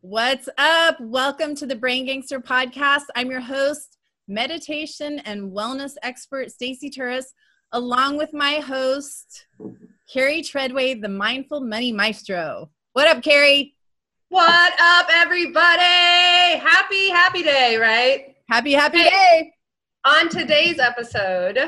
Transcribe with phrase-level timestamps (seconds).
[0.00, 1.00] What's up?
[1.00, 3.02] Welcome to the Brain Gangster podcast.
[3.16, 3.98] I'm your host,
[4.28, 7.32] meditation and wellness expert Stacy Turris,
[7.72, 9.46] along with my host,
[10.12, 12.70] Carrie Treadway, the mindful money maestro.
[12.92, 13.74] What up, Carrie?
[14.28, 15.82] What up, everybody?
[16.58, 18.36] Happy, happy day, right?
[18.48, 19.10] Happy, happy Hey.
[19.10, 19.52] day.
[20.04, 21.58] On today's episode,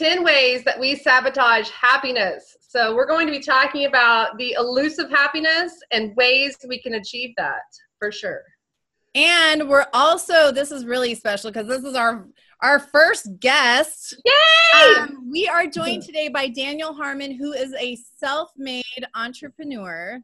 [0.00, 2.56] 10 ways that we sabotage happiness.
[2.66, 7.34] So, we're going to be talking about the elusive happiness and ways we can achieve
[7.36, 7.62] that
[7.98, 8.42] for sure.
[9.14, 12.26] And we're also, this is really special because this is our
[12.62, 14.16] our first guest.
[14.24, 14.94] Yay!
[15.00, 20.20] Um, we are joined today by Daniel Harmon, who is a self-made entrepreneur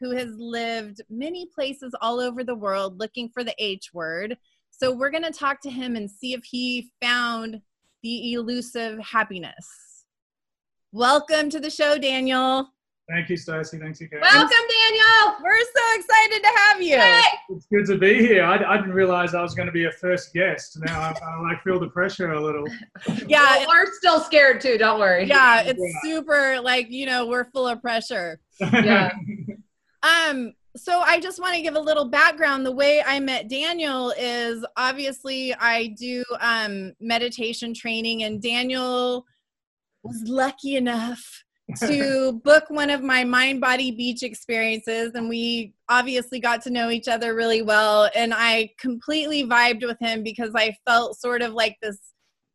[0.00, 4.36] who has lived many places all over the world looking for the H word.
[4.70, 7.60] So we're going to talk to him and see if he found
[8.04, 10.04] the elusive happiness.
[10.92, 12.68] Welcome to the show, Daniel.
[13.10, 13.78] Thank you, Stacey.
[13.78, 14.20] Thanks again.
[14.20, 15.36] Welcome, Daniel!
[15.42, 16.96] We're so excited to have you.
[16.96, 17.20] Yay!
[17.48, 18.44] It's good to be here.
[18.44, 20.78] I, I didn't realize I was going to be a first guest.
[20.84, 22.66] Now I, I like feel the pressure a little.
[23.26, 25.24] Yeah, Well, we're still scared too, don't worry.
[25.24, 26.00] yeah, it's Yeah.
[26.02, 28.38] super like, you know, we're full of pressure.
[28.60, 29.12] Yeah.
[30.02, 32.66] Um, so I just want to give a little background.
[32.66, 39.24] The way I met Daniel is obviously I do um meditation training and Daniel
[40.02, 41.44] was lucky enough
[41.86, 46.90] to book one of my mind body beach experiences and we obviously got to know
[46.90, 51.52] each other really well and I completely vibed with him because I felt sort of
[51.52, 51.98] like this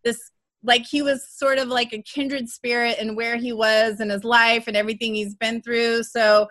[0.03, 0.31] this
[0.63, 4.25] like he was sort of like a kindred spirit and where he was in his
[4.25, 6.03] life and everything he's been through.
[6.03, 6.47] So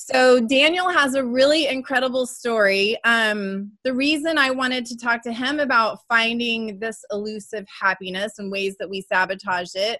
[0.00, 2.96] so Daniel has a really incredible story.
[3.02, 8.50] Um, the reason I wanted to talk to him about finding this elusive happiness and
[8.50, 9.98] ways that we sabotage it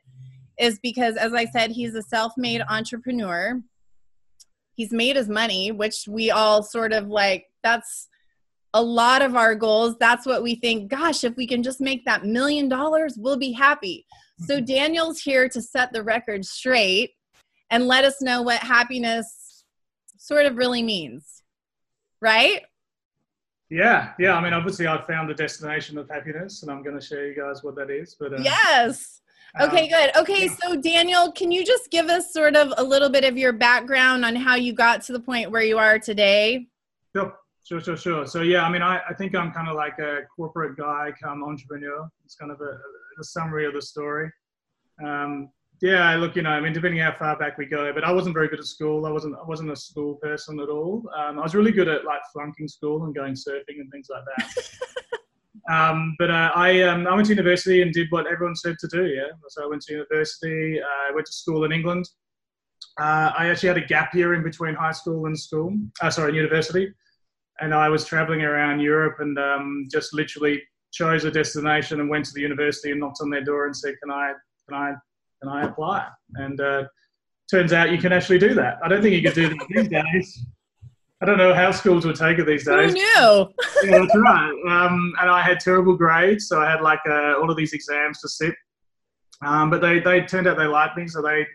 [0.57, 3.61] is because, as I said, he's a self-made entrepreneur.
[4.77, 7.47] He's made his money, which we all sort of like.
[7.65, 8.07] That's
[8.75, 9.97] a lot of our goals.
[9.99, 10.89] That's what we think.
[10.89, 14.07] Gosh, if we can just make that million dollars, we'll be happy.
[14.47, 17.15] So Daniel's here to set the record straight
[17.71, 19.48] and let us know what happiness
[20.19, 21.43] sort of really means.
[22.21, 22.63] Right?
[23.71, 24.35] yeah, yeah.
[24.35, 27.35] I mean, obviously, I've found the destination of happiness, and I'm going to show you
[27.35, 28.17] guys what that is.
[28.19, 29.21] But uh, Yes.
[29.61, 30.17] Okay, um, good.
[30.17, 33.53] Okay, so Daniel, can you just give us sort of a little bit of your
[33.53, 36.67] background on how you got to the point where you are today?
[37.17, 37.35] Sure,
[37.65, 38.27] sure, sure, sure.
[38.27, 41.43] So yeah, I mean, I, I think I'm kind of like a corporate guy, come
[41.43, 42.09] entrepreneur.
[42.25, 42.79] It's kind of a,
[43.21, 44.31] a summary of the story.
[45.05, 45.49] Um,
[45.81, 48.35] yeah, look, you know, I mean, depending how far back we go, but I wasn't
[48.35, 49.07] very good at school.
[49.07, 51.05] I wasn't, I wasn't a school person at all.
[51.17, 54.25] Um, I was really good at like flunking school and going surfing and things like
[54.37, 55.73] that.
[55.73, 58.89] um, but uh, I, um, I went to university and did what everyone said to
[58.89, 59.07] do.
[59.07, 60.81] Yeah, so I went to university.
[60.81, 62.09] Uh, I went to school in England.
[63.01, 65.73] Uh, I actually had a gap year in between high school and school.
[66.01, 66.93] Uh, sorry, university,
[67.61, 70.61] and I was traveling around Europe and um, just literally
[70.93, 73.95] chose a destination and went to the university and knocked on their door and said,
[74.03, 74.33] "Can I,
[74.69, 74.95] can I,
[75.43, 76.85] can I apply?" And uh,
[77.51, 78.79] turns out you can actually do that.
[78.85, 80.47] I don't think you could do that these days.
[81.21, 82.93] I don't know how schools would take it these days.
[82.93, 83.49] Who knew?
[83.83, 84.53] yeah, that's right.
[84.69, 88.21] Um, and I had terrible grades, so I had like uh, all of these exams
[88.21, 88.55] to sit.
[89.45, 91.47] Um, but they, they turned out they liked me, so they,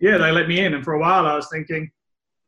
[0.00, 0.74] yeah, they let me in.
[0.74, 1.90] And for a while, I was thinking,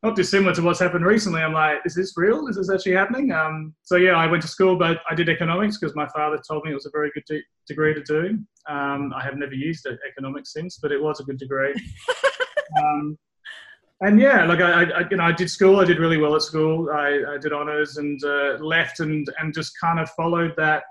[0.03, 1.41] not dissimilar to what's happened recently.
[1.41, 2.47] I'm like, is this real?
[2.47, 3.31] Is this actually happening?
[3.31, 6.65] Um, so yeah, I went to school, but I did economics because my father told
[6.65, 8.39] me it was a very good de- degree to do.
[8.67, 11.73] Um, I have never used economics since, but it was a good degree.
[12.79, 13.17] um,
[14.01, 15.79] and yeah, like I, I, you know, I did school.
[15.79, 16.89] I did really well at school.
[16.89, 20.83] I, I did honors and uh, left and and just kind of followed that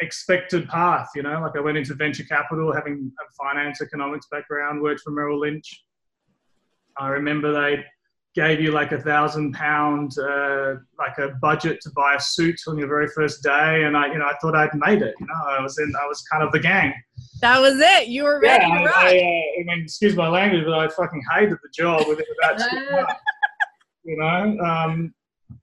[0.00, 1.10] expected path.
[1.14, 5.10] You know, like I went into venture capital, having a finance economics background, worked for
[5.10, 5.84] Merrill Lynch.
[6.96, 7.84] I remember they
[8.34, 12.78] gave you like a thousand pound uh, like a budget to buy a suit on
[12.78, 15.14] your very first day, and I, you know, I thought I'd made it.
[15.18, 16.94] You know, I was in, I was kind of the gang.
[17.40, 18.08] That was it.
[18.08, 19.02] You were ready Yeah, to I.
[19.02, 22.70] I, uh, I mean, excuse my language, but I fucking hated the job within about
[22.70, 23.14] two months.
[24.04, 25.14] You know, um,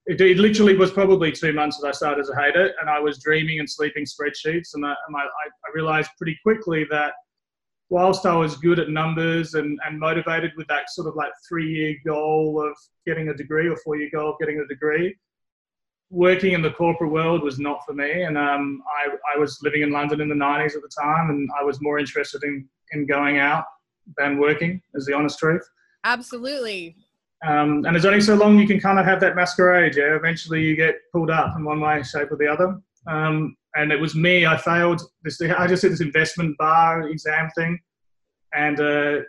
[0.06, 3.00] it, it literally was probably two months that I started to hate it, and I
[3.00, 7.14] was dreaming and sleeping spreadsheets, and I, and I, I realized pretty quickly that
[7.90, 11.72] whilst I was good at numbers and, and motivated with that sort of like three
[11.72, 15.16] year goal of getting a degree or four year goal of getting a degree,
[16.10, 18.24] working in the corporate world was not for me.
[18.24, 21.50] And um, I, I was living in London in the 90s at the time, and
[21.60, 23.66] I was more interested in, in going out
[24.18, 25.68] than working, is the honest truth.
[26.04, 26.96] Absolutely.
[27.46, 29.96] Um, and there's only so long you can kind of have that masquerade.
[29.96, 32.80] Yeah, eventually you get pulled up in one way, shape, or the other.
[33.06, 34.46] Um, and it was me.
[34.46, 35.40] I failed this.
[35.42, 37.80] I just did this investment bar exam thing,
[38.54, 39.20] and uh,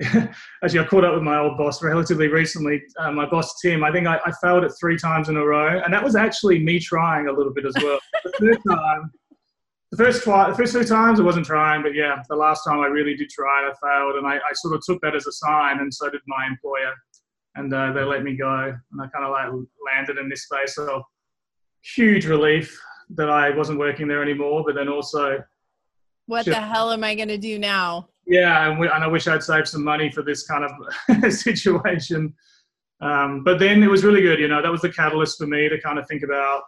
[0.62, 2.82] actually, I caught up with my old boss relatively recently.
[2.98, 5.80] Uh, my boss Tim, I think I, I, failed it three times in a row,
[5.84, 8.00] and that was actually me trying a little bit as well.
[8.24, 9.12] the first time,
[9.92, 12.80] the first twi- the first two times I wasn't trying, but yeah, the last time
[12.80, 15.28] I really did try, and I failed, and I, I sort of took that as
[15.28, 16.92] a sign, and so did my employer,
[17.54, 19.48] and uh, they let me go, and I kind of like
[19.86, 21.02] landed in this space of
[21.82, 22.76] huge relief
[23.10, 25.42] that I wasn't working there anymore, but then also.
[26.26, 28.08] What just, the hell am I going to do now?
[28.26, 32.34] yeah, and, we, and I wish I'd saved some money for this kind of situation.
[33.00, 35.68] Um, but then it was really good, you know, that was the catalyst for me
[35.68, 36.62] to kind of think about.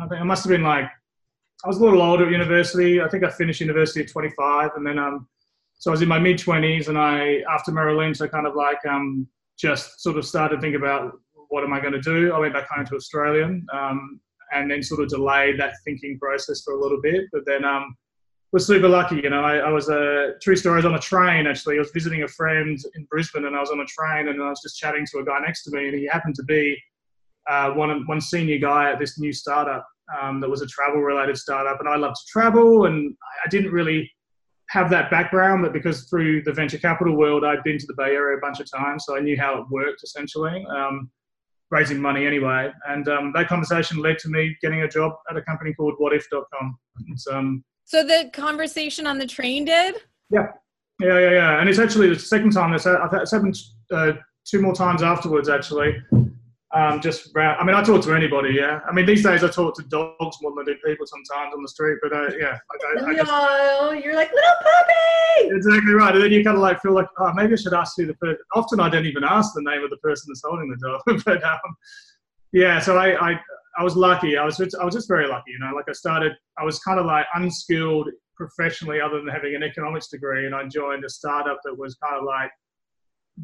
[0.00, 0.84] I think I must have been like,
[1.64, 3.00] I was a little older at university.
[3.00, 5.28] I think I finished university at 25, and then um,
[5.74, 8.54] so I was in my mid 20s, and I after Merrill Lynch, I kind of
[8.54, 9.26] like um,
[9.58, 11.12] just sort of started to think about
[11.48, 12.32] what am I going to do.
[12.32, 14.20] I went back home to Australia, um,
[14.52, 17.24] and then sort of delayed that thinking process for a little bit.
[17.32, 17.96] But then um,
[18.52, 19.16] was super lucky.
[19.16, 20.74] You know, I, I was a true story.
[20.74, 21.76] I was on a train actually.
[21.76, 24.48] I was visiting a friend in Brisbane, and I was on a train, and I
[24.48, 26.78] was just chatting to a guy next to me, and he happened to be
[27.48, 29.86] uh, one one senior guy at this new startup
[30.20, 33.14] um, that was a travel related startup, and I love to travel, and
[33.44, 34.10] I didn't really
[34.68, 38.14] have that background, but because through the venture capital world, I'd been to the Bay
[38.14, 40.64] Area a bunch of times, so I knew how it worked essentially.
[40.74, 41.10] Um,
[41.72, 45.42] raising money anyway, and um, that conversation led to me getting a job at a
[45.42, 46.78] company called Wotif.com.
[47.08, 49.96] It's um, so the conversation on the train did?
[50.30, 50.46] Yeah.
[51.00, 51.60] Yeah, yeah, yeah.
[51.60, 53.56] And it's actually the second time this it's happened
[53.90, 54.12] uh,
[54.44, 55.96] two more times afterwards, actually.
[56.74, 58.80] Um, just, I mean, I talk to anybody, yeah.
[58.88, 61.62] I mean, these days I talk to dogs more than I do people sometimes on
[61.62, 62.56] the street, but uh, yeah.
[62.70, 65.54] I, I, I just, you're like, little puppy!
[65.54, 66.14] Exactly right.
[66.14, 68.14] And then you kind of like feel like, oh, maybe I should ask who the
[68.14, 71.22] person, often I don't even ask the name of the person that's holding the dog,
[71.26, 71.76] but um,
[72.52, 73.40] yeah, so I, I,
[73.78, 74.36] I was lucky.
[74.36, 75.52] I was I was just very lucky.
[75.52, 76.32] You know, like I started.
[76.58, 80.66] I was kind of like unskilled professionally, other than having an economics degree, and I
[80.68, 82.50] joined a startup that was kind of like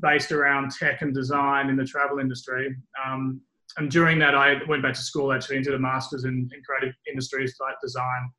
[0.01, 2.77] based around tech and design in the travel industry.
[3.05, 3.41] Um,
[3.77, 6.63] and during that, I went back to school actually and did a master's in, in
[6.63, 8.31] creative industries like design.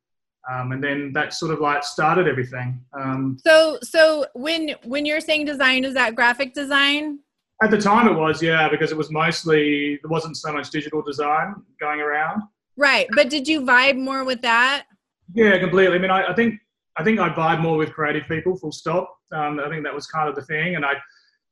[0.50, 2.82] Um, and then that sort of like started everything.
[2.98, 7.20] Um, so, so when when you're saying design, is that graphic design?
[7.62, 11.02] At the time, it was yeah, because it was mostly there wasn't so much digital
[11.02, 12.42] design going around.
[12.76, 14.86] Right, but did you vibe more with that?
[15.34, 15.96] Yeah, completely.
[15.96, 16.54] I mean, I, I think
[16.96, 18.56] I think I vibe more with creative people.
[18.56, 19.14] Full stop.
[19.32, 20.94] Um, I think that was kind of the thing, and I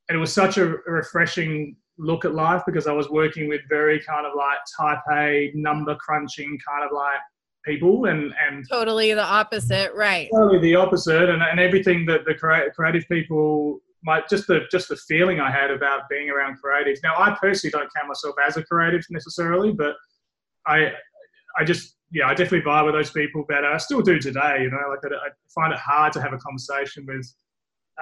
[0.09, 3.99] and it was such a, refreshing look at life because I was working with very
[3.99, 7.19] kind of like type A number crunching kind of like
[7.65, 12.33] people and and totally the opposite right totally the opposite and, and everything that the
[12.33, 16.99] creative people my just the just the feeling I had about being around creatives.
[17.03, 19.95] Now, I personally don't count myself as a creative necessarily, but
[20.67, 20.93] I
[21.57, 23.67] I just yeah, I definitely vibe with those people better.
[23.67, 24.59] I still do today.
[24.61, 27.31] You know, like I, I find it hard to have a conversation with.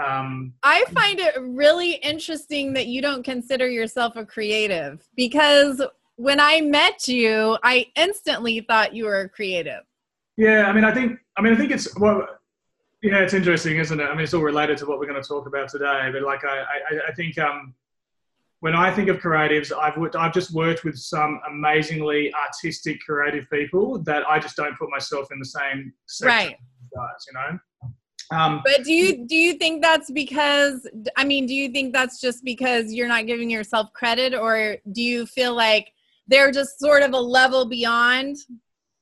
[0.04, 5.82] Um, I find it really interesting that you don't consider yourself a creative because
[6.18, 9.82] when I met you, I instantly thought you were a creative.
[10.36, 12.28] Yeah, I mean, I think I mean, I think it's well
[13.04, 14.04] yeah, it's interesting, isn't it?
[14.04, 16.10] I mean, it's all related to what we're going to talk about today.
[16.12, 17.76] But like, I, I, I think um,
[18.62, 23.48] when I think of creatives, I've worked, I've just worked with some amazingly artistic, creative
[23.52, 26.58] people that I just don't put myself in the same section right.
[26.96, 27.26] guys.
[27.28, 27.60] You know.
[28.32, 32.20] Um, but do you do you think that's because I mean, do you think that's
[32.20, 35.94] just because you're not giving yourself credit, or do you feel like
[36.28, 38.38] they're just sort of a level beyond?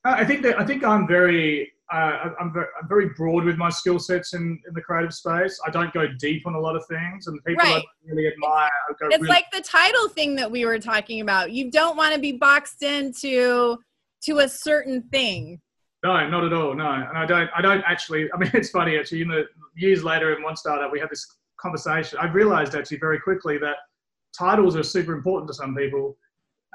[0.03, 3.69] I think that I think I'm very uh, I'm, very, I'm, very, broad with my
[3.69, 5.59] skill sets in, in the creative space.
[5.67, 7.83] I don't go deep on a lot of things, and the people right.
[7.83, 8.69] I really admire.
[8.89, 11.51] it's really like the title thing that we were talking about.
[11.51, 13.77] You don't want to be boxed into
[14.23, 15.61] to a certain thing.
[16.05, 16.75] No, not at all.
[16.75, 17.49] No, and I don't.
[17.55, 18.29] I don't actually.
[18.31, 19.19] I mean, it's funny actually.
[19.19, 19.43] You know,
[19.75, 21.25] years later in one startup, we had this
[21.59, 22.19] conversation.
[22.21, 23.77] I've realized actually very quickly that
[24.37, 26.15] titles are super important to some people.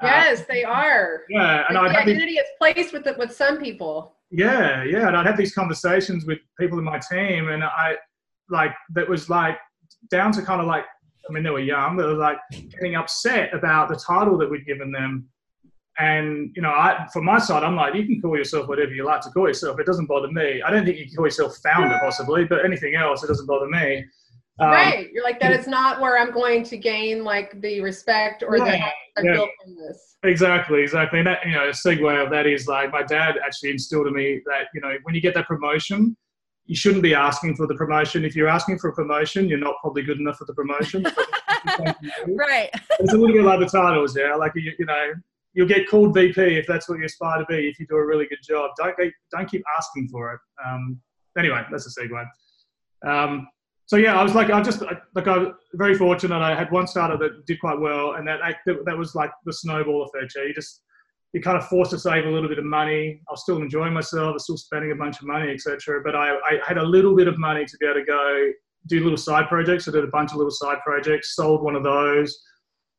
[0.03, 1.21] Uh, yes, uh, they are.
[1.29, 4.17] Yeah, and the identity is placed with it with some people.
[4.31, 7.95] Yeah, yeah, and I'd have these conversations with people in my team, and I
[8.49, 9.57] like that was like
[10.09, 10.83] down to kind of like
[11.29, 14.65] I mean they were young, they were like getting upset about the title that we'd
[14.65, 15.29] given them.
[16.01, 19.05] And you know, I from my side, I'm like, you can call yourself whatever you
[19.05, 19.79] like to call yourself.
[19.79, 20.61] It doesn't bother me.
[20.63, 23.67] I don't think you can call yourself founder possibly, but anything else, it doesn't bother
[23.67, 24.03] me.
[24.59, 25.09] Um, right.
[25.13, 25.51] You're like that.
[25.51, 29.33] It's not where I'm going to gain like the respect or yeah, the yeah.
[29.33, 30.17] built from this.
[30.23, 30.81] Exactly.
[30.81, 31.19] Exactly.
[31.19, 34.13] And that you know, a segue of that is like my dad actually instilled in
[34.13, 36.17] me that you know when you get that promotion,
[36.65, 38.25] you shouldn't be asking for the promotion.
[38.25, 41.03] If you're asking for a promotion, you're not probably good enough for the promotion.
[42.27, 42.69] right.
[42.99, 44.35] It's a little bit like the titles, yeah.
[44.35, 45.13] Like you, you know,
[45.53, 47.67] you'll get called VP if that's what you aspire to be.
[47.67, 48.95] If you do a really good job, don't
[49.31, 50.39] don't keep asking for it.
[50.65, 50.99] Um,
[51.37, 52.25] anyway, that's a segue.
[53.05, 53.47] Um,
[53.85, 54.81] so yeah, I was like, I just
[55.15, 56.41] like I was very fortunate.
[56.41, 60.03] I had one starter that did quite well, and that that, was like the snowball
[60.05, 60.33] effect.
[60.35, 60.81] You just
[61.33, 63.21] you kind of forced to save a little bit of money.
[63.27, 64.29] I was still enjoying myself.
[64.29, 66.01] I was still spending a bunch of money, etc.
[66.03, 68.51] But I, I had a little bit of money to be able to go
[68.87, 69.87] do little side projects.
[69.87, 71.35] I did a bunch of little side projects.
[71.35, 72.41] Sold one of those.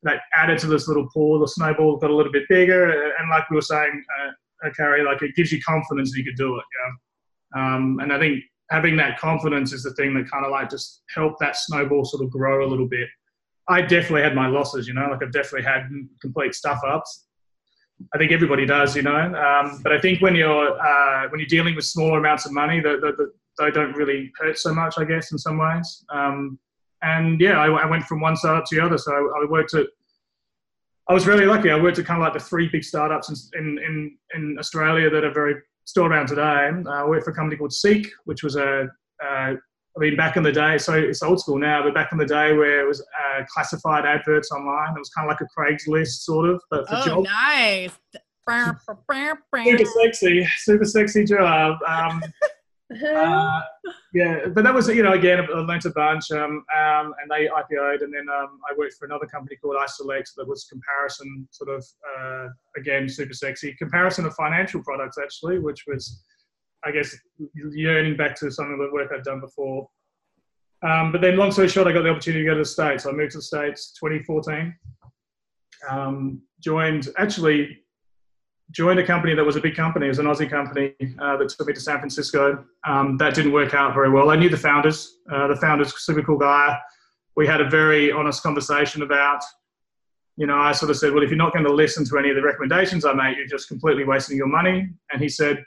[0.03, 1.39] That added to this little pool.
[1.39, 5.03] The snowball got a little bit bigger, and like we were saying, uh, uh Carrie,
[5.03, 6.63] like it gives you confidence that you could do it.
[6.75, 6.91] Yeah.
[7.55, 11.03] Um, and I think having that confidence is the thing that kind of like just
[11.13, 13.07] helped that snowball sort of grow a little bit.
[13.69, 15.87] I definitely had my losses, you know, like I've definitely had
[16.21, 17.27] complete stuff ups.
[18.13, 19.15] I think everybody does, you know.
[19.15, 22.81] Um, but I think when you're uh, when you're dealing with smaller amounts of money,
[22.81, 26.03] that the, they don't really hurt so much, I guess, in some ways.
[26.09, 26.59] Um,
[27.03, 28.97] and yeah, I, I, went from one startup to the other.
[28.97, 29.87] So I, I, worked at.
[31.09, 31.69] I was really lucky.
[31.69, 35.23] I worked at kind of like the three big startups in in in Australia that
[35.23, 35.55] are very
[35.85, 36.71] still around today.
[36.85, 38.87] Uh, I worked for a company called Seek, which was a,
[39.23, 39.53] uh,
[39.95, 42.25] I mean, back in the day, so it's old school now, but back in the
[42.25, 46.23] day where it was uh, classified adverts online, it was kind of like a Craigslist
[46.23, 47.29] sort of, but for oh, jobs.
[47.29, 47.91] nice.
[49.65, 51.77] super sexy, super sexy job.
[51.87, 52.23] Um,
[53.01, 53.61] uh,
[54.13, 57.47] yeah, but that was you know again I learned a bunch, um, um, and they
[57.47, 61.69] IPO'd, and then um, I worked for another company called iSelect that was comparison sort
[61.69, 61.85] of
[62.17, 62.47] uh,
[62.77, 66.23] again super sexy comparison of financial products actually, which was
[66.85, 67.15] I guess
[67.53, 69.87] yearning back to some of the work I'd done before.
[70.83, 73.05] Um, but then, long story short, I got the opportunity to go to the States.
[73.05, 74.75] I moved to the States 2014.
[75.89, 77.82] Um, joined actually
[78.71, 80.05] joined a company that was a big company.
[80.07, 82.65] It was an Aussie company uh, that took me to San Francisco.
[82.87, 84.29] Um, that didn't work out very well.
[84.29, 85.17] I knew the founders.
[85.31, 86.77] Uh, the founders, super cool guy.
[87.35, 89.43] We had a very honest conversation about,
[90.37, 92.29] you know, I sort of said, well, if you're not going to listen to any
[92.29, 94.89] of the recommendations I make, you're just completely wasting your money.
[95.11, 95.63] And he said,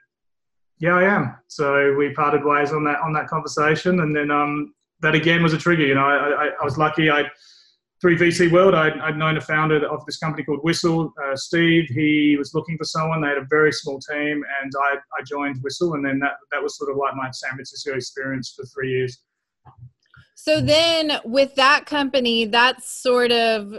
[0.79, 1.37] yeah, I am.
[1.47, 5.55] So we parted ways on that on that conversation, and then um, that again was
[5.55, 5.87] a trigger.
[5.87, 7.11] You know, I, I, I was lucky.
[7.11, 7.25] I
[8.01, 11.87] through VC World, I'd, I'd, known a founder of this company called Whistle, uh, Steve.
[11.89, 13.23] He was looking for someone.
[13.23, 16.63] They had a very small team, and I, I joined Whistle, and then that, that
[16.63, 19.23] was sort of like my San Francisco experience for three years.
[20.35, 23.79] So then, with that company, that sort of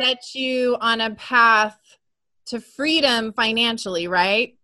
[0.00, 1.78] set you on a path
[2.46, 4.56] to freedom financially, right?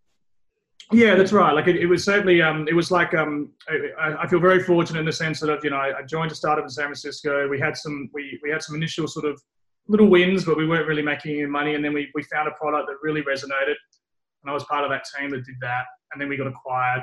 [0.93, 1.53] Yeah, that's right.
[1.53, 3.51] Like it, it was certainly, um, it was like, um,
[3.99, 6.65] I, I, feel very fortunate in the sense that, you know, I joined a startup
[6.65, 7.49] in San Francisco.
[7.49, 9.41] We had some, we, we had some initial sort of
[9.89, 11.75] little wins, but we weren't really making any money.
[11.75, 13.75] And then we, we found a product that really resonated.
[14.43, 15.85] And I was part of that team that did that.
[16.13, 17.03] And then we got acquired.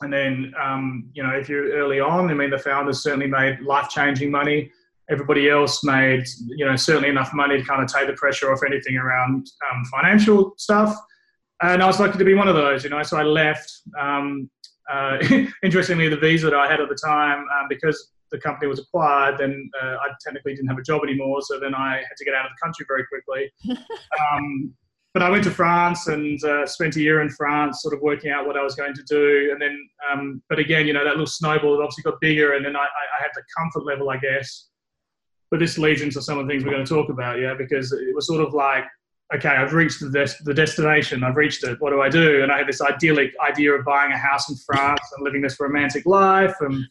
[0.00, 3.60] And then, um, you know, if you're early on, I mean, the founders certainly made
[3.60, 4.70] life changing money.
[5.10, 8.60] Everybody else made, you know, certainly enough money to kind of take the pressure off
[8.66, 10.96] anything around um, financial stuff
[11.62, 13.02] and I was lucky to be one of those, you know.
[13.02, 13.72] So I left.
[13.98, 14.50] Um,
[14.90, 15.18] uh,
[15.62, 19.38] interestingly, the visa that I had at the time, um, because the company was acquired,
[19.38, 21.40] then uh, I technically didn't have a job anymore.
[21.42, 23.52] So then I had to get out of the country very quickly.
[24.32, 24.74] um,
[25.14, 28.32] but I went to France and uh, spent a year in France, sort of working
[28.32, 29.50] out what I was going to do.
[29.52, 32.74] And then, um, but again, you know, that little snowball obviously got bigger, and then
[32.74, 34.70] I, I had the comfort level, I guess.
[35.52, 37.92] But this leads into some of the things we're going to talk about, yeah, because
[37.92, 38.84] it was sort of like
[39.32, 42.42] okay, I've reached the, des- the destination, I've reached it, what do I do?
[42.42, 45.58] And I had this idyllic idea of buying a house in France and living this
[45.58, 46.54] romantic life.
[46.60, 46.84] And,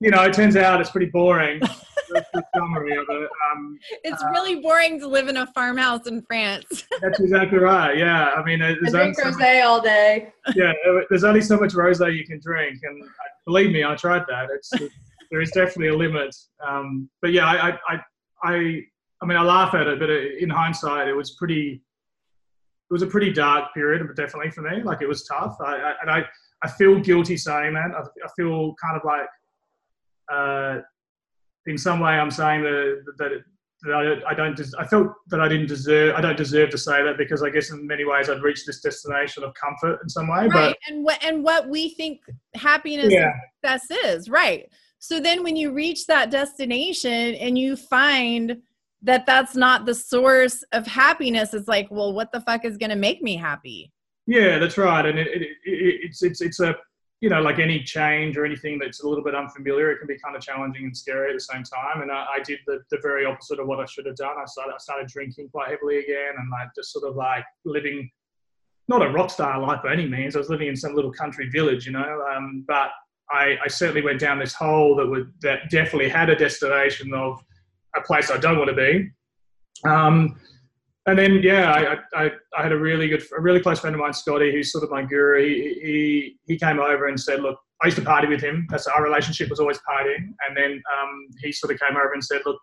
[0.00, 1.60] you know, it turns out it's pretty boring.
[2.32, 3.30] The summary of it.
[3.50, 6.86] Um, it's uh, really boring to live in a farmhouse in France.
[7.00, 7.96] that's exactly right.
[7.96, 8.26] Yeah.
[8.36, 10.32] I mean, there's I drink rosé so all day.
[10.54, 10.74] Yeah.
[11.08, 12.78] There's only so much rosé you can drink.
[12.84, 13.02] And
[13.46, 14.48] believe me, I tried that.
[14.54, 14.70] It's,
[15.30, 16.36] there is definitely a limit.
[16.64, 18.00] Um, but yeah, I, I, I
[18.44, 18.82] I
[19.26, 21.82] mean, I laugh at it, but in hindsight, it was pretty.
[22.90, 25.56] It was a pretty dark period, but definitely for me, like it was tough.
[25.60, 26.22] I, I and I,
[26.62, 27.90] I feel guilty saying that.
[27.96, 29.26] I, I feel kind of like,
[30.30, 30.80] uh,
[31.66, 33.42] in some way, I'm saying that that, it,
[33.82, 34.60] that I, I don't.
[34.78, 36.14] I felt that I didn't deserve.
[36.14, 38.80] I don't deserve to say that because I guess in many ways I'd reached this
[38.80, 40.46] destination of comfort in some way.
[40.46, 42.20] Right, but, and what and what we think
[42.54, 43.32] happiness yeah.
[43.62, 44.70] and success is, right?
[44.98, 48.62] So then, when you reach that destination and you find
[49.04, 51.54] that that's not the source of happiness.
[51.54, 53.92] It's like well what the fuck is going to make me happy?
[54.26, 55.04] Yeah that's right.
[55.04, 56.74] And it, it, it, it's it's it's a
[57.20, 60.18] you know like any change or anything that's a little bit unfamiliar it can be
[60.18, 62.02] kind of challenging and scary at the same time.
[62.02, 64.36] And i, I did the, the very opposite of what i should have done.
[64.40, 68.10] I started, I started drinking quite heavily again and like just sort of like living
[68.88, 70.36] not a rock star life by any means.
[70.36, 72.90] I was living in some little country village you know um, but
[73.30, 77.42] I, I certainly went down this hole that would that definitely had a destination of
[77.96, 79.10] a place I don't want to be.
[79.88, 80.40] Um,
[81.06, 81.70] and then yeah,
[82.14, 84.72] I, I, I had a really good, a really close friend of mine, Scotty, who's
[84.72, 85.44] sort of my guru.
[85.44, 88.66] He, he he came over and said, look, I used to party with him.
[88.70, 90.32] That's our relationship was always partying.
[90.48, 92.58] And then um, he sort of came over and said, look,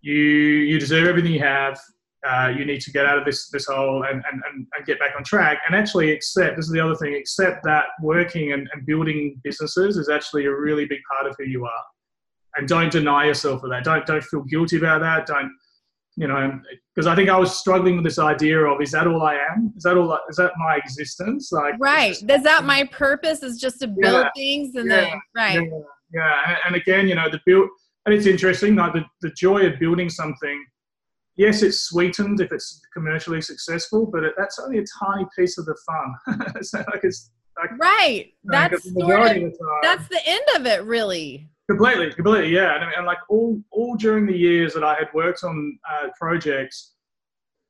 [0.00, 1.78] you you deserve everything you have.
[2.26, 4.98] Uh, you need to get out of this this hole and, and, and, and, get
[4.98, 8.68] back on track and actually accept this is the other thing accept that working and,
[8.72, 11.84] and building businesses is actually a really big part of who you are
[12.56, 13.84] and don't deny yourself of that.
[13.84, 15.26] Don't don't feel guilty about that.
[15.26, 15.50] Don't
[16.16, 16.60] you know
[16.92, 19.72] because i think i was struggling with this idea of is that all i am?
[19.76, 21.52] Is that all is that my existence?
[21.52, 22.10] Like right.
[22.10, 25.54] is, is that my purpose is just to build yeah, things and yeah, then right.
[25.54, 25.78] Yeah,
[26.12, 26.42] yeah.
[26.48, 27.68] And, and again you know the build
[28.06, 30.64] and it's interesting like the, the joy of building something
[31.38, 35.64] yes, it's sweetened if it's commercially successful, but it, that's only a tiny piece of
[35.64, 36.52] the fun.
[36.62, 38.32] so like it's like, right.
[38.44, 39.52] That's sort of,
[39.82, 41.48] that's the end of it, really.
[41.68, 42.76] Completely, completely, yeah.
[42.76, 46.94] And, and like all all during the years that I had worked on uh, projects,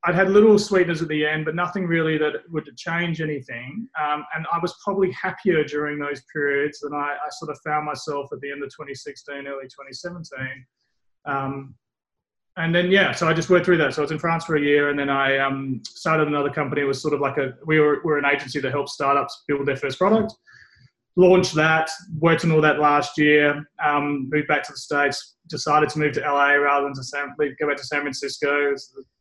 [0.05, 3.88] I'd had little sweeteners at the end, but nothing really that would change anything.
[4.00, 7.87] Um, and I was probably happier during those periods than I, I, sort of found
[7.87, 10.64] myself at the end of 2016, early 2017.
[11.26, 11.75] Um,
[12.57, 13.95] and then yeah, so I just worked through that.
[13.95, 16.83] So I was in France for a year, and then I um, started another company.
[16.83, 19.67] It was sort of like a we were we're an agency that helps startups build
[19.67, 20.33] their first product.
[21.18, 23.68] Launched that, worked on all that last year.
[23.84, 25.34] Um, moved back to the states.
[25.48, 28.75] Decided to move to LA rather than to San, go back to San Francisco.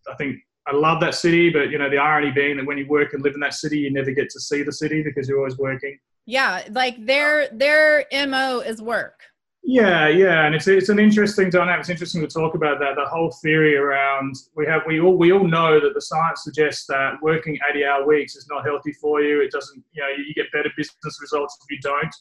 [0.09, 0.37] I think
[0.67, 3.23] I love that city, but you know the irony being that when you work and
[3.23, 5.97] live in that city, you never get to see the city because you're always working.
[6.25, 9.21] Yeah, like their their mo is work.
[9.69, 11.81] Yeah, yeah, and it's it's an interesting dynamic.
[11.81, 12.95] It's interesting to talk about that.
[12.95, 16.85] The whole theory around we have we all we all know that the science suggests
[16.87, 19.41] that working eighty hour weeks is not healthy for you.
[19.41, 22.15] It doesn't you know you get better business results if you don't.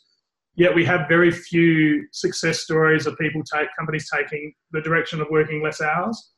[0.57, 5.29] Yet we have very few success stories of people take companies taking the direction of
[5.31, 6.33] working less hours.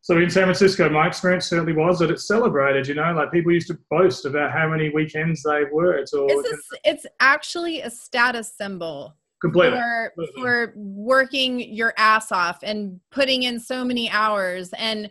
[0.00, 2.88] So in San Francisco, my experience certainly was that it's celebrated.
[2.88, 6.14] You know, like people used to boast about how many weekends they worked.
[6.14, 9.78] Or it's, a, it's actually a status symbol Completely.
[9.78, 15.10] For, for working your ass off and putting in so many hours and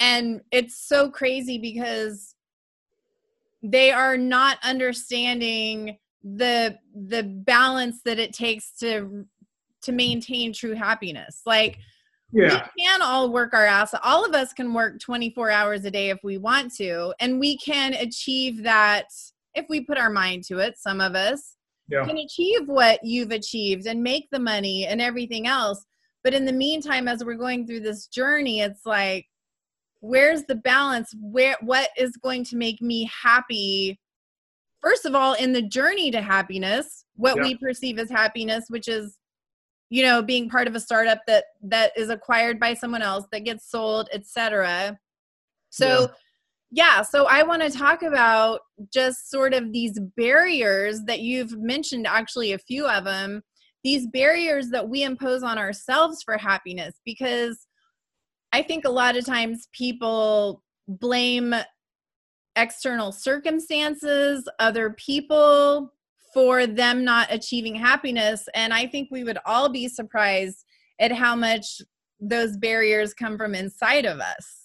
[0.00, 2.34] and it's so crazy because
[3.62, 9.24] they are not understanding the the balance that it takes to
[9.82, 11.78] to maintain true happiness like
[12.32, 12.66] yeah.
[12.76, 16.10] we can all work our ass all of us can work 24 hours a day
[16.10, 19.06] if we want to and we can achieve that
[19.54, 21.56] if we put our mind to it some of us
[21.92, 22.04] yeah.
[22.06, 25.84] can achieve what you've achieved and make the money and everything else.
[26.24, 29.26] But in the meantime, as we're going through this journey, it's like,
[30.00, 31.14] where's the balance?
[31.20, 33.98] Where what is going to make me happy?
[34.80, 37.42] First of all, in the journey to happiness, what yeah.
[37.42, 39.18] we perceive as happiness, which is
[39.90, 43.44] you know being part of a startup that that is acquired by someone else that
[43.44, 44.98] gets sold etc
[45.68, 46.06] so yeah
[46.74, 48.60] yeah, so I want to talk about
[48.92, 53.42] just sort of these barriers that you've mentioned, actually, a few of them,
[53.84, 57.66] these barriers that we impose on ourselves for happiness, because
[58.52, 61.54] I think a lot of times people blame
[62.56, 65.92] external circumstances, other people
[66.32, 68.48] for them not achieving happiness.
[68.54, 70.64] And I think we would all be surprised
[70.98, 71.82] at how much
[72.18, 74.61] those barriers come from inside of us.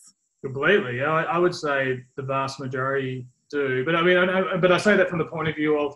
[0.53, 1.03] Completely.
[1.03, 3.83] I, I would say the vast majority do.
[3.85, 5.95] But I mean, I, but I say that from the point of view of,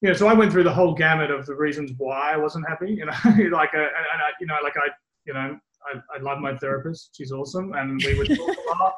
[0.00, 2.68] you know, so I went through the whole gamut of the reasons why I wasn't
[2.68, 2.90] happy.
[2.90, 3.12] You know,
[3.50, 4.88] like, uh, and, and I, you know, like I,
[5.26, 7.10] you know, I, I love my therapist.
[7.16, 8.94] She's awesome, and we would talk a lot.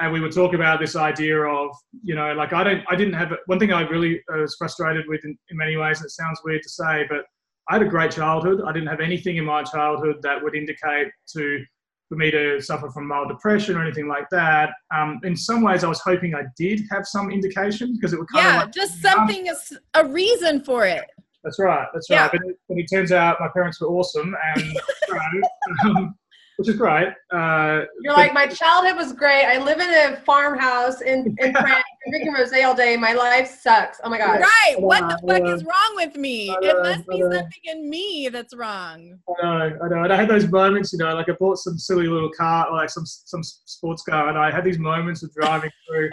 [0.00, 1.70] And we would talk about this idea of,
[2.02, 5.04] you know, like I don't, I didn't have one thing I really uh, was frustrated
[5.06, 5.98] with in, in many ways.
[5.98, 7.26] And it sounds weird to say, but
[7.68, 8.60] I had a great childhood.
[8.66, 11.64] I didn't have anything in my childhood that would indicate to
[12.14, 14.70] for me to suffer from mild depression or anything like that.
[14.94, 18.28] Um, in some ways, I was hoping I did have some indication because it would
[18.28, 21.04] kind yeah, of like, just something is a reason for it.
[21.42, 21.86] That's right.
[21.92, 22.16] That's right.
[22.16, 22.28] Yeah.
[22.30, 24.76] But, it, but, it, turns out my parents were awesome, and
[25.84, 26.14] um,
[26.56, 27.08] which is great.
[27.32, 29.44] Uh, You're like, my childhood was great.
[29.44, 32.96] I live in a farmhouse in, in France, drinking rosé all day.
[32.96, 34.00] My life sucks.
[34.04, 34.40] Oh my god.
[34.40, 34.80] Right.
[34.80, 36.48] What the fuck uh, is wrong with me?
[36.48, 39.18] Know, it must be something in me that's wrong.
[39.42, 39.78] I know.
[39.84, 40.04] I know.
[40.04, 42.76] And I had those moments, you know, like I bought some silly little car, or
[42.76, 46.10] like some some sports car, and I had these moments of driving through.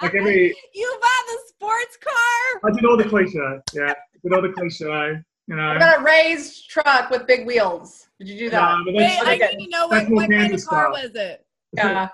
[0.00, 0.54] like every.
[0.74, 2.70] You bought the sports car.
[2.70, 3.38] I did all the cliche.
[3.74, 5.20] Yeah, I did all the cliche.
[5.46, 5.70] You know.
[5.70, 8.07] I got a raised truck with big wheels.
[8.18, 8.78] Did you do that?
[8.84, 11.46] No, Wait, I need to know what, what kind of car was it?
[11.76, 12.08] Yeah.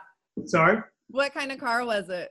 [0.44, 0.82] Sorry?
[1.08, 2.30] What kind of car was it?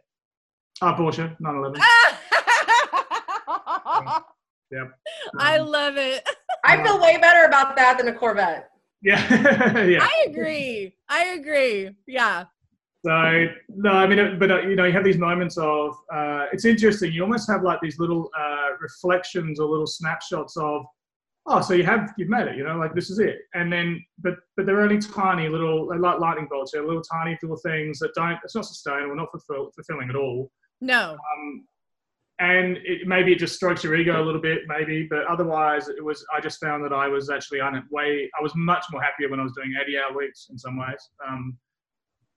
[0.82, 1.82] Ah, uh, Porsche 911.
[4.72, 4.82] yep.
[4.82, 4.94] Um,
[5.40, 6.28] I love it.
[6.64, 8.70] I feel way better about that than a Corvette.
[9.02, 9.20] Yeah.
[9.84, 10.00] yeah.
[10.02, 10.96] I agree.
[11.10, 11.90] I agree.
[12.08, 12.46] Yeah.
[13.06, 16.64] So no, I mean, but uh, you know, you have these moments of uh, it's
[16.64, 17.12] interesting.
[17.12, 20.86] You almost have like these little uh, reflections or little snapshots of,
[21.46, 22.58] oh, so you have you've made it.
[22.58, 23.40] You know, like this is it.
[23.54, 26.72] And then, but but they're only tiny little, they're like lightning bolts.
[26.72, 28.38] They're little tiny little things that don't.
[28.44, 30.52] It's not sustainable, not fulfill, fulfilling at all.
[30.82, 31.12] No.
[31.12, 31.66] Um,
[32.40, 35.08] and it, maybe it just strokes your ego a little bit, maybe.
[35.10, 36.26] But otherwise, it was.
[36.36, 38.30] I just found that I was actually on it way.
[38.38, 41.10] I was much more happier when I was doing 80-hour weeks in some ways.
[41.28, 41.58] Um,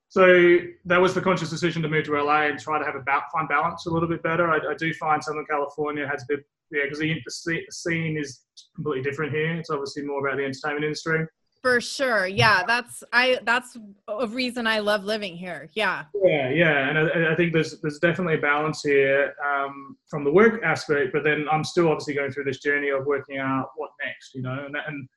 [0.09, 3.03] so that was the conscious decision to move to LA and try to have a
[3.31, 4.49] find balance a little bit better.
[4.49, 8.41] I, I do find Southern California has a bit, yeah, because the, the scene is
[8.75, 9.53] completely different here.
[9.55, 11.25] It's obviously more about the entertainment industry.
[11.61, 12.27] For sure.
[12.27, 13.75] Yeah, that's I that's
[14.07, 15.69] a reason I love living here.
[15.73, 16.05] Yeah.
[16.23, 20.31] Yeah, yeah, and I, I think there's there's definitely a balance here um, from the
[20.31, 23.89] work aspect, but then I'm still obviously going through this journey of working out what
[24.05, 25.09] next, you know, and that, and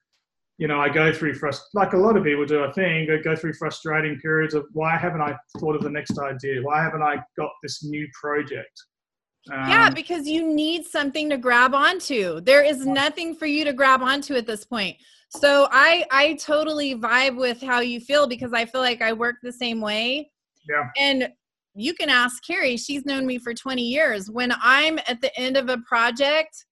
[0.60, 3.16] you know I go through frust like a lot of people do, I think, I
[3.16, 6.62] go through frustrating periods of why haven't I thought of the next idea?
[6.62, 8.78] Why haven't I got this new project?
[9.50, 12.42] Um, yeah, because you need something to grab onto.
[12.42, 14.98] There is nothing for you to grab onto at this point.
[15.30, 19.36] So I I totally vibe with how you feel because I feel like I work
[19.42, 20.30] the same way.
[20.68, 20.88] Yeah.
[20.98, 21.30] And
[21.74, 24.30] you can ask Carrie, she's known me for 20 years.
[24.30, 26.66] When I'm at the end of a project,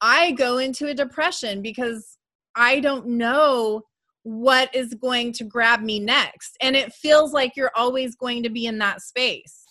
[0.00, 2.17] I go into a depression because
[2.58, 3.82] I don't know
[4.24, 6.56] what is going to grab me next.
[6.60, 9.64] And it feels like you're always going to be in that space.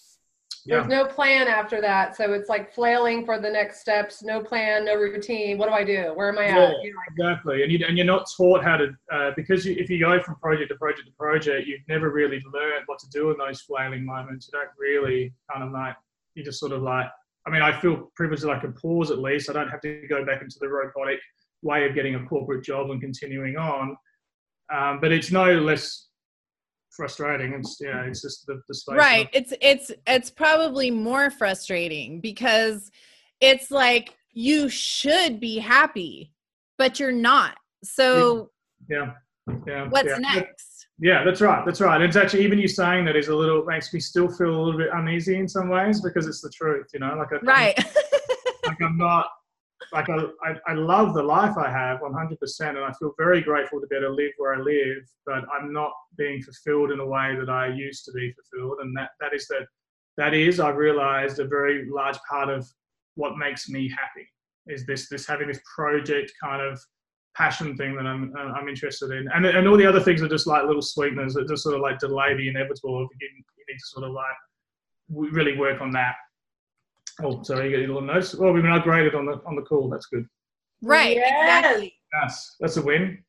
[0.65, 0.78] yeah.
[0.78, 2.15] There's no plan after that.
[2.17, 5.58] So it's like flailing for the next steps, no plan, no routine.
[5.58, 6.12] What do I do?
[6.15, 6.63] Where am I Yeah.
[6.69, 6.84] at?
[6.84, 9.89] You know, Exactly, and, you, and you're not taught how to uh, because you, if
[9.89, 13.32] you go from project to project to project, you've never really learned what to do
[13.32, 14.50] in those flailing moments.
[14.52, 15.95] You don't really kind of like
[16.36, 17.08] you just sort of like.
[17.45, 19.50] I mean, I feel privileged that I can pause at least.
[19.50, 21.19] I don't have to go back into the robotic
[21.62, 23.96] way of getting a corporate job and continuing on.
[24.74, 26.08] Um, but it's no less
[26.91, 27.54] frustrating.
[27.54, 28.93] It's yeah, it's just the, the space.
[28.93, 32.91] of- right it's it's it's probably more frustrating because
[33.39, 36.34] it's like you should be happy
[36.78, 38.50] but you're not so
[38.89, 39.13] Yeah,
[39.65, 39.88] yeah.
[39.89, 40.17] what's yeah.
[40.17, 41.63] next Yeah, that's right.
[41.65, 42.02] That's right.
[42.02, 44.80] It's actually even you saying that is a little makes me still feel a little
[44.80, 47.15] bit uneasy in some ways because it's the truth, you know.
[47.15, 47.78] Like I, right
[48.65, 49.28] like I'm not
[49.94, 53.42] like I, I, I love the life I have 100 percent and I feel very
[53.42, 57.00] grateful to be able to live where I live, but I'm not being fulfilled in
[57.00, 59.68] a way that I used to be fulfilled, and that that is that
[60.18, 62.68] that is I've realized a very large part of
[63.16, 64.28] what makes me happy
[64.68, 66.80] is this this having this project kind of
[67.36, 70.30] passion thing that I'm uh, I'm interested in, and and all the other things are
[70.30, 73.08] just like little sweeteners that just sort of like delay the inevitable.
[73.20, 73.30] You
[73.68, 74.36] need to sort of like
[75.10, 76.16] really work on that.
[77.24, 78.36] Oh, sorry, you got your little notes.
[78.36, 79.90] Well, we've been upgraded on the on the call.
[79.90, 80.26] That's good.
[80.84, 81.42] right Yes.
[81.42, 83.24] exactly Yes, that's a win.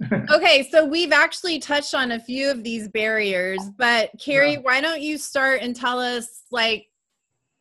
[0.30, 4.58] okay so we've actually touched on a few of these barriers but carrie Yeah.
[4.60, 6.86] why don't you start and tell us like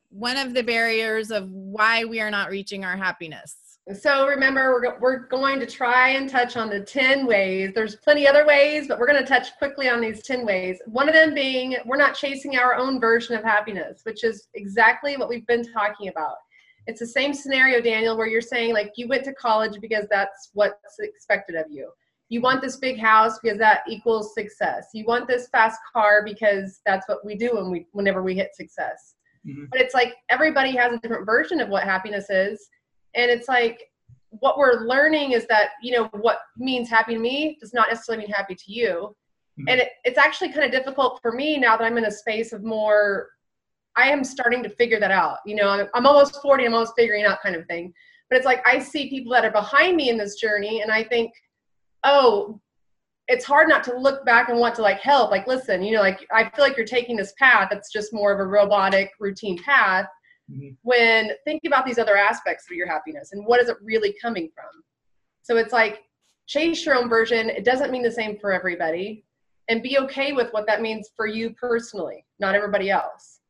[0.10, 3.56] one of the barriers of why we are not reaching our happiness
[3.96, 7.72] So remember, we're, go- we're going to try and touch on the 10 ways.
[7.74, 10.80] There's plenty other ways, but we're going to touch quickly on these 10 ways.
[10.88, 15.16] One of them being we're not chasing our own version of happiness, which is exactly
[15.16, 16.36] what we've been talking about.
[16.86, 20.50] It's the same scenario, Daniel, where you're saying like you went to college because that's
[20.54, 21.90] what's expected of you.
[22.30, 24.88] You want this big house because that equals success.
[24.94, 28.54] You want this fast car because that's what we do when we whenever we hit
[28.54, 29.16] success.
[29.48, 29.70] Mhm.
[29.72, 32.68] But it's like everybody has a different version of what happiness is
[33.18, 33.82] and it's like
[34.30, 38.24] what we're learning is that you know what means happy to me does not necessarily
[38.26, 39.16] mean happy to you.
[39.60, 39.66] Mhm.
[39.70, 42.54] and it, it's actually kind of difficult for me now that i'm in a space
[42.54, 43.30] of more
[43.96, 46.94] i am starting to figure that out you know i'm, I'm almost 40 i'm almost
[46.96, 47.92] figuring out kind of thing.
[48.30, 51.04] But it's like i see people that are behind me in this journey and i
[51.04, 51.32] think
[52.04, 52.60] oh
[53.28, 56.02] it's hard not to look back and want to like help like listen you know
[56.02, 59.58] like i feel like you're taking this path that's just more of a robotic routine
[59.64, 60.06] path
[60.52, 60.78] Mhm.
[60.82, 64.50] when thinking about these other aspects of your happiness and what is it really coming
[64.56, 64.84] from
[65.42, 66.04] so it's like
[66.46, 69.26] chase your own version it doesn't mean the same for everybody
[69.68, 73.42] and be okay with what that means for you personally not everybody else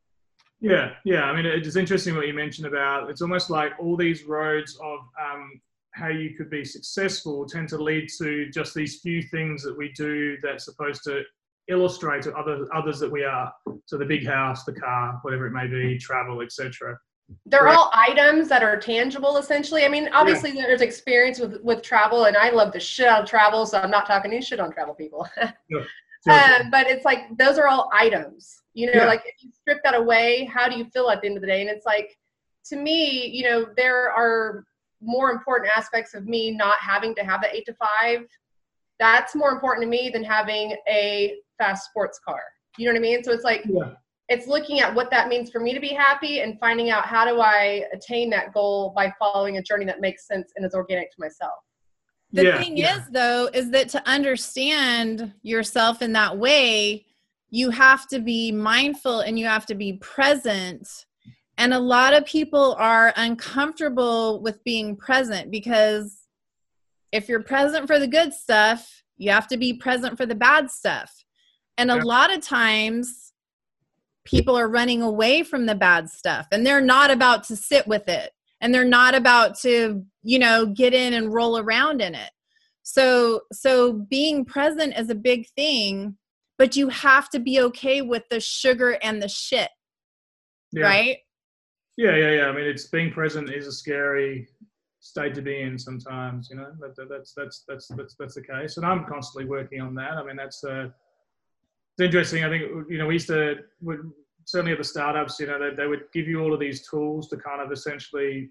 [0.60, 1.26] Yeah, yeah.
[1.26, 3.12] I mean, it's interesting what you mentioned about.
[3.12, 7.78] It's almost like all these roads of um, how you could be successful tend to
[7.78, 11.22] lead to just these few things that we do that's supposed to
[11.70, 13.52] illustrate to other others that we are.
[13.86, 16.98] So the big house, the car, whatever it may be, travel, etc.
[17.46, 17.76] they're Right.
[17.76, 22.38] all items that are tangible essentially i mean obviously there's experience with with travel and
[22.38, 24.94] i love the shit out of travel so i'm not talking any shit on travel
[24.96, 29.06] people um, but it's like those are all items you know Yeah.
[29.08, 31.48] like if you strip that away how do you feel at the end of the
[31.48, 32.18] day and it's like
[32.70, 34.64] to me you know there are
[35.02, 38.26] more important aspects of me not having to have the eight to five
[39.00, 42.42] that's more important to me than having a fast sports car
[42.78, 43.24] You know what I mean?
[43.24, 43.94] So it's like Yeah.
[44.30, 47.26] it's looking at what that means for me to be happy and finding out how
[47.26, 51.10] do I attain that goal by following a journey that makes sense and is organic
[51.12, 51.54] to myself.
[52.34, 52.98] The Yeah, thing yeah.
[52.98, 57.06] is, though, is that to understand yourself in that way,
[57.50, 61.06] you have to be mindful and you have to be present.
[61.58, 66.28] And a lot of people are uncomfortable with being present because
[67.14, 70.70] if you're present for the good stuff, you have to be present for the bad
[70.70, 71.24] stuff.
[71.78, 73.34] And a lot of times,
[74.26, 78.10] people are running away from the bad stuff and they're not about to sit with
[78.10, 82.32] it and they're not about to you know get in and roll around in it
[82.84, 86.18] so so being present is a big thing
[86.58, 89.70] but you have to be okay with the sugar and the shit
[90.74, 90.84] Yeah.
[90.84, 91.18] right
[91.98, 92.46] Yeah, yeah, yeah.
[92.48, 94.48] I mean, it's being present is a scary
[95.00, 96.50] state to be in sometimes.
[96.50, 99.82] You know, that, that, that's that's that's that's that's the case, and I'm constantly working
[99.82, 100.14] on that.
[100.14, 100.90] I mean, that's uh,
[101.98, 102.44] it's interesting.
[102.44, 104.12] I think you know we used to would,
[104.46, 107.28] certainly at the startups, you know, they, they would give you all of these tools
[107.30, 108.50] to kind of essentially,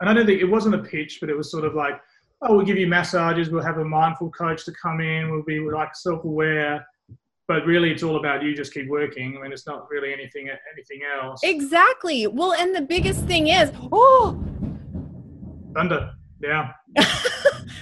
[0.00, 2.00] and I don't think it wasn't a pitch, but it was sort of like,
[2.42, 5.60] oh, we'll give you massages, we'll have a mindful coach to come in, we'll be
[5.60, 6.84] like self-aware.
[7.46, 9.38] But really, it's all about you just keep working.
[9.38, 11.40] I mean, it's not really anything anything else.
[11.44, 14.38] exactly well and the biggest thing is oh
[15.74, 16.10] Thunder,
[16.42, 16.72] yeah.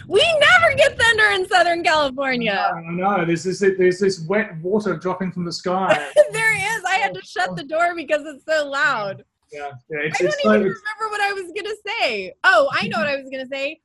[0.07, 3.25] we never get thunder in southern california I know.
[3.25, 5.92] There's this there's this wet water dropping from the sky.
[6.33, 9.99] there is i had to shut the door because it's so loud yeah, yeah.
[10.03, 12.35] It's, I don't even it's, remember what I was gonna say.
[12.45, 13.81] Oh, I know what I was gonna say.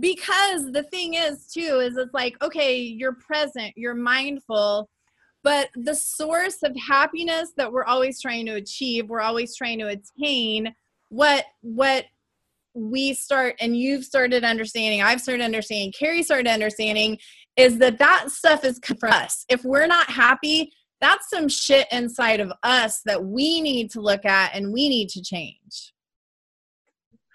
[0.00, 4.88] Because the thing is, too, is it's like, okay, you're present, you're mindful,
[5.44, 9.88] but the source of happiness that we're always trying to achieve, we're always trying to
[9.88, 10.74] attain,
[11.08, 12.06] what what
[12.76, 17.18] we start and you've started understanding, I've started understanding, Carrie started understanding,
[17.56, 19.44] is that that stuff is for us.
[19.48, 24.24] If we're not happy, that's some shit inside of us that we need to look
[24.24, 25.92] at and we need to change.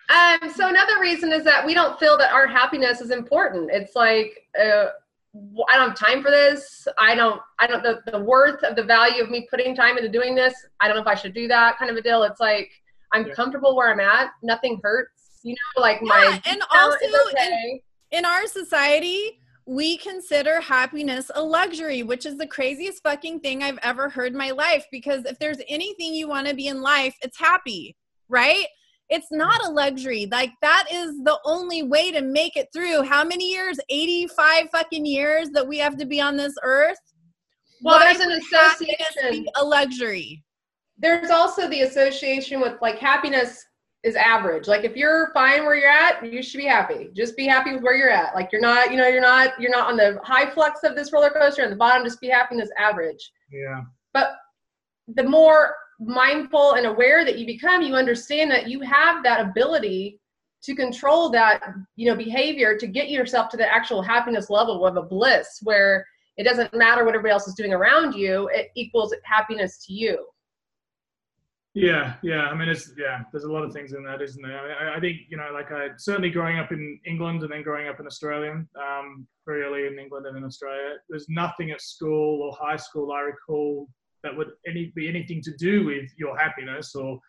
[0.09, 3.69] Um, so another reason is that we don't feel that our happiness is important.
[3.71, 4.87] It's like uh,
[5.33, 6.85] w- I don't have time for this.
[6.99, 7.39] I don't.
[7.59, 7.81] I don't.
[7.81, 10.53] The, the worth of the value of me putting time into doing this.
[10.81, 11.77] I don't know if I should do that.
[11.77, 12.23] Kind of a deal.
[12.23, 12.71] It's like
[13.13, 13.33] I'm Yeah.
[13.35, 14.31] comfortable where I'm at.
[14.43, 15.20] Nothing hurts.
[15.43, 16.97] You know, like Yeah, my and also
[17.31, 17.81] okay.
[18.11, 23.79] In our society, we consider happiness a luxury, which is the craziest fucking thing I've
[23.83, 24.85] ever heard in my life.
[24.91, 27.95] Because if there's anything you want to be in life, it's happy,
[28.27, 28.65] right?
[29.09, 30.27] It's not a luxury.
[30.31, 33.03] Like that is the only way to make it through.
[33.03, 33.77] How many years?
[33.89, 36.97] 85 fucking years that we have to be on this earth?
[37.81, 39.45] Well, Why there's an association.
[39.55, 40.43] a luxury.
[40.97, 43.65] there's also the association with like happiness
[44.03, 44.67] is average.
[44.67, 47.09] Like if you're fine where you're at, you should be happy.
[47.13, 48.33] Just be happy with where you're at.
[48.33, 51.13] Like you're not, you know, you're not, you're not on the high flux of this
[51.13, 52.03] roller coaster and the bottom.
[52.03, 53.31] Just be happy in this average.
[53.51, 53.81] yeah,
[54.13, 54.31] But
[55.07, 60.19] the more mindful and aware that you become, you understand that you have that ability
[60.63, 61.61] to control that,
[61.95, 66.05] you know, behavior to get yourself to the actual happiness level of a bliss where
[66.37, 68.49] it doesn't matter what everybody else is doing around you.
[68.53, 70.25] It equals happiness to you.
[71.73, 72.47] Yeah, yeah.
[72.47, 73.21] I mean, it's yeah.
[73.31, 74.59] There's a lot of things in that, isn't there?
[74.59, 77.51] I, mean, I, I think you know, like I certainly growing up in England and
[77.51, 80.95] then growing up in Australia, um, very early in England and in Australia.
[81.09, 83.87] There's nothing at school or high school I recall
[84.23, 87.19] that would any be anything to do with your happiness or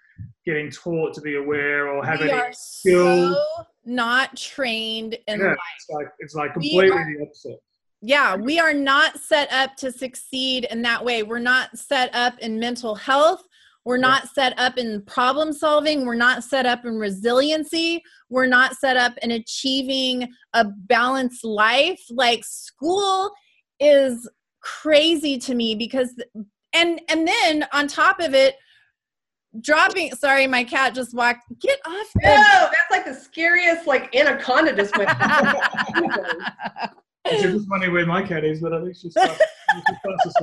[0.45, 3.33] getting taught to be aware or have we any are skill.
[3.35, 5.59] so not trained in Yeah, life.
[5.77, 7.59] it's like it's like completely are- the opposite.
[8.03, 11.23] yeah, we are not set up to succeed in that way.
[11.23, 13.43] We're not set up in mental health.
[13.85, 14.03] We're Yeah.
[14.03, 16.07] not set up in problem solving.
[16.07, 18.03] We're not set up in resiliency.
[18.29, 22.01] We're not set up in achieving a balanced life.
[22.11, 23.31] Like school
[23.81, 24.29] is
[24.61, 26.15] crazy to me because
[26.73, 28.55] and and then on top of it
[29.61, 34.15] dropping sorry my cat just walked get off No, the that's like the scariest like
[34.15, 35.11] anaconda just went.
[37.25, 39.15] It's just funny where my cat is, but I think she's.
[40.25, 40.37] she's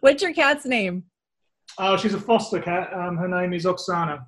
[0.00, 1.04] what's your cat's name
[1.78, 2.92] Oh, she's a foster cat.
[2.92, 4.24] Um, her name is Oksana.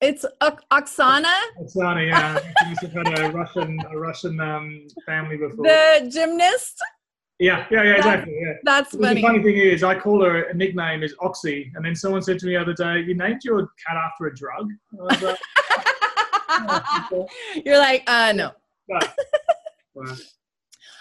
[0.00, 2.38] it's Ok- oksana Oksana, yeah.
[2.38, 5.64] She must have had a Russian, a Russian um, family before.
[5.64, 6.80] the gymnast
[7.40, 8.38] yeah, yeah, yeah, exactly.
[8.38, 8.52] Yeah.
[8.64, 11.82] that's Well, the funny funny thing is, I call her a nickname is Oxy, and
[11.82, 14.70] then someone said to me the other day, "You named your cat after a drug."
[14.92, 15.38] Like,
[16.50, 17.26] "Oh,
[17.64, 18.50] you're like uh no
[18.92, 19.06] okay."
[19.94, 20.16] Well,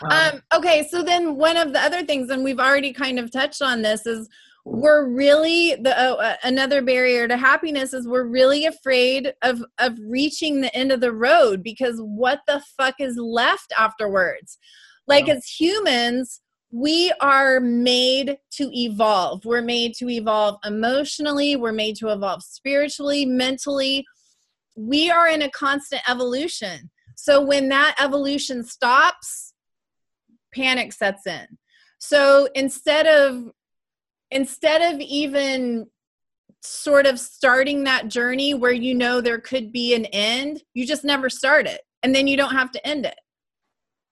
[0.03, 3.31] um, um okay so then one of the other things and we've already kind of
[3.31, 4.29] touched on this is
[4.65, 9.97] we're really the oh, uh, another barrier to happiness is we're really afraid of of
[10.07, 14.57] reaching the end of the road because what the fuck is left afterwards
[15.07, 15.35] like Yeah.
[15.35, 16.41] as humans
[16.71, 19.43] we are made to evolve.
[19.43, 24.05] We're made to evolve emotionally, we're made to evolve spiritually, mentally.
[24.75, 26.91] We are in a constant evolution.
[27.15, 29.53] So when that evolution stops,
[30.53, 31.57] panic sets in.
[31.97, 33.51] So instead of
[34.31, 35.87] instead of even
[36.61, 41.03] sort of starting that journey where you know there could be an end, you just
[41.03, 43.15] never start it and then you don't have to end it.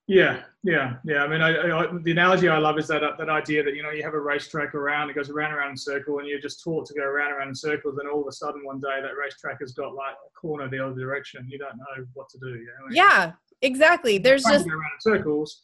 [0.09, 1.23] Yeah, yeah, yeah.
[1.23, 3.83] I mean, I, I, the analogy I love is that uh, that idea that you
[3.83, 6.39] know you have a racetrack around, it goes around around in a circle, and you're
[6.39, 9.01] just taught to go around around in circles, and all of a sudden one day
[9.01, 11.45] that racetrack has got like a corner the other direction.
[11.49, 12.47] You don't know what to do.
[12.47, 12.87] You know?
[12.89, 14.17] Yeah, exactly.
[14.17, 15.63] There's just around in circles.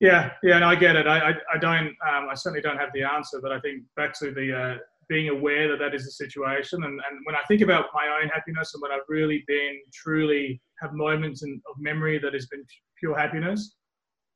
[0.00, 1.06] Yeah, yeah, and I get it.
[1.06, 1.88] I, I, I don't.
[1.88, 4.78] Um, I certainly don't have the answer, but I think back to the uh,
[5.08, 8.28] being aware that that is the situation, and, and when I think about my own
[8.28, 12.62] happiness and when I've really been truly have moments in, of memory that has been
[12.98, 13.76] pure happiness,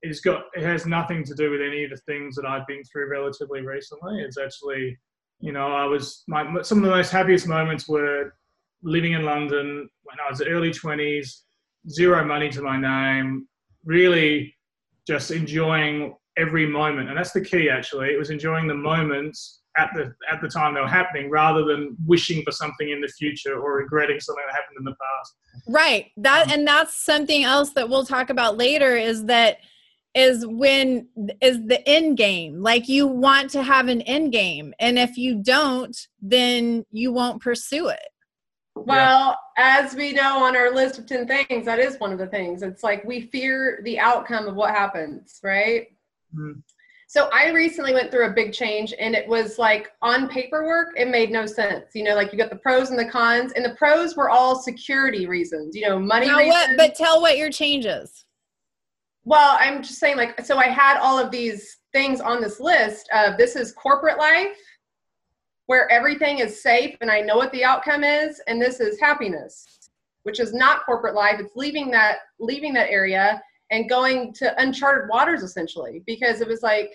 [0.01, 2.83] it's got it has nothing to do with any of the things that I've been
[2.85, 4.23] through relatively recently.
[4.23, 4.97] It's actually,
[5.41, 8.33] you know, I was my some of the most happiest moments were
[8.83, 11.45] living in London when I was early twenties,
[11.87, 13.47] zero money to my name,
[13.85, 14.55] really
[15.11, 17.69] just enjoying every moment, and that's the key.
[17.69, 21.65] Actually, it was enjoying the moments at the at the time they were happening rather
[21.65, 25.35] than wishing for something in the future or regretting something that happened in the past.
[25.67, 26.07] Right.
[26.19, 29.59] That um, and that's something else that we'll talk about later is that
[30.15, 31.09] is when
[31.41, 32.63] is the end game.
[32.63, 34.73] Like you want to have an end game.
[34.79, 38.09] And if you don't then you won't pursue it
[38.77, 39.83] well yeah.
[39.83, 42.63] as we know on our list of 10 things that is one of the things
[42.63, 45.89] it's like we fear the outcome of what happens right
[46.35, 46.59] mm-hmm.
[47.11, 51.09] So I recently went through a big change and it was like on paperwork, it
[51.09, 51.87] made no sense.
[51.93, 54.55] You know, like you got the pros and the cons, and the pros were all
[54.55, 56.55] security reasons, you know, money now reasons.
[56.55, 58.25] What, but tell what your changes.
[59.25, 63.09] Well, I'm just saying, like, so I had all of these things on this list
[63.13, 64.57] of this is corporate life
[65.71, 69.89] where everything is safe and I know what the outcome is, and this is happiness,
[70.25, 71.37] which is not corporate life.
[71.39, 76.65] It's leaving that leaving that area and going to uncharted waters essentially because it was
[76.65, 76.91] like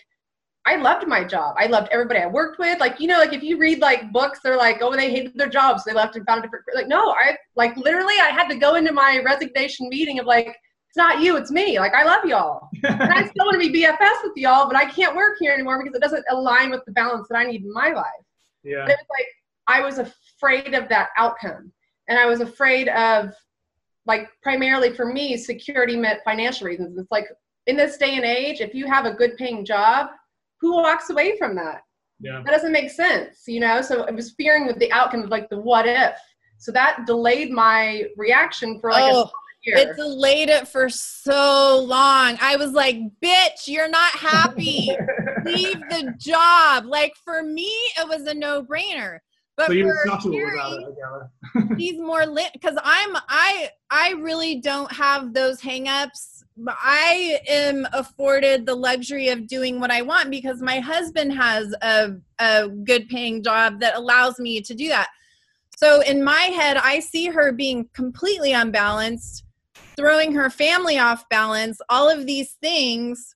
[0.65, 1.55] I loved my job.
[1.57, 2.81] I loved everybody I worked with.
[2.81, 5.47] Like, you know, like if you read like books, they're like, oh, they hated their
[5.47, 5.83] jobs.
[5.85, 8.57] So they left and found a different, like, no, I like literally I had to
[8.57, 11.79] go into my resignation meeting of like, it's not you, it's me.
[11.79, 12.67] Like, I love y'all.
[12.83, 15.81] and I still want to be BFFs with y'all, but I can't work here anymore
[15.81, 18.24] because it doesn't align with the balance that I need in my life.
[18.65, 18.83] Yeah.
[18.85, 19.27] But it was like,
[19.67, 21.71] I was afraid of that outcome.
[22.07, 23.33] And I was afraid of
[24.05, 26.97] like primarily for me, security meant financial reasons.
[26.97, 27.25] It's like
[27.67, 30.09] in this day and age, if you have a good paying job,
[30.61, 31.81] who walks away from that?
[32.19, 32.41] Yeah.
[32.45, 33.81] That doesn't make sense, you know?
[33.81, 36.17] So I was fearing with the outcome of like the what if.
[36.57, 39.31] So that delayed my reaction for like oh, a
[39.63, 39.77] year.
[39.77, 42.37] It delayed it for so long.
[42.41, 44.89] I was like, bitch, you're not happy.
[45.45, 46.85] Leave the job.
[46.85, 49.19] Like for me, it was a no brainer.
[49.57, 50.85] But so for Harry,
[51.77, 56.43] he's more lit because I'm I I really don't have those hangups.
[56.67, 62.15] I am afforded the luxury of doing what I want because my husband has a
[62.39, 65.07] a good paying job that allows me to do that.
[65.77, 69.43] So in my head, I see her being completely unbalanced,
[69.97, 73.35] throwing her family off balance, all of these things.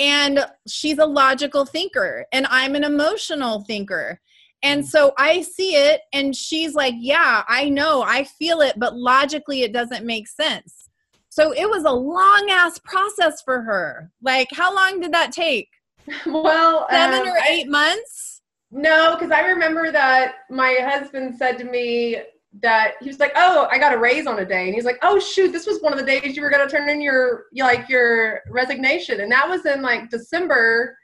[0.00, 4.20] And she's a logical thinker, and I'm an emotional thinker.
[4.62, 8.96] And so I see it, and she's like, Yeah, I know, I feel it, but
[8.96, 10.88] logically it doesn't make sense.
[11.28, 14.10] So it was a long ass process for her.
[14.20, 15.68] Like, how long did that take?
[16.26, 18.42] Well, seven um, or eight I, months?
[18.72, 22.16] No, because I remember that my husband said to me
[22.62, 24.98] that he was like, "Oh, I got a raise on a day," and he's like,
[25.02, 27.44] "Oh shoot, this was one of the days you were going to turn in your
[27.54, 30.96] like your resignation," and that was in like December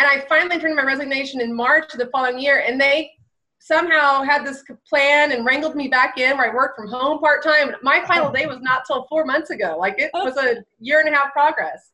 [0.00, 3.12] and I finally turned my resignation in March of the following year, and they
[3.58, 7.44] somehow had this plan and wrangled me back in where I worked from home part
[7.44, 7.74] time.
[7.82, 9.76] My final day was not till four months ago.
[9.78, 10.24] Like it oh.
[10.24, 11.90] was a year and a half progress.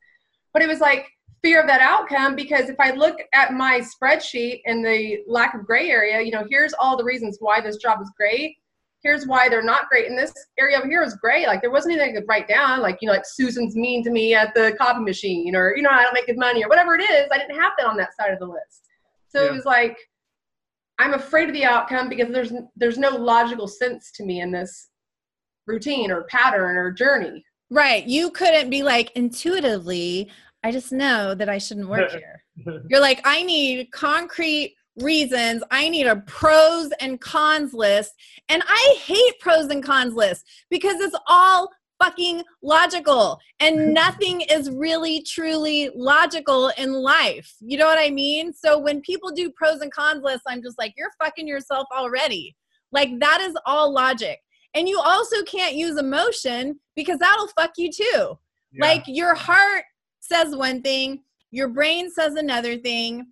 [0.53, 1.09] But it was like
[1.43, 5.67] fear of that outcome because if I look at my spreadsheet and the lack of
[5.67, 8.57] gray area, you know, here's all the reasons why this job is great
[9.03, 10.09] here's why they're not great.
[10.09, 11.47] And this area over here is great.
[11.47, 14.11] Like there wasn't anything I could write down, like, you know, like Susan's mean to
[14.11, 16.95] me at the coffee machine or, you know, I don't make good money or whatever
[16.95, 17.29] it is.
[17.33, 18.89] I didn't have that on that side of the list.
[19.29, 19.51] So yeah.
[19.51, 19.97] it was like,
[20.99, 24.89] I'm afraid of the outcome because there's there's no logical sense to me in this
[25.67, 27.45] routine or pattern or journey.
[27.71, 28.05] Right.
[28.07, 30.31] You couldn't be like intuitively,
[30.65, 32.43] I just know that I shouldn't work here.
[32.89, 35.63] You're like, I need concrete reasons.
[35.71, 38.15] I need a pros and cons list.
[38.49, 41.71] And I hate pros and cons lists because it's all
[42.03, 43.39] fucking logical.
[43.61, 47.55] And nothing is really truly logical in life.
[47.61, 48.53] You know what i mean?
[48.53, 52.57] So when people do pros and cons lists i'm just like you're fucking yourself already.
[52.93, 54.39] Like that is all logic.
[54.75, 58.39] And you also can't use emotion because that'll fuck you too.
[58.73, 58.85] Yeah.
[58.85, 59.85] like your heart
[60.21, 63.29] says one thing your brain says another thing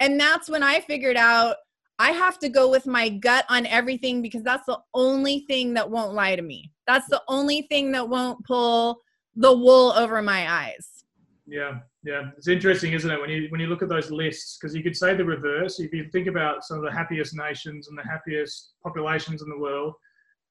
[0.00, 1.56] and that's when i figured out
[1.98, 5.90] I have to go with my gut on everything because that's the only thing that
[5.90, 6.70] won't lie to me.
[6.86, 9.00] That's the only thing that won't pull
[9.34, 11.04] the wool over my eyes.
[11.46, 13.20] Yeah, yeah, it's interesting, isn't it?
[13.20, 15.80] When you when you look at those lists, because you could say the reverse.
[15.80, 19.58] If you think about some of the happiest nations and the happiest populations in the
[19.58, 19.94] world,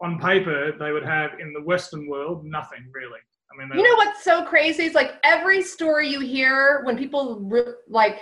[0.02, 3.20] on paper they would have in the Western world nothing really.
[3.52, 4.84] I mean, you know what's so crazy?
[4.84, 8.20] Is like every story you hear when people re- like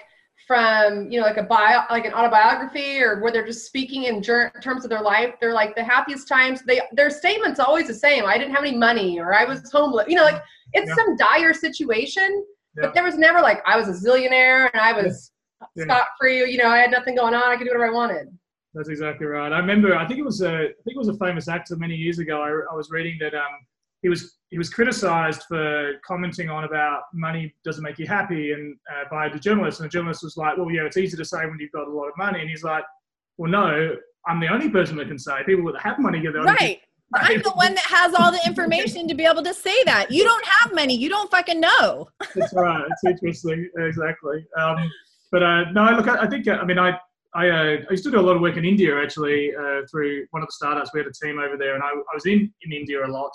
[0.47, 4.21] from you know like a bio like an autobiography or where they're just speaking in
[4.21, 6.61] ger- terms of their life they're like the happiest times.
[6.63, 8.25] They their statements always the same.
[8.25, 10.41] I didn't have any money or i was homeless you know like
[10.73, 10.95] it's yeah.
[10.95, 12.83] some dire situation yeah.
[12.83, 15.31] but there was never like i was a zillionaire and i was
[15.75, 15.83] yeah.
[15.83, 18.27] scot free you know i had nothing going on i could do whatever i wanted.
[18.73, 19.53] That's exactly right.
[19.53, 21.95] I remember i think it was a i think it was a famous actor many
[21.95, 22.41] years ago.
[22.41, 23.53] I, I was reading that um
[24.01, 28.75] he was he was criticized for commenting on about money doesn't make you happy and
[28.91, 31.45] uh, by the journalist and the journalist was like well yeah it's easy to say
[31.45, 32.83] when you've got a lot of money and he's like
[33.37, 33.95] well no
[34.27, 36.81] i'm the only person that can say people that have money get the right
[37.13, 40.11] I'm the one that has all the information to be able to say that.
[40.11, 40.95] You don't have money.
[40.97, 42.09] You don't fucking know.
[42.35, 42.83] That's right.
[42.89, 43.69] It's interesting.
[43.77, 44.43] Exactly.
[44.57, 44.91] Um,
[45.31, 46.99] but uh, no, look, I, I think, uh, I mean, I,
[47.35, 50.25] I, uh, I, used to do a lot of work in India actually uh, through
[50.31, 50.91] one of the startups.
[50.93, 53.31] We had a team over there, and I, I was in, in India a lot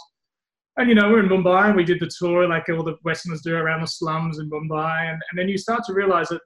[0.80, 3.42] and you know we're in Mumbai and we did the tour like all the Westerners
[3.42, 6.40] do around the slums in Mumbai, and, and then you start to realize that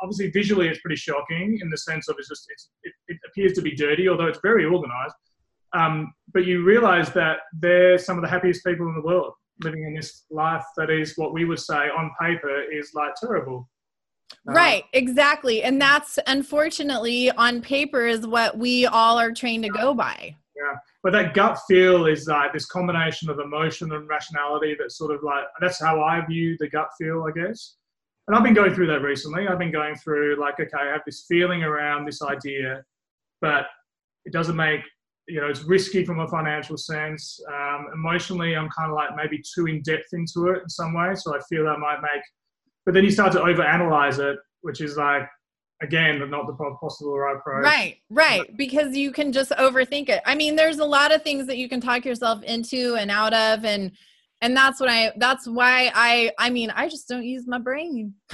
[0.00, 3.52] obviously visually it's pretty shocking in the sense of it's just it's, it, it appears
[3.54, 5.14] to be dirty, although it's very organized.
[5.72, 9.32] Um, but you realize that they're some of the happiest people in the world
[9.62, 13.68] living in this life that is what we would say on paper is like terrible.
[14.48, 15.62] Uh, right, exactly.
[15.62, 20.36] And that's unfortunately on paper is what we all are trained to go by.
[20.56, 25.14] Yeah but that gut feel is like this combination of emotion and rationality that's sort
[25.14, 27.76] of like that's how I view the gut feel, I guess.
[28.26, 29.48] And I've been going through that recently.
[29.48, 32.82] I've been going through like, okay, I have this feeling around this idea,
[33.40, 33.66] but
[34.24, 34.82] it doesn't make
[35.26, 37.40] you know it's risky from a financial sense.
[37.48, 41.14] Um, emotionally, I'm kind of like maybe too in depth into it in some way,
[41.14, 42.22] so I feel I might make.
[42.84, 45.22] But then you start to overanalyze it, which is like
[45.82, 50.20] again but not the possible right approach right right because you can just overthink it.
[50.26, 53.32] I mean there's a lot of things that you can talk yourself into and out
[53.32, 53.92] of and
[54.42, 58.14] and that's what i that's why i i mean i just don't use my brain.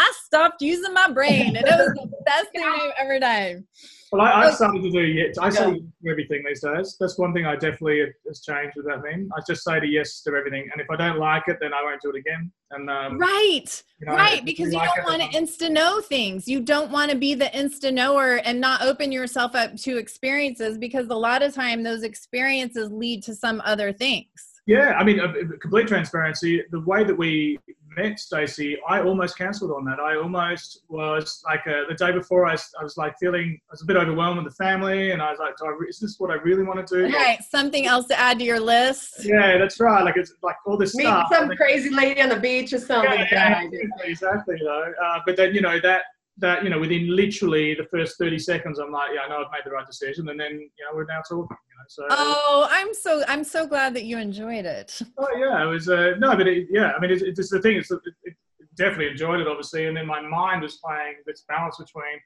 [0.00, 3.66] I stopped using my brain and it was the best thing i've ever done
[4.12, 5.36] well, I, have started to do yes.
[5.38, 6.96] I say everything these days.
[6.98, 9.30] That's one thing I definitely has changed with that meme.
[9.36, 11.82] I just say to yes to everything, and if I don't like it, then I
[11.82, 12.50] won't do it again.
[12.70, 16.48] And um, right, you know, right, because you, like don't want to insta know things.
[16.48, 20.78] You don't want to be the insta knower and not open yourself up to experiences
[20.78, 24.28] because a lot of time those experiences lead to some other things.
[24.66, 25.32] Yeah, I mean, uh,
[25.62, 26.62] complete transparency.
[26.70, 27.58] The way that we
[27.98, 30.00] met Stacey, I almost cancelled on that.
[30.00, 32.46] I almost was like uh, the day before.
[32.46, 35.30] I, I was like feeling I was a bit overwhelmed with the family, and I
[35.30, 38.18] was like, I, "Is this what I really want to do?" Right, something else to
[38.18, 39.24] add to your list.
[39.24, 40.02] Yeah, that's right.
[40.02, 41.28] Like it's like all this Meet stuff.
[41.32, 43.10] some crazy lady on the beach or something.
[43.10, 44.56] Yeah, yeah exactly, exactly.
[44.58, 46.02] You know, uh, but then you know that
[46.38, 49.52] that you know within literally the first 30 seconds i'm like yeah i know i've
[49.52, 52.68] made the right decision and then you know we're now talking you know, so oh
[52.70, 55.00] i'm so i'm so glad that you enjoyed it.
[55.18, 57.76] Oh yeah it was uh, no but it, yeah i mean it's, it's the thing
[57.76, 58.34] it's it, it,
[58.76, 62.20] definitely enjoyed it obviously and then my mind was playing this balance between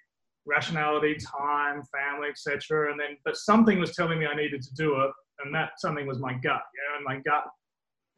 [0.44, 5.00] rationality time family etc and then but something was telling me i needed to do
[5.00, 5.10] it
[5.42, 6.42] and that something was my gut
[6.74, 7.44] yeah and my gut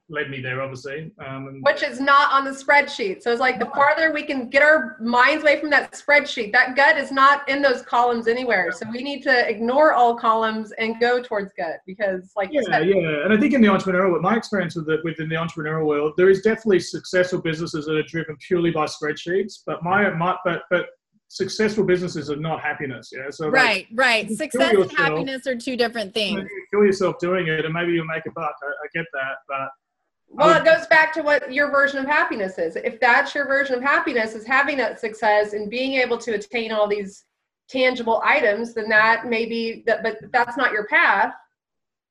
[0.09, 1.11] led me there, obviously.
[1.25, 3.23] Um, Which is not on the spreadsheet.
[3.23, 6.77] So it's like the farther we can get our minds away from that spreadsheet, that
[6.77, 8.71] gut is not in those columns anywhere.
[8.73, 13.25] So we need to ignore all columns and go towards gut because, like, yeah, yeah.
[13.25, 16.13] And I think in the entrepreneurial, world, my experience with the, within the entrepreneurial world,
[16.17, 19.61] there is definitely successful businesses that are driven purely by spreadsheets.
[19.67, 20.87] But my, my but but
[21.29, 23.11] successful businesses are not happiness.
[23.13, 23.31] Yeah.
[23.31, 24.31] So right, like, right.
[24.31, 26.43] Success yourself, and happiness are two different things.
[26.43, 28.55] You kill yourself doing it, and maybe you'll make a buck.
[28.63, 29.69] I, I get that, but
[30.35, 32.77] well, it goes back to what your version of happiness is.
[32.77, 36.73] If that's your version of happiness, is having that success and being able to attain
[36.73, 37.25] all these
[37.69, 41.33] tangible items, then that may be that, but that's not your path.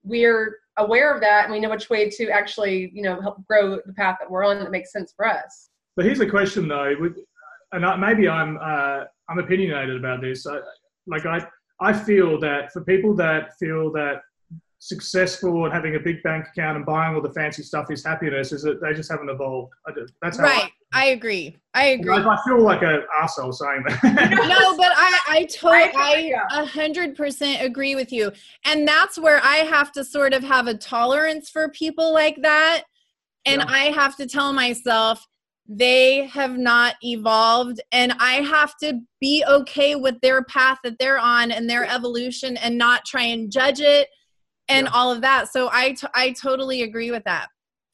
[0.03, 3.80] We're aware of that and we know which way to actually, you know, help grow
[3.86, 5.69] the path that we're on that makes sense for us.
[5.95, 6.95] But here's a question though,
[7.74, 10.45] and maybe I'm uh, I'm opinionated about this.
[11.07, 11.45] like I
[11.80, 14.21] I feel that for people that feel that
[14.84, 18.51] successful and having a big bank account and buying all the fancy stuff is happiness
[18.51, 19.71] is that they just haven't evolved.
[20.21, 20.69] That's how right.
[20.91, 21.55] I, I agree.
[21.73, 22.13] I agree.
[22.13, 24.03] I feel like an asshole saying that.
[24.03, 28.29] no, but I, I totally, I a hundred percent agree with you.
[28.65, 32.84] And that's where I have to sort of have a tolerance for people like that.
[33.45, 33.73] And yeah.
[33.73, 35.25] I have to tell myself,
[35.65, 41.17] they have not evolved and i have to be okay with their path that they're
[41.17, 44.09] on and their evolution and not try and judge it
[44.70, 44.91] and yeah.
[44.93, 47.49] all of that so I, t- I totally agree with that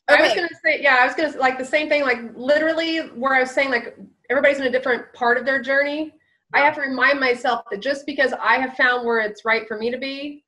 [0.10, 0.22] okay.
[0.22, 3.36] i was gonna say yeah i was gonna like the same thing like literally where
[3.36, 3.98] i was saying like
[4.30, 6.14] everybody's in a different part of their journey
[6.54, 6.62] yeah.
[6.62, 9.78] i have to remind myself that just because i have found where it's right for
[9.78, 10.44] me to be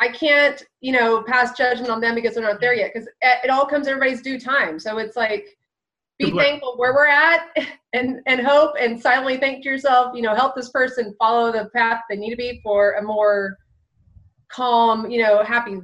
[0.00, 3.38] i can't you know pass judgment on them because they're not there yet because it,
[3.44, 5.56] it all comes everybody's due time so it's like
[6.18, 7.48] be thankful where we're at
[7.92, 11.68] and and hope and silently think to yourself you know help this person follow the
[11.74, 13.56] path they need to be for a more
[14.48, 15.78] calm you know happy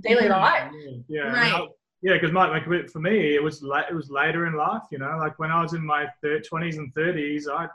[0.00, 0.72] daily yeah, life
[1.08, 1.68] yeah right.
[2.02, 4.98] yeah because my, like for me it was like it was later in life you
[4.98, 7.68] know like when i was in my 20s and 30s i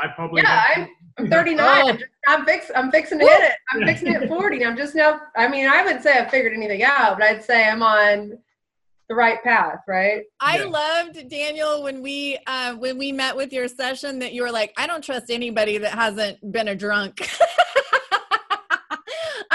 [0.00, 0.64] I probably yeah.
[0.76, 0.88] I'm,
[1.18, 1.66] I'm 39.
[1.66, 1.88] Oh.
[1.88, 3.56] I'm, just, I'm, fix, I'm fixing to hit it.
[3.70, 4.64] I'm fixing to hit 40.
[4.64, 5.20] I'm just now.
[5.36, 8.38] I mean, I wouldn't say I've figured anything out, but I'd say I'm on
[9.08, 10.22] the right path, right?
[10.40, 10.64] I yeah.
[10.66, 14.72] loved Daniel when we uh, when we met with your session that you were like,
[14.76, 17.28] I don't trust anybody that hasn't been a drunk.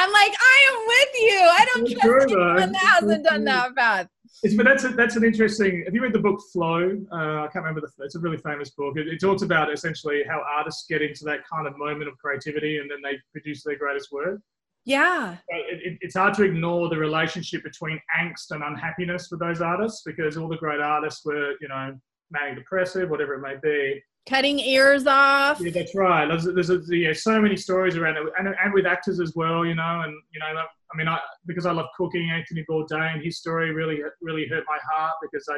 [0.06, 1.40] I'm like, I am with you.
[1.40, 4.08] I don't trust anyone that hasn't done that path.
[4.44, 5.84] It's, but that's a, that's an interesting.
[5.86, 6.96] Have you read the book Flow?
[7.12, 8.04] Uh, I can't remember the.
[8.04, 8.98] It's a really famous book.
[8.98, 12.78] It, it, talks about essentially how artists get into that kind of moment of creativity,
[12.78, 14.40] and then they produce their greatest work.
[14.86, 15.38] Yeah.
[15.48, 20.04] It, it, it's hard to ignore the relationship between angst and unhappiness with those artists
[20.06, 21.98] because all the great artists were, you know,
[22.30, 24.04] manic depressive, whatever it may be.
[24.28, 25.62] Cutting ears off.
[25.62, 26.26] Yeah, that's right.
[26.28, 29.66] There's, there's a, yeah, so many stories around it, and, and with actors as well,
[29.66, 30.02] you know.
[30.02, 32.32] And you know, I mean, I because I love cooking.
[32.32, 35.58] Anthony Bourdain, his story really really hurt my heart because I,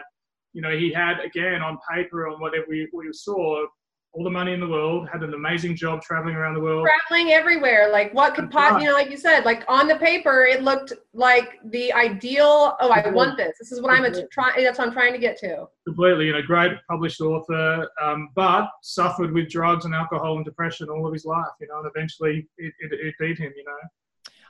[0.51, 3.65] you know, he had again on paper on whatever we, we saw
[4.17, 6.87] all the money in the world, had an amazing job traveling around the world.
[7.07, 7.89] Traveling everywhere.
[7.91, 10.93] Like what could possibly, you know, like you said, like on the paper, it looked
[11.13, 12.75] like the ideal.
[12.79, 13.55] Oh, I want this.
[13.59, 14.63] This is what I'm trying.
[14.63, 15.67] That's what I'm trying to get to.
[15.85, 20.89] Completely, you know, great published author, um, but suffered with drugs and alcohol and depression
[20.89, 21.45] all of his life.
[21.61, 23.53] You know, and eventually it, it, it beat him.
[23.55, 23.77] You know.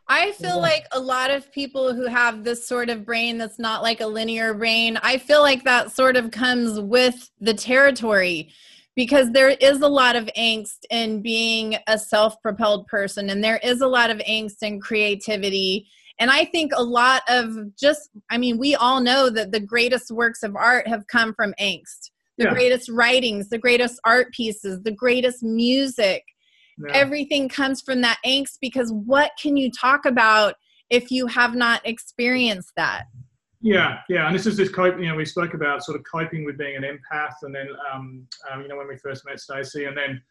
[0.07, 3.83] I feel like a lot of people who have this sort of brain that's not
[3.83, 8.53] like a linear brain, I feel like that sort of comes with the territory
[8.97, 13.79] because there is a lot of angst in being a self-propelled person and there is
[13.79, 15.87] a lot of angst in creativity
[16.19, 20.11] and i think a lot of just i mean we all know that the greatest
[20.11, 22.53] works of art have come from angst the yeah.
[22.53, 26.23] greatest writings the greatest art pieces the greatest music
[26.79, 26.91] yeah.
[26.93, 30.55] everything comes from that angst because what can you talk about
[30.89, 33.05] if you have not experienced that
[33.61, 34.99] yeah, yeah, and this is this cope.
[34.99, 38.27] You know, we spoke about sort of coping with being an empath, and then um,
[38.51, 40.21] um, you know when we first met Stacey, and then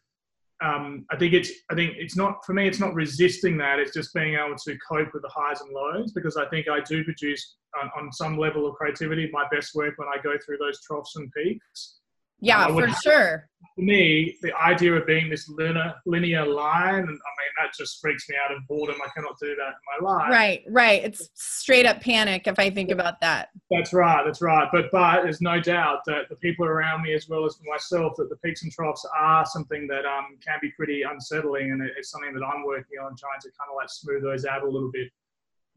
[0.63, 2.67] um, I think it's I think it's not for me.
[2.67, 3.79] It's not resisting that.
[3.79, 6.79] It's just being able to cope with the highs and lows because I think I
[6.79, 10.57] do produce on, on some level of creativity my best work when I go through
[10.57, 11.99] those troughs and peaks.
[12.39, 13.49] Yeah, for sure.
[13.75, 17.17] For me, the idea of being this linear, linear line, and I mean,
[17.61, 18.95] that just freaks me out of boredom.
[19.03, 20.31] I cannot do that in my life.
[20.31, 21.03] Right, right.
[21.03, 23.49] It's straight up panic if I think about that.
[23.69, 24.67] That's right, that's right.
[24.71, 28.29] But but there's no doubt that the people around me, as well as myself, that
[28.29, 32.33] the peaks and troughs are something that um, can be pretty unsettling, and it's something
[32.33, 35.11] that I'm working on trying to kind of like smooth those out a little bit.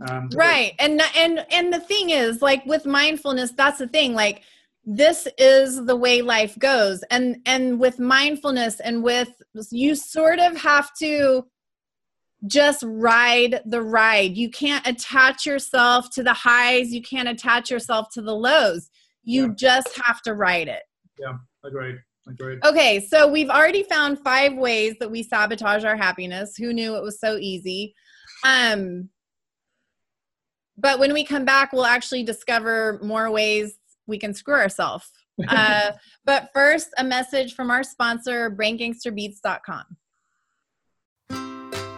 [0.09, 4.43] Um, right, and and and the thing is, like with mindfulness, that's the thing, like
[4.85, 7.03] this is the way life goes.
[7.11, 9.31] And and with mindfulness and with
[9.71, 11.47] you sort of have to
[12.47, 14.37] just ride the ride.
[14.37, 16.93] You can't attach yourself to the highs.
[16.93, 18.89] You can't attach yourself to the lows.
[19.23, 19.55] You yeah.
[19.57, 20.83] just have to ride it.
[21.19, 22.59] Yeah agreed agreed.
[22.65, 26.57] Okay so we've already found five ways that we sabotage our happiness.
[26.57, 27.95] Who knew it was so easy?
[28.45, 29.11] Um
[30.79, 33.77] but when we come back we'll actually discover more ways
[34.07, 35.11] we can screw ourselves.
[35.49, 35.93] Uh,
[36.25, 39.97] but first, a message from our sponsor, BrainGangsterBeats.com.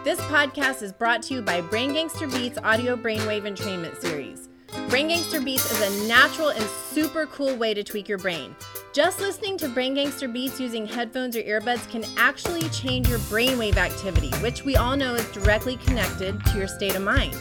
[0.03, 4.49] This podcast is brought to you by Brain Gangster Beats Audio Brainwave Entrainment Series.
[4.89, 8.53] Brain Gangster Beats is a natural and super cool way to tweak your brain.
[8.91, 13.77] Just listening to Brain Gangster Beats using headphones or earbuds can actually change your brainwave
[13.77, 17.37] activity, which we all know is directly connected to your state of mind.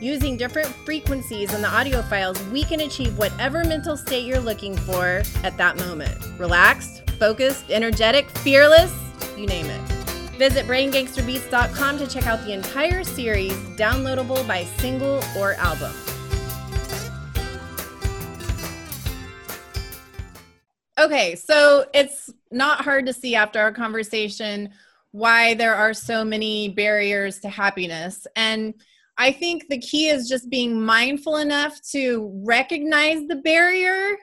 [0.00, 4.76] Using different frequencies in the audio files, we can achieve whatever mental state you're looking
[4.76, 6.14] for at that moment.
[6.38, 8.92] Relaxed, focused, energetic, fearless,
[9.38, 9.80] you name it.
[10.36, 15.92] Visit braingangsterbeats.com to check out the entire series, downloadable by single or album.
[20.98, 24.70] Okay, so it's not hard to see after our conversation
[25.12, 28.26] why there are so many barriers to happiness.
[28.36, 28.74] And
[29.18, 34.16] I think the key is just being mindful enough to recognize the barrier.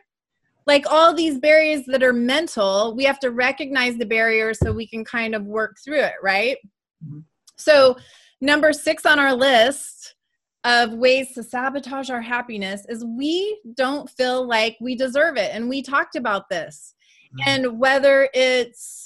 [0.65, 4.87] Like all these barriers that are mental, we have to recognize the barrier so we
[4.87, 6.57] can kind of work through it, right?
[7.05, 7.19] Mm-hmm.
[7.57, 7.97] So,
[8.39, 10.15] number six on our list
[10.63, 15.51] of ways to sabotage our happiness is we don't feel like we deserve it.
[15.53, 16.95] And we talked about this.
[17.39, 17.49] Mm-hmm.
[17.49, 19.02] And whether it's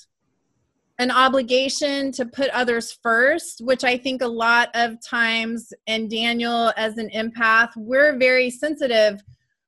[1.00, 6.74] an obligation to put others first, which I think a lot of times, and Daniel
[6.76, 9.24] as an empath, we're very sensitive.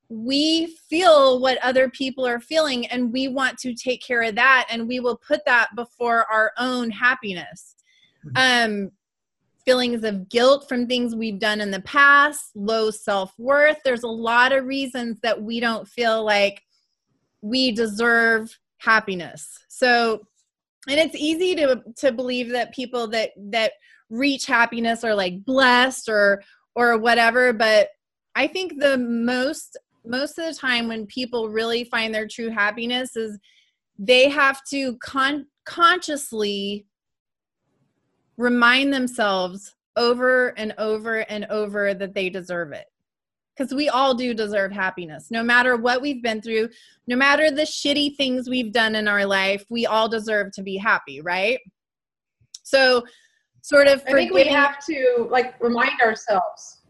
[0.10, 4.66] We feel what other people are feeling and we want to take care of that
[4.72, 7.76] and we will put that before our own happiness.
[8.26, 8.86] Mm-hmm.
[8.86, 8.92] Um,
[9.66, 13.78] feelings of guilt from things we've done in the past, low self worth.
[13.86, 16.64] There's a lot of reasons that we don't feel like
[17.42, 19.60] we deserve happiness.
[19.68, 20.26] So,
[20.88, 23.74] and it's easy to to believe that people that that
[24.10, 26.42] reach happiness are like blessed or
[26.76, 27.90] or whatever, but
[28.36, 33.16] I think the most most of the time when people really find their true happiness
[33.16, 33.38] is
[33.98, 36.86] they have to con- consciously
[38.38, 42.86] remind themselves over and over and over that they deserve it.
[43.60, 45.28] Because we all do deserve happiness.
[45.32, 46.70] No matter what we've been through,
[47.08, 50.78] no matter the shitty things we've done in our life, we all deserve to be
[50.78, 51.60] happy, right?
[52.64, 53.04] So,
[53.62, 54.02] sort of.
[54.08, 56.84] I think we have to like remind ourselves.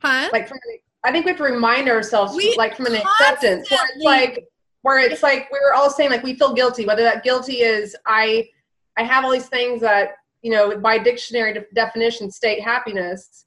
[0.00, 0.28] Huh?
[0.32, 0.58] Like from,
[1.02, 4.44] I think we have to remind ourselves, we like from an acceptance, where it's like,
[4.82, 6.86] where it's like we were all saying, like we feel guilty.
[6.86, 8.48] Whether that guilty is I,
[8.96, 10.12] I have all these things that
[10.42, 13.46] you know, by dictionary de- definition, state happiness.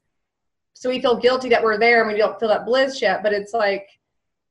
[0.78, 3.24] So we feel guilty that we're there and we don't feel that bliss yet.
[3.24, 3.88] But it's like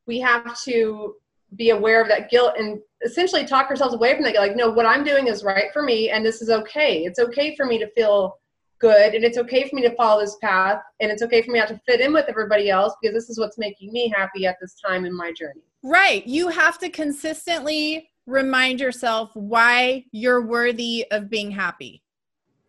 [0.07, 1.15] we have to
[1.55, 4.35] be aware of that guilt and essentially talk ourselves away from that.
[4.35, 7.05] Like, no, what I'm doing is right for me, and this is okay.
[7.05, 8.37] It's okay for me to feel
[8.79, 11.59] good, and it's okay for me to follow this path, and it's okay for me
[11.59, 14.57] not to fit in with everybody else because this is what's making me happy at
[14.59, 15.61] this time in my journey.
[15.81, 16.27] Right.
[16.27, 22.03] You have to consistently remind yourself why you're worthy of being happy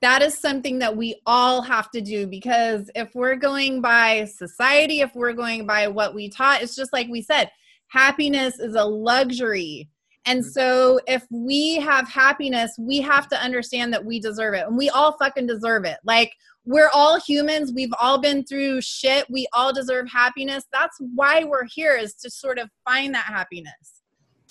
[0.01, 5.01] that is something that we all have to do because if we're going by society,
[5.01, 7.51] if we're going by what we taught, it's just like we said
[7.89, 9.89] happiness is a luxury.
[10.27, 10.51] And mm-hmm.
[10.51, 14.67] so if we have happiness, we have to understand that we deserve it.
[14.67, 15.97] And we all fucking deserve it.
[16.05, 16.33] Like
[16.65, 17.73] we're all humans.
[17.75, 19.27] We've all been through shit.
[19.31, 20.65] We all deserve happiness.
[20.73, 24.03] That's why we're here is to sort of find that happiness.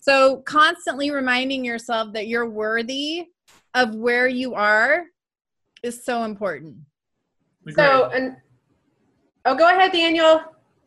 [0.01, 3.27] So constantly reminding yourself that you're worthy
[3.75, 5.03] of where you are
[5.83, 6.77] is so important.
[7.75, 8.37] So, and
[9.45, 10.41] oh, go ahead, Daniel.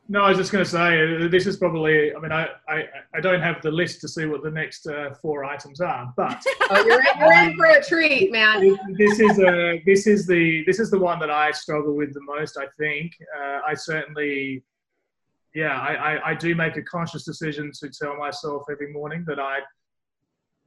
[0.09, 2.13] No, I was just going to say uh, this is probably.
[2.13, 2.85] I mean, I, I,
[3.15, 6.43] I don't have the list to see what the next uh, four items are, but
[6.71, 8.77] oh, you're, in, you're in for a treat, man.
[8.99, 12.13] This is a uh, this is the this is the one that I struggle with
[12.13, 12.59] the most.
[12.59, 14.65] I think uh, I certainly,
[15.55, 19.39] yeah, I, I, I do make a conscious decision to tell myself every morning that
[19.39, 19.61] I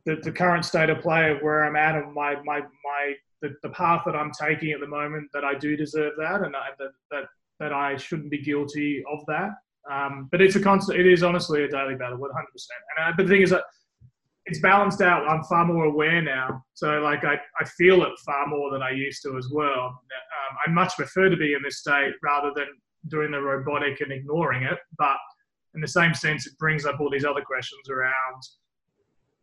[0.05, 3.13] the, the current state of play of where I'm at and my my my
[3.43, 6.55] the, the path that I'm taking at the moment that I do deserve that and
[6.55, 7.23] I, that, that,
[7.59, 9.49] that I shouldn't be guilty of that.
[9.91, 12.23] Um, but it's a constant, it is honestly a daily battle, 100%.
[12.23, 13.65] And I, but the thing is that
[14.45, 15.27] it's balanced out.
[15.27, 16.63] I'm far more aware now.
[16.73, 19.87] So like I, I feel it far more than I used to as well.
[19.87, 22.67] Um, I much prefer to be in this state rather than
[23.09, 24.79] doing the robotic and ignoring it.
[24.97, 25.17] But
[25.75, 28.41] in the same sense, it brings up all these other questions around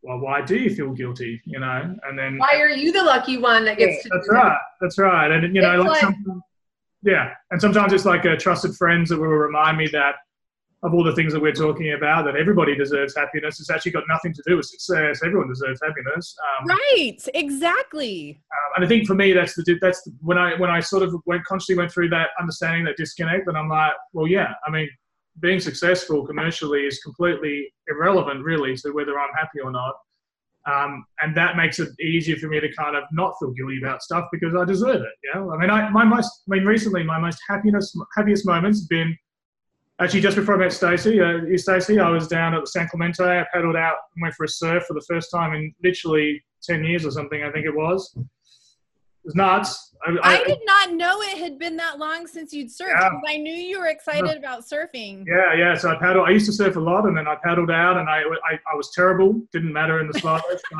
[0.02, 1.40] well, why do you feel guilty?
[1.44, 4.08] You know, and then why are you the lucky one that gets yeah, to?
[4.12, 4.58] That's right.
[4.80, 5.30] That's right.
[5.30, 6.14] And you know, like, like
[7.02, 10.16] yeah, and sometimes it's like a trusted friends that will remind me that
[10.82, 13.60] of all the things that we're talking about, that everybody deserves happiness.
[13.60, 15.20] It's actually got nothing to do with success.
[15.22, 16.34] Everyone deserves happiness.
[16.58, 17.18] Um, right.
[17.34, 18.40] Exactly.
[18.50, 21.02] Um, and I think for me, that's the that's the, when I when I sort
[21.02, 24.54] of went consciously went through that understanding that disconnect, and I'm like, well, yeah.
[24.66, 24.88] I mean,
[25.40, 29.94] being successful commercially is completely irrelevant, really, to whether I'm happy or not.
[30.66, 34.02] Um, and that makes it easier for me to kind of not feel guilty about
[34.02, 35.34] stuff because I deserve it.
[35.34, 38.88] Know, I mean, I my most, I mean, recently my most happiness happiest moments have
[38.88, 39.16] been
[40.00, 41.20] actually just before I met Stacey.
[41.20, 43.24] Uh, Stacey, I was down at the San Clemente.
[43.24, 46.84] I paddled out and went for a surf for the first time in literally ten
[46.84, 47.42] years or something.
[47.42, 48.14] I think it was.
[49.22, 49.94] It was nuts.
[50.06, 53.10] I, I, I, did not know it had been that long since you'd surfed yeah.
[53.28, 55.24] I knew you were excited about surfing.
[55.26, 55.74] Yeah, yeah.
[55.74, 56.26] So I paddled.
[56.26, 58.76] I used to surf a lot, and then I paddled out, and I, I, I
[58.76, 59.42] was terrible.
[59.52, 60.64] Didn't matter in the slightest.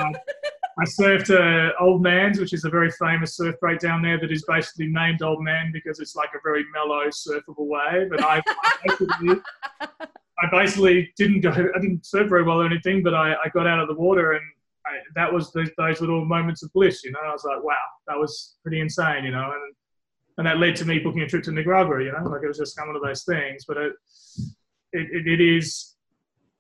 [0.79, 4.33] I surfed uh, Old Man's, which is a very famous surf break down there that
[4.33, 8.13] is basically named Old Man because it's like a very mellow surfable wave.
[8.13, 9.43] And I, I, basically,
[9.81, 13.67] I basically didn't go, I didn't surf very well or anything, but I, I got
[13.67, 14.45] out of the water and
[14.91, 17.21] I, that was the, those little moments of bliss, you know.
[17.25, 17.75] I was like, wow,
[18.09, 19.53] that was pretty insane, you know.
[19.53, 19.75] And
[20.39, 22.29] and that led to me booking a trip to Nicaragua, you know.
[22.29, 23.65] Like it was just kind of one of those things.
[23.67, 23.93] But it
[24.93, 25.97] it, it, is.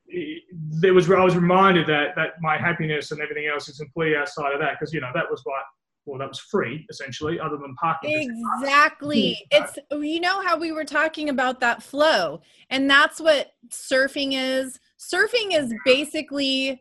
[0.06, 0.42] It,
[0.80, 4.52] there was I was reminded that that my happiness and everything else is completely outside
[4.52, 5.62] of that because you know that was what
[6.06, 10.84] well that was free essentially other than parking exactly it's you know how we were
[10.84, 16.80] talking about that flow and that's what surfing is surfing is basically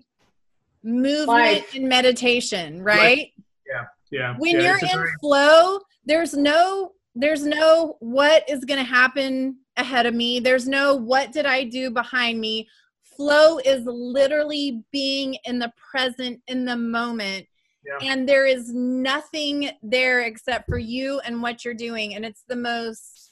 [0.84, 1.76] movement Life.
[1.76, 3.32] and meditation, right?
[3.68, 4.36] Yeah, yeah.
[4.38, 9.58] When yeah, you're in very- flow, there's no there's no what is going to happen
[9.78, 10.40] ahead of me.
[10.40, 12.68] There's no what did I do behind me.
[13.04, 17.48] Flow is literally being in the present in the moment.
[17.86, 18.12] Yeah.
[18.12, 22.56] And there is nothing there except for you and what you're doing and it's the
[22.56, 23.32] most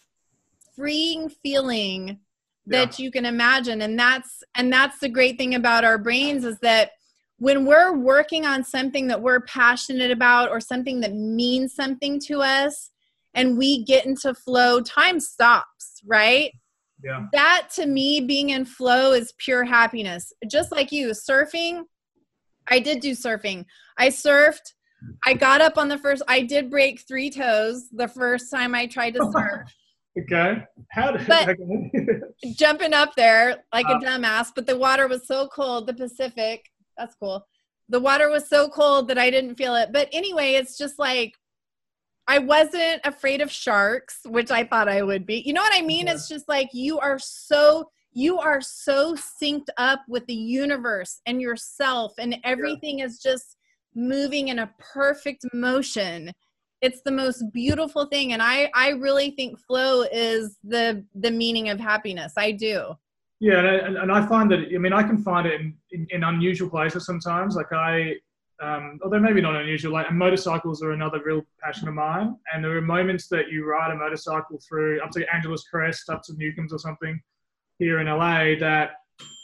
[0.76, 2.20] freeing feeling
[2.66, 3.04] that yeah.
[3.04, 6.92] you can imagine and that's and that's the great thing about our brains is that
[7.40, 12.42] when we're working on something that we're passionate about or something that means something to
[12.42, 12.92] us
[13.34, 16.52] and we get into flow time stops right?
[17.04, 17.28] Yeah.
[17.34, 20.34] That to me being in flow is pure happiness.
[20.50, 21.84] Just like you surfing
[22.70, 23.66] i did do surfing.
[23.98, 24.74] I surfed
[25.26, 28.88] i got up on the first i did break three toes the first time i
[28.88, 29.74] tried to surf.
[30.20, 30.64] Okay.
[30.94, 31.56] How did but
[32.56, 36.66] jumping up there like uh, a dumbass but the water was so cold the pacific
[36.98, 37.46] that's cool.
[37.90, 39.90] The water was so cold that I didn't feel it.
[39.94, 41.34] But anyway, it's just like
[42.28, 45.42] I wasn't afraid of sharks, which I thought I would be.
[45.46, 46.08] You know what I mean?
[46.08, 46.14] Yeah.
[46.14, 51.40] It's just like you are so you are so synced up with the universe and
[51.40, 53.06] yourself and everything yeah.
[53.06, 53.58] is just
[53.94, 56.32] moving in a perfect motion
[56.82, 61.70] it's the most beautiful thing and i i really think flow is the the meaning
[61.70, 62.94] of happiness i do
[63.40, 66.24] yeah, and, and I find that I mean I can find it in, in, in
[66.24, 67.56] unusual places sometimes.
[67.56, 68.16] Like I,
[68.62, 72.36] um, although maybe not unusual, like motorcycles are another real passion of mine.
[72.54, 76.24] And there are moments that you ride a motorcycle through up to Angeles Crest, up
[76.24, 77.22] to Newcomb's or something
[77.78, 78.92] here in LA that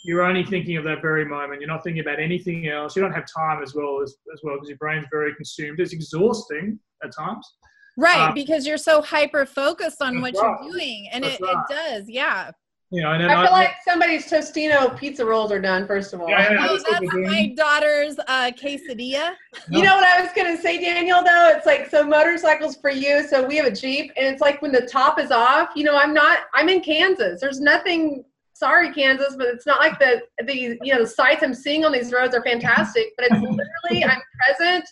[0.05, 1.61] you're only thinking of that very moment.
[1.61, 2.95] You're not thinking about anything else.
[2.95, 5.79] You don't have time as well as, as well because your brain's very consumed.
[5.79, 7.47] It's exhausting at times.
[7.95, 10.57] Right, um, because you're so hyper focused on what right.
[10.63, 11.07] you're doing.
[11.11, 11.55] And it, right.
[11.69, 12.51] it does, yeah.
[12.93, 15.87] You know, and I feel I, like somebody's Tostino pizza rolls are done.
[15.87, 19.33] First of all, yeah, yeah, oh, that's my daughter's uh, quesadilla.
[19.67, 21.23] You know what I was gonna say, Daniel?
[21.23, 23.27] Though it's like so motorcycles for you.
[23.27, 25.69] So we have a Jeep, and it's like when the top is off.
[25.75, 26.41] You know, I'm not.
[26.53, 27.41] I'm in Kansas.
[27.41, 28.25] There's nothing.
[28.53, 31.93] Sorry, Kansas, but it's not like the the you know the sights I'm seeing on
[31.93, 33.07] these roads are fantastic.
[33.17, 34.87] But it's literally I'm present,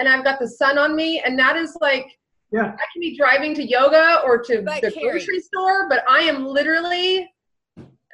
[0.00, 2.18] and I've got the sun on me, and that is like
[2.50, 2.72] yeah.
[2.72, 7.18] I can be driving to yoga or to the grocery store, but I am literally
[7.18, 7.33] the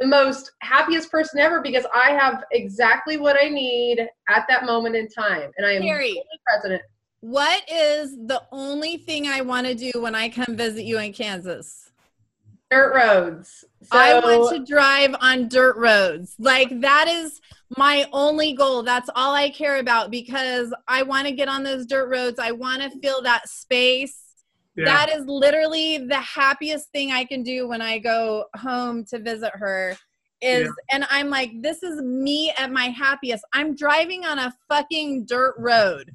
[0.07, 5.09] most happiest person ever because I have exactly what I need at that moment in
[5.09, 6.83] time, and I am Carrie, president.
[7.21, 11.13] What is the only thing I want to do when I come visit you in
[11.13, 11.91] Kansas?
[12.71, 13.65] Dirt roads.
[13.83, 16.35] So, I want to drive on dirt roads.
[16.39, 17.41] Like that is
[17.77, 18.83] my only goal.
[18.83, 22.39] That's all I care about because I want to get on those dirt roads.
[22.39, 24.30] I want to feel that space
[24.77, 24.85] yeah.
[24.85, 29.53] that is literally the happiest thing I can do when I go home to visit
[29.55, 29.97] her
[30.43, 30.97] is yeah.
[30.97, 33.45] and I'm like this is me at my happiest.
[33.53, 36.11] I'm driving on a fucking dirt road.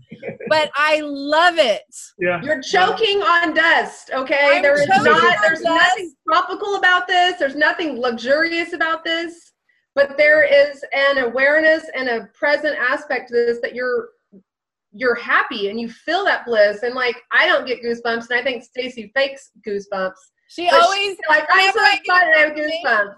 [0.49, 1.84] but I love it.
[2.20, 2.41] Yeah.
[2.41, 4.58] You're choking on dust, okay?
[4.58, 5.64] I'm there is not there's dust.
[5.64, 7.38] nothing tropical about this.
[7.38, 9.51] There's nothing luxurious about this.
[9.93, 14.10] But there is an awareness and a present aspect to this that you're
[14.96, 18.43] you're happy and you feel that bliss and like I don't get goosebumps and I
[18.43, 20.14] think Stacey fakes goosebumps.
[20.48, 23.16] She always like I'm so excited I have goosebumps.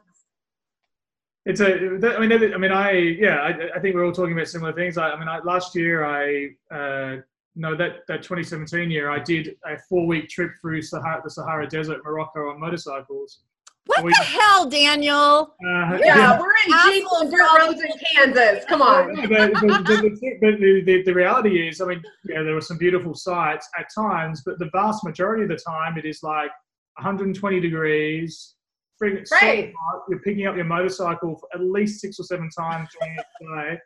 [1.46, 4.50] It's a, I mean, I mean, I, yeah, I, I think we're all talking about
[4.50, 4.98] similar things.
[4.98, 7.22] I, I mean, I, last year, I, uh,
[7.56, 11.66] no, that, that 2017 year, I did a four week trip through Sahara, the Sahara
[11.66, 13.44] Desert, Morocco on motorcycles.
[13.88, 15.56] What we, the hell, Daniel?
[15.66, 18.66] Uh, yeah, yeah, we're in Jeeps and dirt roads in Kansas.
[18.66, 19.16] Come on.
[19.16, 19.68] but, the,
[20.42, 23.88] but the, the, the, reality is, I mean, yeah, there were some beautiful sights at
[23.94, 26.52] times, but the vast majority of the time, it is like
[26.98, 28.56] 120 degrees.
[29.00, 29.28] Right.
[29.28, 29.72] So
[30.10, 33.80] you're picking up your motorcycle at least six or seven times during the day.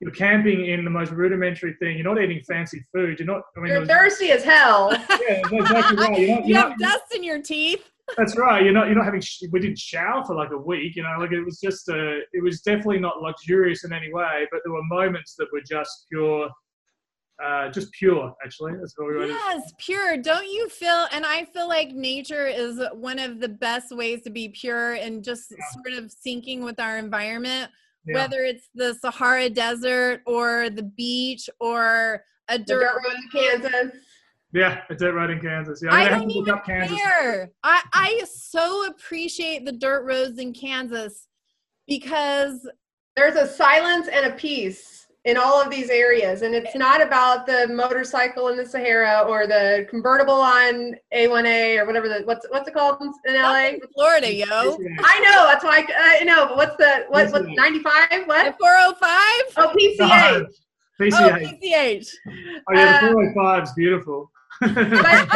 [0.00, 1.96] You're camping in the most rudimentary thing.
[1.96, 3.18] You're not eating fancy food.
[3.18, 3.42] You're not.
[3.56, 4.90] I mean, you're thirsty as hell.
[5.26, 6.18] Yeah, exactly right.
[6.18, 7.90] You're not, you're you have not, dust in your teeth.
[8.16, 8.62] That's right.
[8.62, 8.86] You're not.
[8.86, 9.22] You're not having.
[9.50, 10.94] We didn't shower for like a week.
[10.96, 12.20] You know, like it was just a.
[12.32, 14.46] It was definitely not luxurious in any way.
[14.52, 16.48] But there were moments that were just pure.
[17.44, 18.32] uh, just pure.
[18.44, 19.30] Actually, that's what we want.
[19.30, 20.16] Yes, pure.
[20.18, 21.06] Don't you feel?
[21.12, 25.24] And I feel like nature is one of the best ways to be pure and
[25.24, 25.56] just Yeah.
[25.72, 27.70] sort of syncing with our environment.
[28.06, 28.14] Yeah.
[28.20, 33.28] Whether it's the Sahara Desert or the beach or a dirt, dirt road in
[33.62, 33.96] Kansas.
[34.54, 35.82] Yeah, a dirt road in Kansas.
[35.82, 36.96] Yeah, I'm I gonna have don't even Kansas.
[37.00, 37.50] care.
[37.64, 41.26] I I so appreciate the dirt roads in Kansas
[41.88, 42.66] because
[43.16, 47.46] There's a silence and a peace in all of these areas, and it's not about
[47.46, 52.68] the motorcycle in the Sahara or the convertible on A1A or whatever the what's what's
[52.68, 53.50] it called in LA.
[53.52, 54.44] that's in Florida, yo.
[55.04, 58.26] I know that's why I, I know, but what's the what what's 95?
[58.26, 58.56] What?
[58.60, 59.10] 405?
[59.56, 59.98] Oh, PCH.
[59.98, 60.46] No, Oh,
[61.00, 61.58] PCH.
[61.62, 62.08] PCH.
[62.68, 64.30] Oh yeah, Uh, the 405 is beautiful.
[64.60, 65.28] But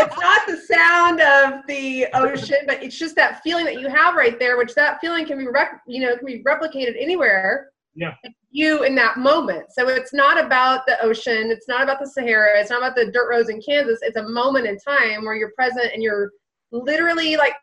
[0.00, 4.14] it's not the sound of the ocean, but it's just that feeling that you have
[4.14, 7.70] right there, which that feeling can be, rec- you know, can be replicated anywhere.
[7.94, 8.14] Yeah.
[8.50, 9.72] You in that moment.
[9.72, 11.50] So it's not about the ocean.
[11.50, 12.60] It's not about the Sahara.
[12.60, 13.98] It's not about the dirt roads in Kansas.
[14.02, 16.30] It's a moment in time where you're present and you're
[16.70, 17.54] literally like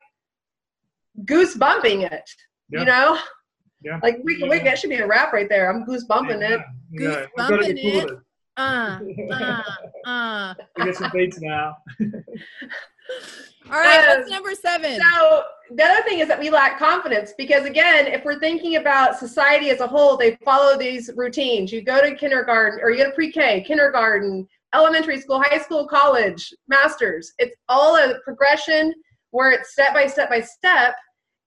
[1.26, 2.30] goose bumping it.
[2.70, 2.80] Yeah.
[2.80, 3.20] You know?
[3.82, 4.00] Yeah.
[4.02, 5.72] Like we, we, that should be a rap right there.
[5.72, 6.60] I'm goose bumping it.
[6.92, 8.12] Yeah, Goose we've got to bumping it.
[8.58, 9.32] It.
[9.32, 9.62] Uh,
[10.06, 10.54] uh, uh.
[10.78, 11.78] We get some beats now.
[13.68, 15.00] All right, Um, what's number seven?
[15.00, 15.44] So
[15.76, 19.72] the other thing is that we lack confidence because again, if we're thinking about society
[19.72, 21.72] as a whole, they follow these routines.
[21.72, 26.54] You go to kindergarten or you go to pre-K, kindergarten, elementary school, high school, college,
[26.68, 27.34] masters.
[27.40, 28.94] It's all a progression
[29.32, 30.96] where it's step by step by step.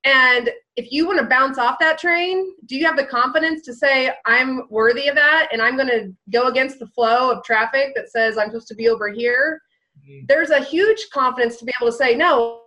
[0.04, 3.74] And if you want to bounce off that train, do you have the confidence to
[3.74, 7.94] say, I'm worthy of that and I'm going to go against the flow of traffic
[7.96, 9.60] that says I'm supposed to be over here?
[10.08, 10.26] Mm-hmm.
[10.28, 12.62] there's a huge confidence to be able to say no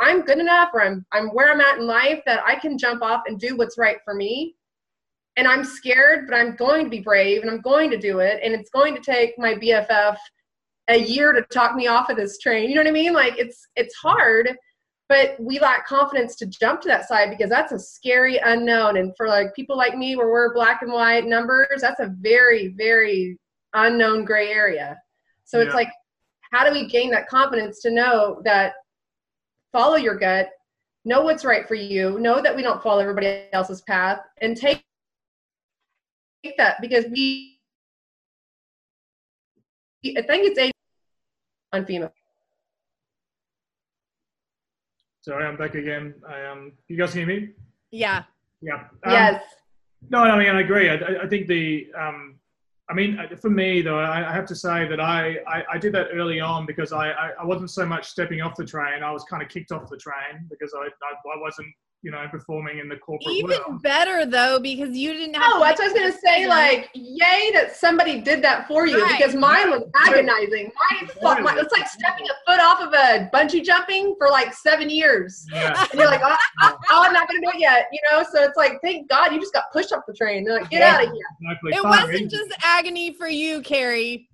[0.00, 3.02] i'm good enough or i'm i'm where i'm at in life that i can jump
[3.02, 4.54] off and do what's right for me.
[5.36, 8.40] And i'm scared but i'm going to be brave and i'm going to do it
[8.42, 10.16] and it's going to take my bff
[10.88, 12.68] a year to talk me off of this train.
[12.68, 13.12] You know what i mean?
[13.12, 14.54] Like it's it's hard
[15.08, 19.12] but we lack confidence to jump to that side because that's a scary unknown and
[19.16, 23.38] for like people like me where we're black and white numbers that's a very very
[23.74, 24.96] unknown gray area
[25.44, 25.66] so Yeah.
[25.66, 25.90] it's like
[26.52, 28.74] how do we gain that confidence to know that
[29.72, 30.48] follow your gut
[31.04, 34.82] know what's right for you know that we don't follow everybody else's path and take
[36.42, 37.58] take that because we
[40.04, 40.72] i think it's 80
[41.72, 42.10] on FEMA.
[45.24, 46.12] Sorry, I'm back again.
[46.28, 47.48] I, um, you guys hear me?
[47.90, 48.24] yeah.
[48.60, 48.80] Yeah.
[49.04, 49.42] Um, yes
[50.10, 50.90] No, I mean I agree.
[50.90, 52.34] I, I- think the um,
[52.90, 55.78] I mean uh, for me though, I, I have to say that I, I, I
[55.78, 59.02] did that early on because I, I, I wasn't so much stepping off the train.
[59.02, 61.68] I was kind of kicked off the train because I, I, I wasn't
[62.04, 63.82] you know performing in the corporate Even world.
[63.82, 66.44] better though, because you didn't have oh to that's what i was going to say
[66.44, 66.48] decision.
[66.50, 69.18] like yay that somebody did that for you Right.
[69.18, 73.30] because mine was agonizing mine, fu- my, it's like stepping a foot off of a
[73.34, 75.74] bungee jumping for like seven years Yeah.
[75.90, 78.22] and you're like oh, oh, oh, i'm not going to do it yet you know
[78.22, 80.80] so it's like thank god you just got pushed off the train they're like get
[80.80, 80.94] Yeah.
[80.96, 81.72] out of here Exactly.
[81.72, 82.26] it Fine, wasn't really.
[82.28, 84.28] just agony for you, Carrie.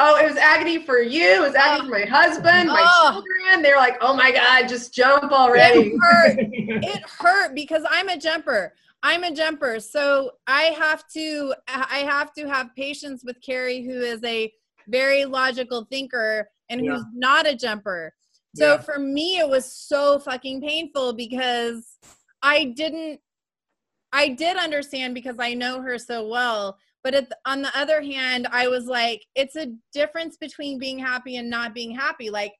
[0.00, 1.22] Oh, it was agony for you.
[1.22, 1.92] It was agony oh.
[1.92, 3.12] for my husband, my Oh.
[3.12, 3.62] children.
[3.62, 6.36] They're like, "Oh my God, just jump already!" It hurt.
[6.40, 8.74] it hurt because I'm a jumper.
[9.04, 9.78] I'm a jumper.
[9.80, 14.52] So I have to I have to have patience with Carrie who is a
[14.88, 16.94] very logical thinker and Yeah.
[16.94, 18.14] who's not a jumper.
[18.56, 18.80] So Yeah.
[18.80, 21.98] for me it was so fucking painful because
[22.42, 23.20] I didn't
[24.12, 26.78] I did understand because I know her so well.
[27.04, 30.98] But at the, on the other hand, I was like, it's a difference between being
[30.98, 32.30] happy and not being happy.
[32.30, 32.54] Like,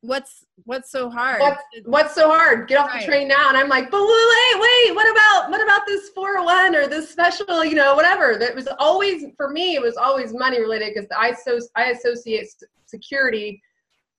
[0.00, 1.40] what's what's so hard?
[1.40, 2.68] What's, what's so hard?
[2.68, 3.00] Get off Right.
[3.00, 3.50] the train now.
[3.50, 7.62] And I'm like, but wait, wait, what about what about this 401 or this special,
[7.62, 8.38] you know, whatever.
[8.38, 9.74] That was always for me.
[9.74, 12.48] It was always money related because I so I associate
[12.86, 13.62] security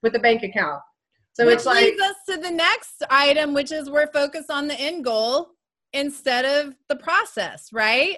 [0.03, 0.81] with the bank account.
[1.33, 4.67] So which it's like, leads us to the next item, which is we're focused on
[4.67, 5.49] the end goal
[5.93, 8.17] instead of the process, right?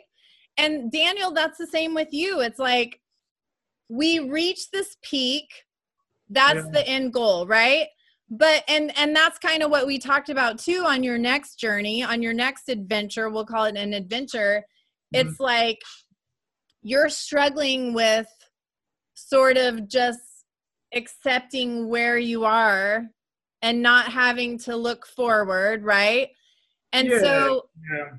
[0.58, 2.42] And Daniel, that's the same with you.
[2.42, 3.00] It's like
[3.90, 5.48] we reach this peak,
[6.30, 6.72] that's Yeah.
[6.72, 7.88] the end goal, right?
[8.30, 12.02] But and and that's kind of what we talked about too on your next journey,
[12.04, 13.30] on your next adventure.
[13.30, 14.64] We'll call it an adventure.
[15.14, 15.20] Mhm.
[15.20, 15.80] It's like
[16.82, 18.28] you're struggling with
[19.14, 20.20] sort of just
[20.94, 23.06] accepting where you are
[23.62, 26.30] and not having to look forward, right?
[26.92, 27.20] And Yeah.
[27.20, 28.12] so yeah.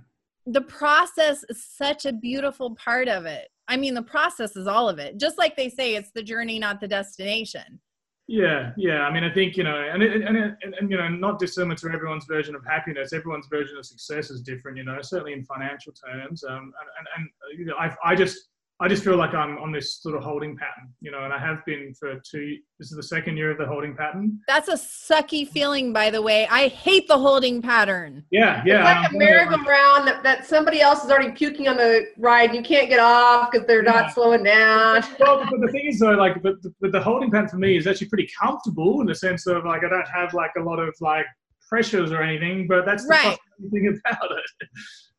[0.47, 3.49] The process is such a beautiful part of it.
[3.69, 5.19] I mean, the process is all of it.
[5.19, 7.81] Just like they say, it's the journey, not the destination.
[8.27, 9.03] Yeah, yeah.
[9.03, 11.39] I mean, I think you know, and it, and, it, and and you know, not
[11.39, 13.13] dissimilar to everyone's version of happiness.
[13.13, 14.79] Everyone's version of success is different.
[14.79, 16.43] You know, certainly in financial terms.
[16.43, 18.49] Um, and and, and you know, I I just
[18.85, 21.39] I just feel like I'm on this sort of holding pattern, you know, and I
[21.39, 22.59] have been for two.
[22.79, 24.39] This is the second year of the holding pattern.
[24.47, 26.47] That's a sucky feeling, by the way.
[26.51, 28.27] I hate the holding pattern.
[28.31, 28.81] Yeah, yeah.
[29.05, 32.57] It's like a merry-go-round that, that somebody else is already puking on the ride and
[32.59, 33.91] you can't get off because they're Yeah.
[34.03, 35.03] not slowing down.
[35.19, 37.79] well, but the thing is though, like, but the, but the holding pattern for me
[37.79, 40.79] is actually pretty comfortable in the sense of like I don't have like a lot
[40.79, 41.25] of like
[41.71, 43.39] pressures or anything, but that's the Right.
[43.73, 44.69] thing about it.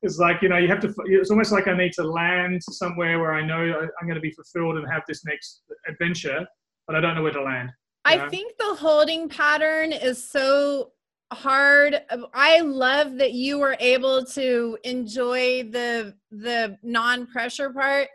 [0.06, 0.93] It's like you know you have to.
[1.06, 3.58] It's almost like I need to land somewhere where I know
[3.99, 6.45] I'm going to be fulfilled and have this next adventure,
[6.86, 7.72] but I don't know where to land.
[8.06, 8.30] I Yeah.
[8.30, 10.91] think the holding pattern is so
[11.34, 12.03] hard.
[12.36, 18.10] I love that you were able to enjoy the the non-pressure part.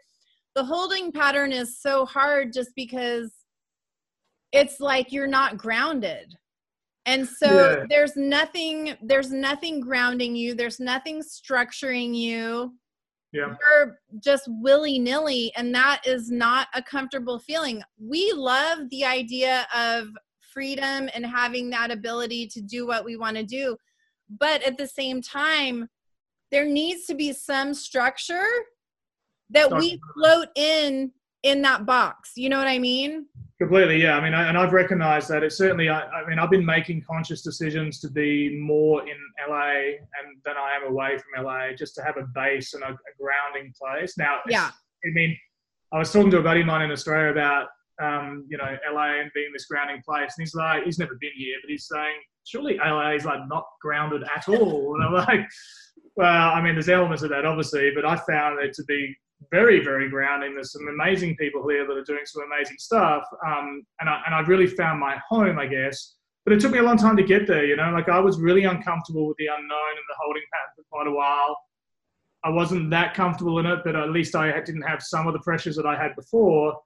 [0.55, 3.33] The holding pattern is so hard just because
[4.53, 6.37] it's like you're not grounded.
[7.07, 7.85] And so Yeah.
[7.89, 12.75] there's nothing there's nothing grounding you, there's nothing structuring you
[13.33, 13.55] Yeah.
[13.61, 17.83] you're just willy nilly, and that is not a comfortable feeling.
[17.99, 20.09] We love the idea of
[20.41, 23.77] freedom and having that ability to do what we want to do.
[24.29, 25.89] But at the same time,
[26.51, 28.45] there needs to be some structure
[29.51, 32.33] that we float in in that box.
[32.37, 33.27] You know what I mean?
[33.61, 34.17] Completely, yeah.
[34.17, 35.91] I mean, I, and I've recognised that it's certainly.
[35.91, 40.55] I, I mean, I've been making conscious decisions to be more in LA and than
[40.57, 44.17] I am away from LA, just to have a base and a, a grounding place.
[44.17, 44.71] Now, Yeah.
[45.05, 45.37] I mean,
[45.93, 47.67] I was talking to a buddy of mine in Australia about,
[48.03, 51.31] um, you know, LA and being this grounding place, and he's like, he's never been
[51.37, 54.95] here, but he's saying, surely LA is like not grounded at all.
[54.95, 55.47] And I'm like,
[56.17, 59.15] well, I mean, there's elements of that, obviously, but I found it to be
[59.51, 60.55] very, very grounding.
[60.55, 63.25] There's some amazing people here that are doing some amazing stuff.
[63.47, 66.15] Um, and, I, and I really found my home, I guess.
[66.45, 68.41] But it took me a long time to get there, you know, like I was
[68.41, 69.61] really uncomfortable with the unknown
[69.91, 71.57] and the holding pattern for quite a while.
[72.43, 75.41] I wasn't that comfortable in it, but at least I didn't have some of the
[75.41, 76.79] pressures that I had before.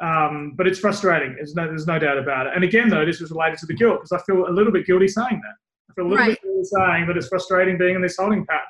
[0.00, 1.34] Um, but it's frustrating.
[1.34, 2.52] There's no, there's no doubt about it.
[2.54, 4.86] And again, though, this was related to the guilt because I feel a little bit
[4.86, 5.54] guilty saying that.
[5.90, 6.40] I feel a little Right.
[6.40, 8.62] bit guilty saying that it's frustrating being in this holding pattern.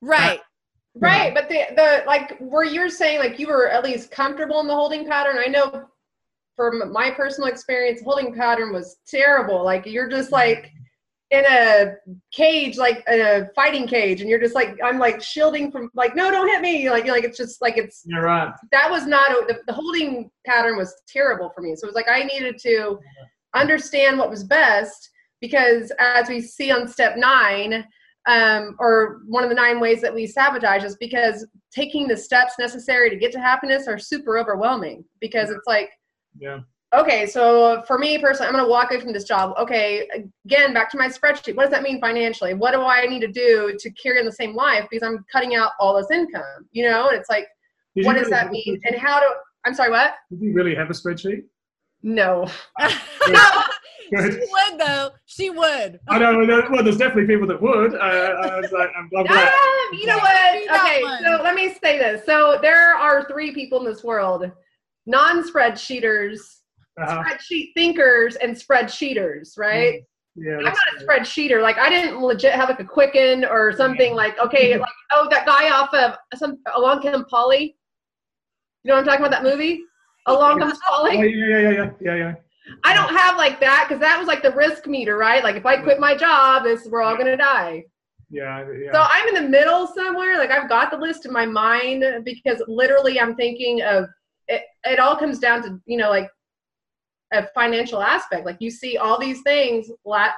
[0.00, 0.40] Right.
[0.98, 4.66] Right, but the the like where you're saying like you were at least comfortable in
[4.66, 5.36] the holding pattern.
[5.38, 5.86] I know
[6.54, 9.62] from my personal experience, holding pattern was terrible.
[9.62, 10.34] Like you're just mm-hmm.
[10.34, 10.72] like
[11.30, 11.94] in a
[12.32, 16.30] cage, like a fighting cage, and you're just like I'm like shielding from like no,
[16.30, 16.88] don't hit me.
[16.88, 18.52] Like you're like it's just like it's You're right.
[18.72, 21.76] that was not a, the, the holding pattern was terrible for me.
[21.76, 22.98] So it was like I needed to
[23.54, 27.84] understand what was best because as we see on step nine,
[28.26, 32.54] um, or one of the nine ways that we sabotage is because taking the steps
[32.58, 35.90] necessary to get to happiness are super overwhelming because it's like
[36.38, 36.60] Yeah.
[36.94, 39.54] okay so for me personally i'm going to walk away from this job.
[39.58, 40.08] Okay
[40.46, 41.54] again back to my spreadsheet.
[41.56, 42.54] What does that mean financially?
[42.54, 44.86] What do i need to do to carry on the same life?
[44.90, 47.08] Because i'm cutting out all this income you know?
[47.08, 47.46] And it's like
[47.94, 48.80] Did what does really that mean?
[48.86, 49.26] and how do
[49.64, 50.14] i'm sorry what?
[50.30, 51.42] Did you really have a spreadsheet?
[52.06, 52.46] No
[54.10, 55.10] she would though.
[55.26, 55.98] She would.
[56.08, 56.62] I know.
[56.70, 57.94] Well, there's definitely people that would.
[57.94, 59.48] Uh, I was like, I'm, I'm glad.
[59.48, 60.80] Um, you know what?
[60.80, 62.24] Okay, so let me say this.
[62.24, 64.50] So there are three people in this world:
[65.06, 66.38] non-spreadsheeters,
[67.00, 67.22] Uh-huh.
[67.22, 69.58] spreadsheet thinkers, and spreadsheeters.
[69.58, 70.02] Right?
[70.36, 70.58] Yeah.
[70.58, 71.62] I'm not a spreadsheeter.
[71.62, 74.14] Like I didn't legit have like a Quicken or something.
[74.14, 77.76] Like okay, like oh that guy off of some Along Comes Polly.
[78.84, 79.30] You know what I'm talking about?
[79.32, 79.80] That movie,
[80.26, 82.34] Along Comes Oh, yeah, yeah, yeah, yeah, yeah, yeah.
[82.84, 85.42] I don't have like that because that was like the risk meter, right?
[85.44, 87.84] Like if I quit my job, this we're all gonna die.
[88.28, 88.92] Yeah, yeah.
[88.92, 90.36] So I'm in the middle somewhere.
[90.36, 94.06] Like I've got the list in my mind because literally I'm thinking of
[94.48, 94.62] it.
[94.84, 96.28] It all comes down to you know like
[97.32, 98.44] a financial aspect.
[98.44, 99.88] Like you see all these things,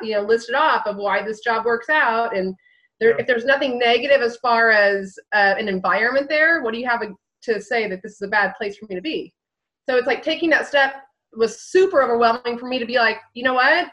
[0.02, 2.54] you know, listed off of why this job works out, and
[3.00, 3.16] there, Yeah.
[3.20, 7.02] if there's nothing negative as far as uh, an environment there, what do you have
[7.42, 9.32] to say that this is a bad place for me to be?
[9.88, 10.96] So it's like taking that step
[11.34, 13.88] was super overwhelming for me to be like, you know what,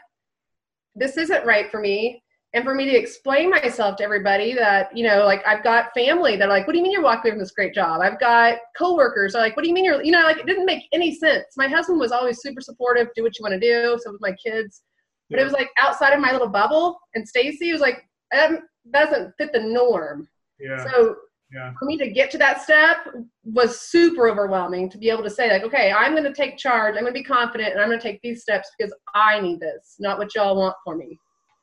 [0.94, 2.22] this isn't right for me.
[2.52, 6.36] And for me to explain myself to everybody that you know like i've got family
[6.36, 8.00] that are like what do you mean you're walking away from this great job?
[8.00, 10.64] I've got coworkers are like what do you mean you're you know like it didn't
[10.64, 11.44] make any sense.
[11.58, 14.32] My husband was always super supportive do what you want to do so with my
[14.42, 14.82] kids.
[15.28, 16.98] But it was like outside of my little bubble.
[17.14, 18.52] And stacy was like that
[18.90, 20.26] doesn't fit the norm.
[20.58, 21.16] Yeah, so
[21.52, 21.72] yeah.
[21.78, 22.98] for me to get to that step
[23.44, 26.94] was super overwhelming to be able to say like okay i'm going to take charge
[26.96, 29.60] i'm going to be confident and i'm going to take these steps because i need
[29.60, 31.18] this not what y'all want for me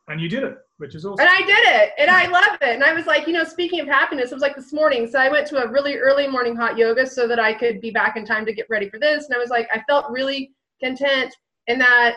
[0.10, 1.26] And you did it, which is awesome.
[1.26, 2.74] and I did it, and I love it.
[2.76, 5.08] And I was like, you know, speaking of happiness, it was like this morning.
[5.08, 7.90] So I went to a really early morning hot yoga so that I could be
[7.90, 9.26] back in time to get ready for this.
[9.26, 10.52] And I was like, I felt really
[10.84, 11.34] content
[11.68, 12.16] in that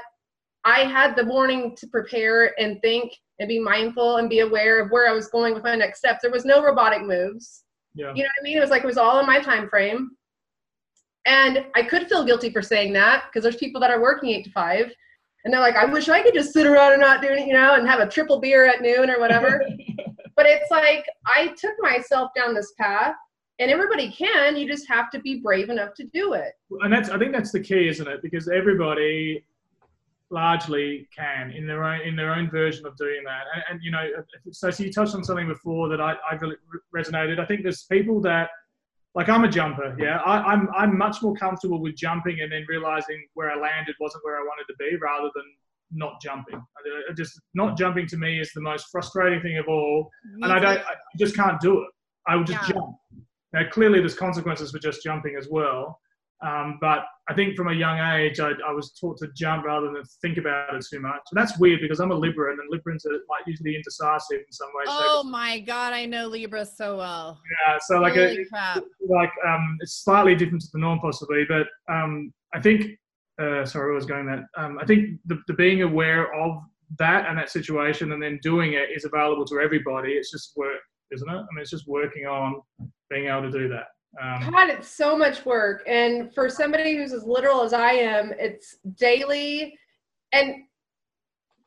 [0.64, 4.90] I had the morning to prepare and think and be mindful and be aware of
[4.90, 6.20] where I was going with my next steps.
[6.22, 7.64] There was no robotic moves.
[7.94, 8.12] yeah.
[8.14, 8.56] You know what I mean?
[8.56, 10.10] It was like it was all in my time frame.
[11.26, 14.44] And I could feel guilty for saying that because there's people that are working eight
[14.44, 14.92] to five
[15.44, 17.52] and they're like, I wish I could just sit around and not do it, you
[17.52, 19.62] know, and have a triple beer at noon or whatever.
[20.36, 23.16] but it's like I took myself down this path
[23.58, 27.08] and everybody can you just have to be brave enough to do it and that's
[27.08, 29.44] i think that's the key isn't it because everybody
[30.30, 33.92] largely can in their own in their own version of doing that and, and you
[33.92, 34.08] know
[34.50, 36.56] so, so you touched on something before that i, I really
[36.94, 38.50] resonated i think there's people that
[39.14, 42.64] like i'm a jumper yeah I, i'm i'm much more comfortable with jumping and then
[42.68, 45.44] realizing where i landed wasn't where i wanted to be rather than
[45.90, 46.56] not jumping.
[46.56, 50.10] I just not jumping to me is the most frustrating thing of all,
[50.42, 50.78] and I don't.
[50.78, 51.88] I just can't do it.
[52.26, 52.74] I will just yeah.
[52.74, 52.96] jump.
[53.52, 56.00] Now, clearly, there's consequences for just jumping as well.
[56.44, 59.90] Um, but I think from a young age, I, I, was taught to jump rather
[59.90, 61.22] than think about it too much.
[61.32, 64.68] And that's weird because I'm a Libra, and Librans are like usually indecisive in some
[64.74, 64.86] ways.
[64.90, 67.40] Oh so, my god, I know Libra so well.
[67.66, 68.36] Yeah, so like a,
[69.08, 72.98] like um, it's slightly different to the norm possibly, but um, I think
[73.40, 74.44] uh, sorry, I was going that.
[74.56, 76.58] Um, I think the, the being aware of
[76.98, 80.12] that and that situation and then doing it is available to everybody.
[80.12, 80.80] It's just work,
[81.12, 81.32] isn't it?
[81.32, 82.60] I mean, it's just working on
[83.10, 83.86] being able to do that.
[84.22, 85.82] Um, God, it's so much work.
[85.86, 89.78] And for somebody who's as literal as I am, it's daily.
[90.32, 90.64] And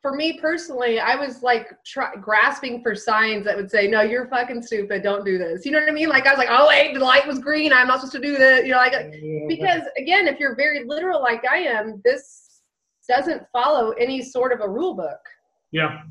[0.02, 4.28] for me personally, I was like try, grasping for signs that would say, "No, you're
[4.28, 5.02] fucking stupid.
[5.02, 6.08] Don't do this." You know what I mean?
[6.08, 7.72] Like I was like, "Oh wait, the light was green.
[7.72, 9.12] I'm not supposed to do this." You know, like
[9.48, 12.62] because again, if you're very literal like I am, this
[13.08, 15.20] doesn't follow any sort of a rule book.
[15.70, 16.02] Yeah,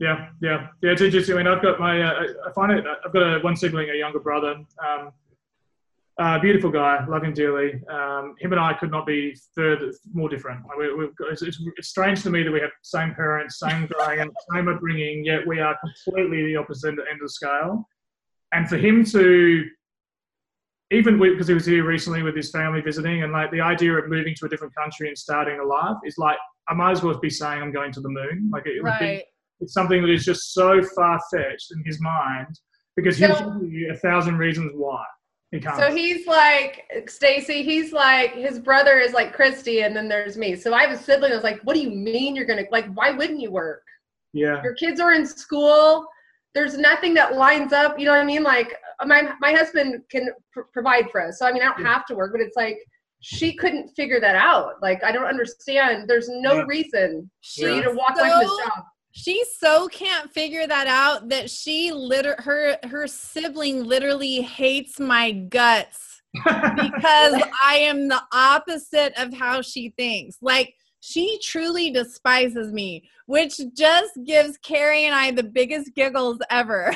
[0.00, 0.90] yeah, yeah, yeah.
[0.92, 1.34] It's interesting.
[1.34, 2.84] I mean, I've got my, uh, I find it.
[3.04, 4.56] I've got a, one sibling, a younger brother.
[4.78, 5.12] Um,
[6.20, 7.80] uh, beautiful guy, love him dearly.
[7.88, 10.60] Um, him and I could not be further more different.
[10.78, 14.30] We, we, it's, it's, it's, strange to me that we have same parents, same growing,
[14.54, 17.88] same upbringing, yet we are completely the opposite end of the scale.
[18.52, 19.64] And for him to,
[20.90, 24.08] even because he was here recently with his family visiting, and like the idea of
[24.10, 26.36] moving to a different country and starting a life is like
[26.68, 28.50] I might as well be saying I'm going to the moon.
[28.52, 29.00] Like it, right.
[29.00, 29.24] be,
[29.60, 32.58] it's something that is just so far fetched in his mind
[32.96, 35.04] because he'll give you a thousand reasons why.
[35.52, 37.64] He so he's like Stacey.
[37.64, 40.54] He's like his brother is like Christy, and then there's me.
[40.54, 41.32] So I have a sibling.
[41.32, 42.86] I was like, "What do you mean you're gonna like?
[42.94, 43.82] Why wouldn't you work?
[44.32, 46.06] Yeah, your kids are in school.
[46.54, 47.98] There's nothing that lines up.
[47.98, 48.44] You know what I mean?
[48.44, 51.84] Like uh, my my husband can pr- provide for us, so I mean I don't
[51.84, 52.30] have to work.
[52.30, 52.78] But it's like
[53.20, 54.74] she couldn't figure that out.
[54.80, 56.08] Like I don't understand.
[56.08, 56.64] There's no yeah.
[56.68, 57.28] reason
[57.58, 61.28] for you to walk so, away from this job she so can't figure that out
[61.28, 69.12] that she liter her her sibling literally hates my guts because I am the opposite
[69.18, 70.36] of how she thinks.
[70.40, 76.94] Like she truly despises me, which just gives Carrie and I the biggest giggles ever.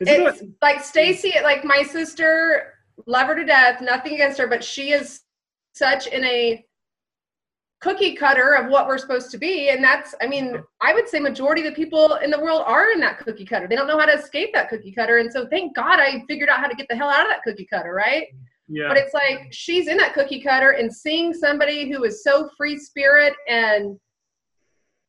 [0.00, 2.74] it's like Stacey, like my sister,
[3.06, 5.22] love her to death, nothing against her, but she is
[5.72, 6.64] such in a
[7.80, 9.70] cookie cutter of what we're supposed to be.
[9.70, 12.90] And that's i mean i would say majority of the people in the world are
[12.92, 13.66] in that cookie cutter.
[13.66, 15.18] They don't know how to escape that cookie cutter.
[15.18, 17.42] And so thank god i figured out how to get the hell out of that
[17.42, 18.26] cookie cutter right?
[18.72, 18.86] Yeah.
[18.86, 22.78] but it's like she's in that cookie cutter and seeing somebody who is so free
[22.78, 23.98] spirit and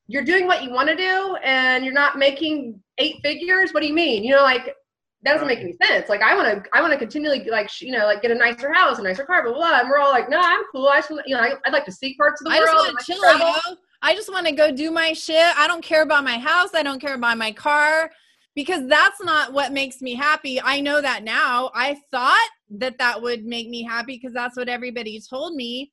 [0.08, 3.72] you're doing what you want to do and you're not making eight figures.
[3.72, 4.24] What do you mean?
[4.24, 4.76] You know like
[5.24, 6.10] that doesn't make any sense.
[6.10, 8.74] Like I want to, I want to continually like, you know, like get a nicer
[8.74, 9.80] house, a nicer car, blah, blah, blah.
[9.80, 10.88] And we're all like, no, I'm cool.
[10.88, 12.70] I just you know, I, would like to see parts of the I world.
[12.70, 13.78] I just want to chill, yo.
[14.02, 15.58] I just want to go do my shit.
[15.58, 16.70] I don't care about my house.
[16.74, 18.10] I don't care about my car
[18.56, 20.60] because that's not what makes me happy.
[20.60, 21.70] I know that now.
[21.76, 25.92] I thought that that would make me happy because that's what everybody told me.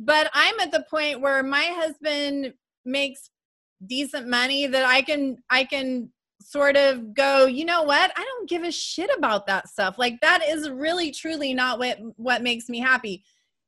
[0.00, 3.30] But I'm at the point where my husband makes
[3.86, 6.10] decent money that I can I can
[6.44, 8.12] sort of go, you know what?
[8.16, 9.98] I don't give a shit about that stuff.
[9.98, 13.24] Like that is really truly not what what makes me happy.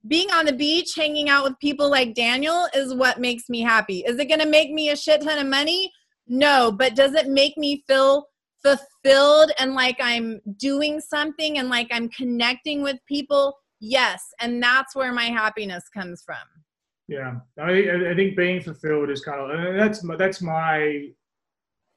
[0.06, 4.00] Being on the beach, hanging out with people like Daniel is what makes me happy.
[4.00, 5.90] Is it going to make me a shit ton of money?
[6.28, 8.26] No, but does it make me feel
[8.62, 13.56] fulfilled and like I'm doing something and like I'm connecting with people?
[13.80, 16.36] Yes, and that's where my happiness comes from.
[17.08, 21.08] Yeah, I, I think being fulfilled is kind of that's that's my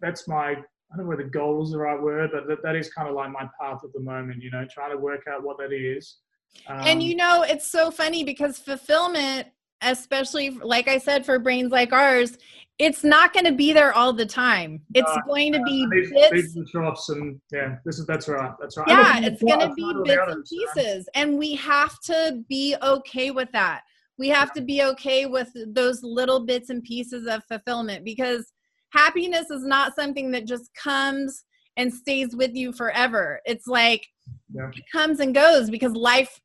[0.02, 0.56] that's my
[0.92, 3.14] I don't know whether goal is the right word, but that, that is kind of
[3.14, 6.18] like my path at the moment, you know, trying to work out what that is.
[6.68, 9.48] Um, and you know, it's so funny because fulfillment,
[9.82, 12.38] especially like I said, for brains like ours,
[12.80, 14.82] it's not going to be there all the time.
[14.96, 16.56] It's uh, going to be these, bits.
[16.56, 18.52] These drops and yeah, this is that's right.
[18.60, 18.88] That's right.
[18.88, 23.52] Yeah, it's going to be bits and pieces, and we have to be okay with
[23.52, 23.82] that.
[24.18, 28.52] We have to be okay with those little bits and pieces of fulfillment because
[28.92, 31.44] happiness is not something that just comes
[31.78, 33.40] and stays with you forever.
[33.46, 34.06] It's like
[34.54, 34.70] yeah.
[34.76, 36.40] it comes and goes because life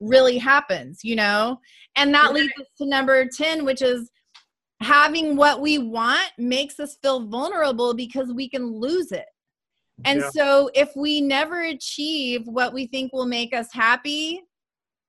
[0.00, 1.58] really happens, you know?
[1.96, 2.34] And that Right.
[2.34, 4.10] leads us to number 10, which is
[4.80, 9.26] having what we want makes us feel vulnerable because we can lose it.
[10.04, 10.30] And Yeah.
[10.30, 14.42] so if we never achieve what we think will make us happy,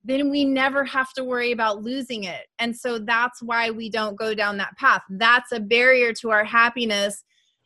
[0.05, 2.45] then we never have to worry about losing it.
[2.59, 5.01] And so that's why we don't go down that path.
[5.09, 7.23] That's a barrier to our happiness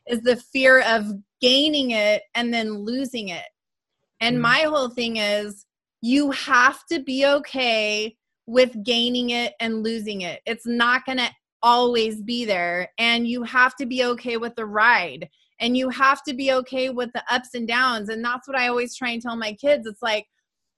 [0.08, 1.06] is the fear of
[1.42, 3.46] gaining it and then losing it.
[4.22, 4.42] And Mhm.
[4.42, 5.66] my whole thing is
[6.02, 10.42] you have to be okay with gaining it and losing it.
[10.46, 11.30] It's not going to
[11.62, 15.30] always be there and you have to be okay with the ride
[15.60, 18.70] and you have to be okay with the ups and downs and that's what I
[18.70, 19.86] always try and tell my kids.
[19.86, 20.26] It's like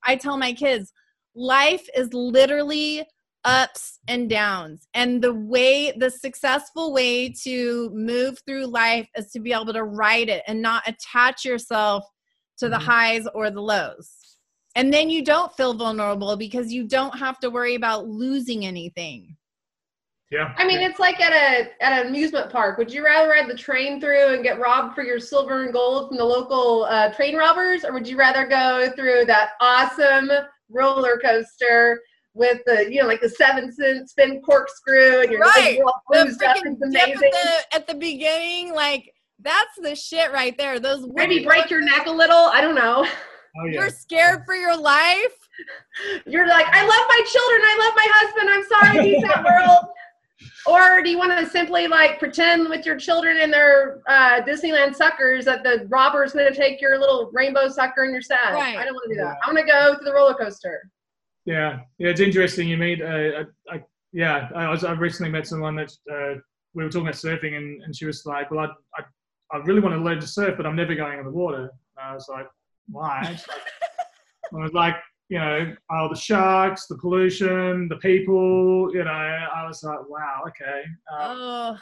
[0.04, 0.92] I tell my kids,
[1.36, 3.06] life is literally
[3.44, 4.88] ups and downs.
[4.94, 9.84] And the way, the successful way to move through life is to be able to
[9.84, 12.06] ride it and not attach yourself
[12.58, 12.84] to the Mhm.
[12.84, 14.38] highs or the lows.
[14.76, 19.36] And then you don't feel vulnerable because you don't have to worry about losing anything.
[20.30, 20.54] Yeah.
[20.58, 22.78] I mean, it's like at a at an amusement park.
[22.78, 26.08] Would you rather ride the train through and get robbed for your silver and gold
[26.08, 30.30] from the local uh, train robbers, or would you rather go through that awesome
[30.72, 32.02] roller coaster
[32.34, 35.78] with the you know like the seven spin, spin corkscrew and you're Right.
[35.78, 36.56] like, all The bruised up?
[36.58, 37.14] freaking It's dip amazing.
[37.16, 37.32] at
[37.72, 40.80] the, at the beginning, like that's the shit right there.
[40.80, 42.36] Those Maybe break your neck a little.
[42.54, 43.06] I don't know.
[43.60, 43.82] Oh yeah.
[43.82, 45.36] You're scared for your life.
[46.26, 47.62] You're like, I love my children.
[47.64, 48.50] I love my husband.
[48.50, 49.86] I'm sorry, peace out, world.
[50.66, 54.96] Or do you want to simply like pretend with your children and their uh, Disneyland
[54.96, 58.54] suckers that the robber's going to take your little rainbow sucker and you're sad?
[58.54, 58.78] Right.
[58.78, 59.38] I don't want to do that.
[59.44, 60.90] I want to go to the roller coaster.
[61.46, 62.68] Yeah, yeah, it's interesting.
[62.70, 64.84] You meet, uh, I, I, yeah, I was.
[64.84, 66.40] I recently met someone that uh,
[66.76, 69.06] we were talking about surfing, and, and she was like, "Well, I, I,
[69.52, 72.10] I really want to learn to surf, but I'm never going in the water." And
[72.10, 72.46] I was like,
[72.90, 73.40] "Why?"
[74.54, 74.96] I was like,
[75.32, 78.94] you know, oh, the sharks, the pollution, the people.
[78.94, 81.80] You know, I was like, "Wow, okay." Um, Oh,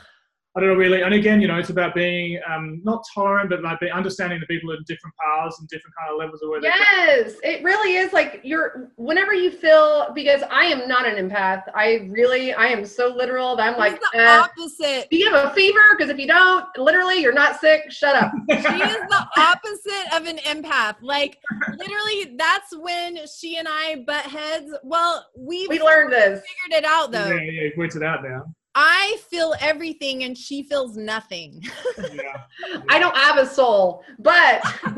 [0.59, 1.03] I don't know really.
[1.03, 4.45] And again, you know, it's about being um, not tolerant, but like be understanding the
[4.45, 7.95] people in different paths and different kind of levels of where they're Yes, it really
[7.95, 11.63] is like you're whenever you feel because I am not an empath.
[11.73, 15.09] I really I am so literal that I'm she's like, the eh, opposite.
[15.09, 15.79] do you have a fever?
[15.97, 17.89] Because if you don't, literally, you're not sick.
[17.89, 18.33] Shut up.
[18.49, 20.97] She is the opposite of an empath.
[21.01, 21.37] Like
[21.77, 24.73] literally, that's when she and I butt heads.
[24.83, 26.41] Well, we've we learned this.
[26.41, 27.27] figured it out though.
[27.27, 28.43] Yeah, yeah, you've worked it out now.
[28.75, 31.63] I feel everything and she feels nothing.
[32.13, 32.43] Yeah.
[32.89, 34.61] I don't have a soul, but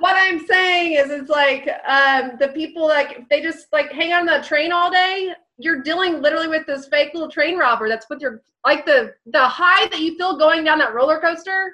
[0.00, 4.26] what I'm saying is, it's like um, the people like they just like hang on
[4.26, 5.32] the train all day.
[5.58, 7.88] You're dealing literally with this fake little train robber.
[7.88, 11.72] That's with your like the the high that you feel going down that roller coaster.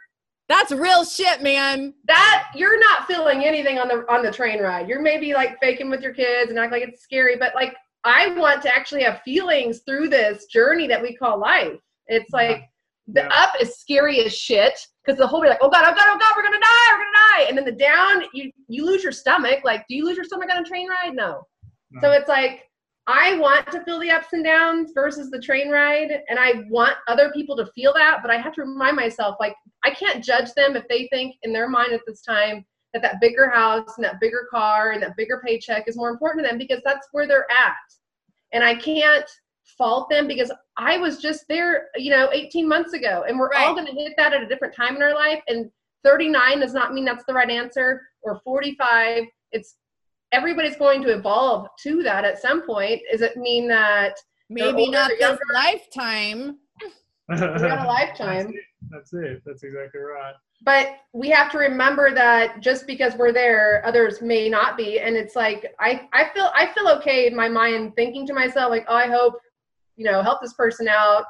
[0.49, 1.95] That's real shit, man.
[2.07, 4.89] That you're not feeling anything on the on the train ride.
[4.89, 8.35] You're maybe like faking with your kids and act like it's scary, but like I
[8.37, 11.79] want to actually have feelings through this journey that we call life.
[12.07, 12.65] It's like
[13.07, 13.29] the Yeah.
[13.33, 16.19] up is scary as shit because the whole be like, oh god, oh god, oh
[16.19, 19.13] god, we're gonna die, we're gonna die, and then the down, you you lose your
[19.13, 19.61] stomach.
[19.65, 21.15] Like, do you lose your stomach on a train ride?
[21.15, 21.43] No.
[21.91, 22.01] No.
[22.01, 22.69] So it's like
[23.09, 26.97] I want to feel the ups and downs versus the train ride, and I want
[27.09, 30.53] other people to feel that, but I have to remind myself, like, I can't judge
[30.55, 34.05] them if they think in their mind at this time that that bigger house and
[34.05, 37.27] that bigger car and that bigger paycheck is more important to them because that's where
[37.27, 37.77] they're at,
[38.53, 39.29] and I can't
[39.79, 43.75] fault them because I was just there, you know, 18 months ago, and we're all
[43.75, 45.43] going to hit that at a different time in our life.
[45.49, 45.71] And
[46.05, 49.25] 39 does not mean that's the right answer, or 45.
[49.53, 49.77] It's
[50.33, 53.01] everybody's going to evolve to that at some point.
[53.11, 54.15] Does it mean that
[54.51, 55.43] Maybe older not or this younger?
[55.55, 56.59] lifetime.
[57.29, 58.53] we got a lifetime?
[58.91, 59.43] That's it.
[59.47, 60.35] That's exactly right.
[60.65, 65.01] But we have to remember that just because we're there, others may not be.
[65.01, 68.71] And it's like I, I feel I feel okay in my mind thinking to myself,
[68.71, 69.35] like, oh, I hope,
[69.97, 71.25] you know, help this person out.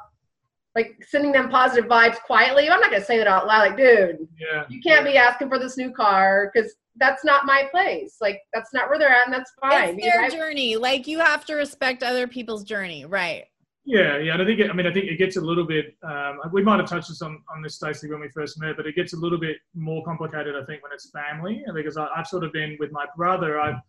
[0.75, 2.69] Like sending them positive vibes quietly.
[2.69, 4.65] I'm not gonna say that out loud, like, dude, Yeah.
[4.69, 8.17] you can't be asking for this new car because that's not my place.
[8.21, 9.95] Like that's not where they're at, and that's fine.
[9.99, 10.75] It's their I- journey.
[10.75, 13.45] Like you have to respect other people's journey, right?
[13.85, 14.33] Yeah, yeah.
[14.33, 15.95] And I think, it, I mean, I think it gets a little bit.
[16.03, 18.87] Um, we might have touched this on, on this, Stacey, when we first met, but
[18.87, 21.63] it gets a little bit more complicated, I think, when it's family.
[21.73, 23.59] Because I, I've sort of been with my brother.
[23.59, 23.81] I've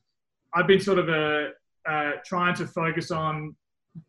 [0.52, 1.50] I've been sort of a,
[1.88, 3.54] uh, trying to focus on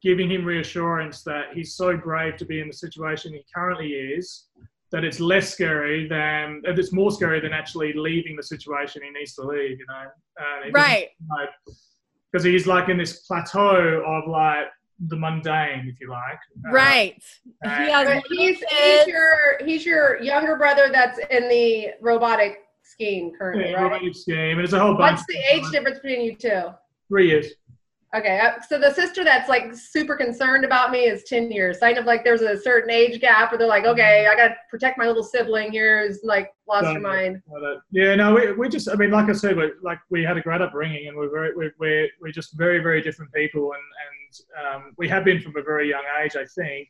[0.02, 4.46] giving him reassurance that he's so brave to be in the situation he currently is.
[4.92, 9.34] That it's less scary than it's more scary than actually leaving the situation he needs
[9.36, 9.78] to leave.
[9.80, 10.06] You know,
[10.40, 11.10] uh, Right.
[12.32, 14.68] because he's like in this plateau of like
[15.08, 16.40] the mundane, if you like.
[16.68, 17.24] Uh, Right.
[17.64, 23.32] He uh, has he's, he's your he's your younger brother that's in the robotic scheme
[23.38, 23.92] currently, yeah, right?
[23.92, 25.20] robotic scheme, and it's a whole bunch.
[25.20, 26.64] What's the age difference between you two?
[27.08, 27.48] Three years.
[28.16, 31.80] Okay, uh, so the sister that's like super concerned about me is 10 years.
[31.80, 34.56] Kind of like there's a certain age gap where they're like, okay, I got to
[34.70, 37.42] protect my little sibling here who's like lost her mind.
[37.92, 40.42] Yeah, no, we, we just, I mean, like I said, we like we had a
[40.42, 43.84] great upbringing and we're very, we're, we're, we're just very, very different people and,
[44.72, 46.88] and um, we have been from a very young age, I think.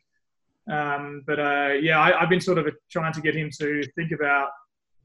[0.70, 4.12] Um, but uh, yeah, I, I've been sort of trying to get him to think
[4.12, 4.50] about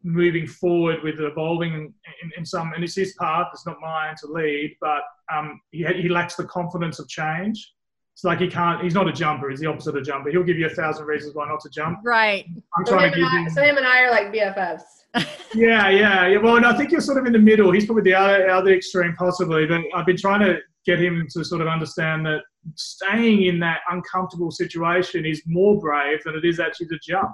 [0.03, 4.28] moving forward with evolving in, in, some, and it's his path, it's not mine to
[4.28, 5.02] lead, but
[5.34, 7.73] um, he, he lacks the confidence of change.
[8.14, 10.30] It's like he can't, he's not a jumper, he's the opposite of a jumper.
[10.30, 11.99] He'll give you a thousand reasons why not to jump.
[12.03, 12.45] Right.
[12.78, 13.49] I'm so trying to give I, him.
[13.49, 14.82] So him and I are like BFFs.
[15.56, 16.38] yeah, yeah, yeah.
[16.38, 17.72] Well, and I think you're sort of in the middle.
[17.72, 21.44] He's probably the other, other extreme, possibly, but I've been trying to get him to
[21.44, 22.41] sort of understand that
[22.76, 27.32] staying in that uncomfortable situation is more brave than it is actually to jump.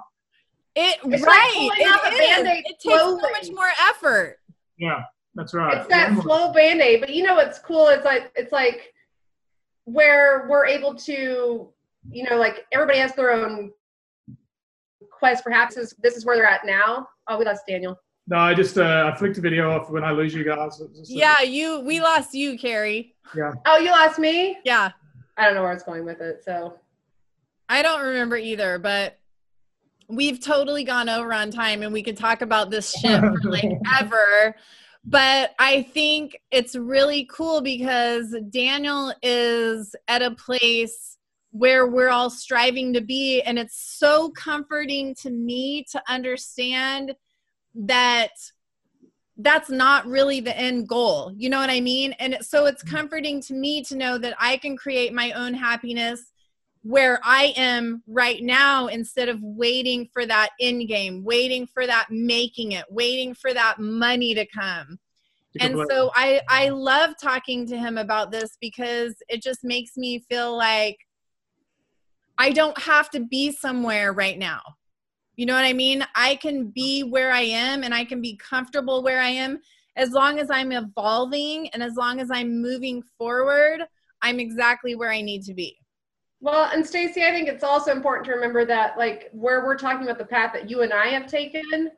[0.80, 1.70] It it's right.
[1.70, 2.46] Like it, is.
[2.46, 3.20] it takes slowly.
[3.20, 4.38] so much more effort.
[4.76, 5.02] Yeah,
[5.34, 5.76] that's right.
[5.76, 6.20] It's that yeah.
[6.20, 7.00] slow band aid.
[7.00, 7.88] But you know what's cool?
[7.88, 8.94] It's like it's like
[9.86, 11.68] where we're able to,
[12.10, 13.72] you know, like everybody has their own
[15.10, 15.42] quest.
[15.42, 17.08] Perhaps is this is where they're at now.
[17.26, 17.98] Oh, we lost Daniel.
[18.28, 20.80] No, I just uh, I flicked a video off when I lose you guys.
[21.06, 23.16] Yeah, you we lost you, Carrie.
[23.36, 23.52] Yeah.
[23.66, 24.58] Oh, you lost me.
[24.64, 24.92] Yeah.
[25.36, 26.78] I don't know where it's going with it, so.
[27.68, 29.17] I don't remember either, but
[30.08, 33.78] we've totally gone over on time and we could talk about this shit for like
[34.00, 34.56] ever.
[35.04, 41.16] But i think it's really cool because daniel is at a place
[41.50, 47.14] where we're all striving to be and it's so comforting to me to understand
[47.74, 48.32] that
[49.38, 51.32] that's not really the end goal.
[51.36, 52.12] You know what i mean?
[52.18, 52.96] And so it's mm-hmm.
[52.96, 56.32] comforting to me to know that i can create my own happiness
[56.82, 62.06] where I am right now instead of waiting for that end game, waiting for that
[62.10, 64.98] making it, waiting for that money to come.
[65.60, 70.20] And so I I love talking to him about this because it just makes me
[70.20, 70.98] feel like
[72.36, 74.60] I don't have to be somewhere right now.
[75.36, 76.04] You know what I mean?
[76.14, 79.60] I can be where I am and I can be comfortable where I am
[79.96, 83.80] as long as I'm evolving and as long as I'm moving forward,
[84.22, 85.76] I'm exactly where I need to be.
[86.40, 90.04] Well, and Stacey, I think it's also important to remember that, like, where we're talking
[90.04, 91.90] about the path that you and I have taken,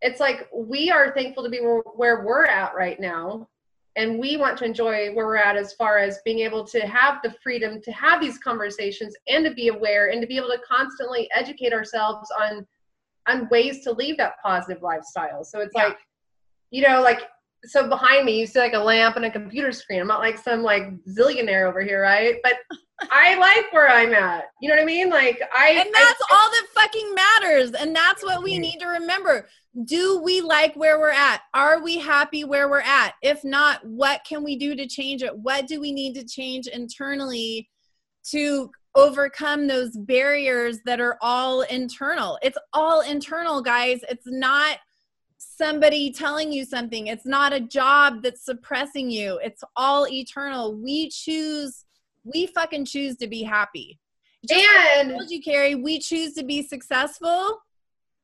[0.00, 3.48] it's like we are thankful to be where we're at right now.
[3.94, 7.20] And we want to enjoy where we're at as far as being able to have
[7.22, 10.60] the freedom to have these conversations and to be aware and to be able to
[10.66, 12.66] constantly educate ourselves on
[13.28, 15.44] on ways to leave that positive lifestyle.
[15.44, 15.84] So it's yeah.
[15.84, 15.98] like,
[16.70, 17.20] you know, like
[17.64, 20.00] so behind me you see like a lamp and a computer screen.
[20.00, 22.36] I'm not like some like zillionaire over here, right?
[22.42, 22.54] But
[23.10, 24.44] I like where I'm at.
[24.60, 25.10] You know what I mean?
[25.10, 27.72] Like I And that's I, all that fucking matters.
[27.72, 29.48] And that's what we need to remember.
[29.84, 31.42] Do we like where we're at?
[31.54, 33.14] Are we happy where we're at?
[33.22, 35.36] If not, what can we do to change it?
[35.36, 37.68] What do we need to change internally
[38.30, 42.38] to overcome those barriers that are all internal?
[42.42, 44.00] It's all internal, guys.
[44.08, 44.78] It's not
[45.62, 47.06] somebody telling you something.
[47.06, 49.38] It's not a job that's suppressing you.
[49.42, 50.74] It's all eternal.
[50.74, 51.84] We choose
[52.24, 53.98] we fucking choose to be happy.
[54.46, 57.60] Just and like I told you, Carrie, we choose to be successful.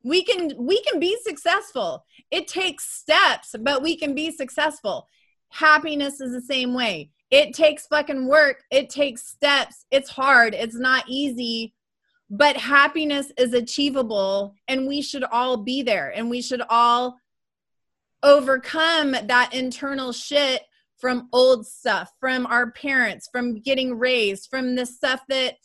[0.02, 2.04] We can we can be successful.
[2.30, 5.06] It takes steps, but we can be successful.
[5.50, 7.10] Happiness is the same way.
[7.30, 8.64] It takes fucking work.
[8.70, 9.86] It takes steps.
[9.90, 10.54] It's hard.
[10.54, 11.74] It's not easy,
[12.30, 17.18] but happiness is achievable and we should all be there and we should all
[18.22, 20.62] overcome that internal shit
[20.96, 25.56] from old stuff, from our parents, from getting raised, from the stuff that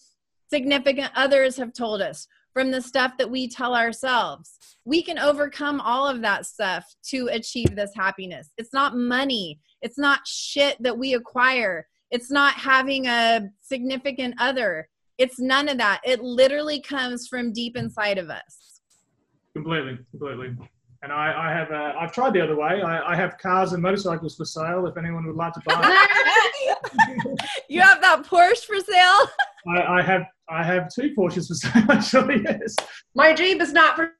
[0.49, 4.59] significant others have told us, from the stuff that we tell ourselves.
[4.85, 8.51] We can overcome all of that stuff to achieve this happiness.
[8.57, 14.87] It's not money, it's not shit that we acquire, it's not having a significant other.
[15.17, 16.01] It's none of that.
[16.03, 18.81] It literally comes from deep inside of us.
[19.53, 20.55] Completely, completely.
[21.03, 22.81] And I, I have, uh, I've tried the other way.
[22.81, 25.75] I, I, have cars and motorcycles for sale if anyone would like to buy.
[27.67, 29.29] you have that Porsche for sale?
[29.67, 32.41] I, I, have, I have two Porsches for sale actually.
[32.45, 32.77] Yes.
[33.15, 34.13] My Jeep is not for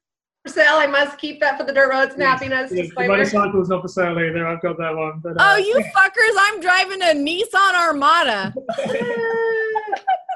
[0.46, 0.76] sale.
[0.76, 2.72] I must keep that for the dirt roads and yes, happiness.
[2.74, 4.46] Yes, the motorcycle is not for sale either.
[4.46, 5.22] I've got that one.
[5.24, 6.36] But, uh, oh, you fuckers!
[6.38, 8.54] I'm driving a Nissan Armada.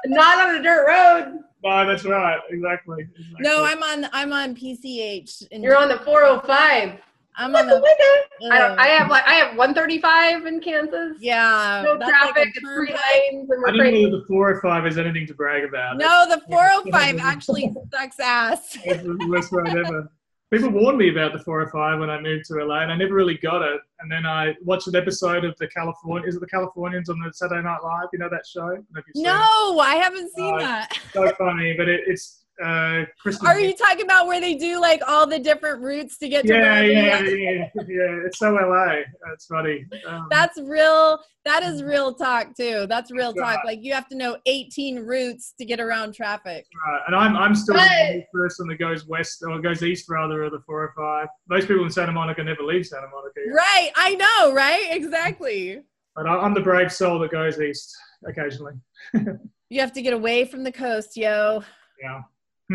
[0.06, 1.40] not on a dirt road.
[1.64, 2.38] No, that's right.
[2.50, 3.02] Exactly.
[3.02, 3.36] exactly.
[3.40, 4.08] No, I'm on.
[4.12, 5.44] I'm on PCH.
[5.50, 7.00] You're on the 405.
[7.40, 7.76] I'm on the.
[7.76, 11.18] Uh, I, don't, I have like I have 135 in Kansas.
[11.20, 11.82] Yeah.
[11.84, 12.36] No traffic.
[12.36, 15.64] Like it's three lanes, and we're I didn't know the 405 is anything to brag
[15.64, 15.98] about.
[15.98, 18.76] No, the 405 actually sucks ass.
[18.84, 20.10] It's the worst ride ever.
[20.52, 23.36] people warned me about the 405 when I moved to LA, and I never really
[23.36, 23.80] got it.
[24.00, 26.28] And then I watched an episode of the California.
[26.28, 28.08] Is it the Californians on the Saturday Night Live?
[28.12, 28.62] You know that show?
[28.62, 29.28] I know if you've seen it.
[29.28, 30.98] No, I haven't seen Uh, that.
[31.12, 33.46] so funny, but it, it's uh, Kristen.
[33.46, 36.52] Are you talking about where they do like all the different routes to get to
[36.54, 38.20] Yeah, yeah, yeah, yeah.
[38.26, 39.02] It's so LA.
[39.26, 39.84] That's funny.
[40.06, 41.20] Um, That's real.
[41.44, 42.86] That is real talk too.
[42.88, 43.60] That's real talk.
[43.64, 46.66] Like you have to know 18 routes to get around traffic.
[46.86, 47.00] right.
[47.06, 50.42] And I'm I'm still the But- only person that goes west or goes east rather
[50.42, 51.28] of the 405.
[51.48, 53.40] Most people in Santa Monica never leave Santa Monica.
[53.54, 53.90] Right.
[53.96, 54.52] I know.
[54.52, 54.88] Right.
[54.90, 55.80] Exactly.
[56.16, 58.74] But I- I'm the brave soul that goes east occasionally.
[59.70, 61.62] You have to get away from the coast, yo.
[62.02, 62.22] Yeah.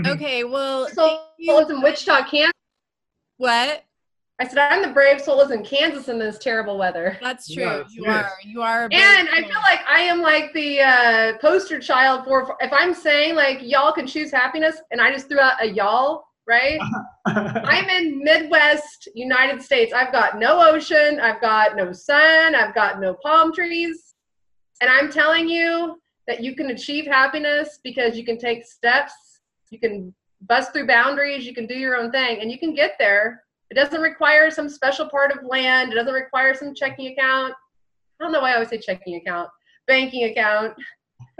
[0.06, 0.44] Okay.
[0.44, 1.60] Well, So you.
[1.68, 2.52] in Wichita, Kansas.
[3.38, 3.84] what?
[4.40, 7.18] I said I'm the brave soul is in Kansas in this terrible weather.
[7.22, 7.64] That's true.
[7.64, 8.26] Yes, you yes.
[8.26, 8.32] are.
[8.44, 8.86] You are.
[8.86, 12.74] a brave And I feel like I am like the uh, poster child for if
[12.74, 16.80] I'm saying like y'all can choose happiness, and I just threw out a y'all, right?
[17.28, 19.94] I'm in Midwest United States.
[19.94, 24.16] I've got no ocean, I've got no sun, I've got no palm trees,
[24.82, 29.14] and I'm telling you that you can achieve happiness because you can take steps,
[29.74, 32.96] you can bust through boundaries, you can do your own thing, and you can get
[33.00, 33.44] there.
[33.72, 35.92] It doesn't require some special part of land.
[35.92, 37.54] It doesn't require some checking account.
[38.20, 39.50] I don't know why I always say checking account,
[39.88, 40.76] banking account.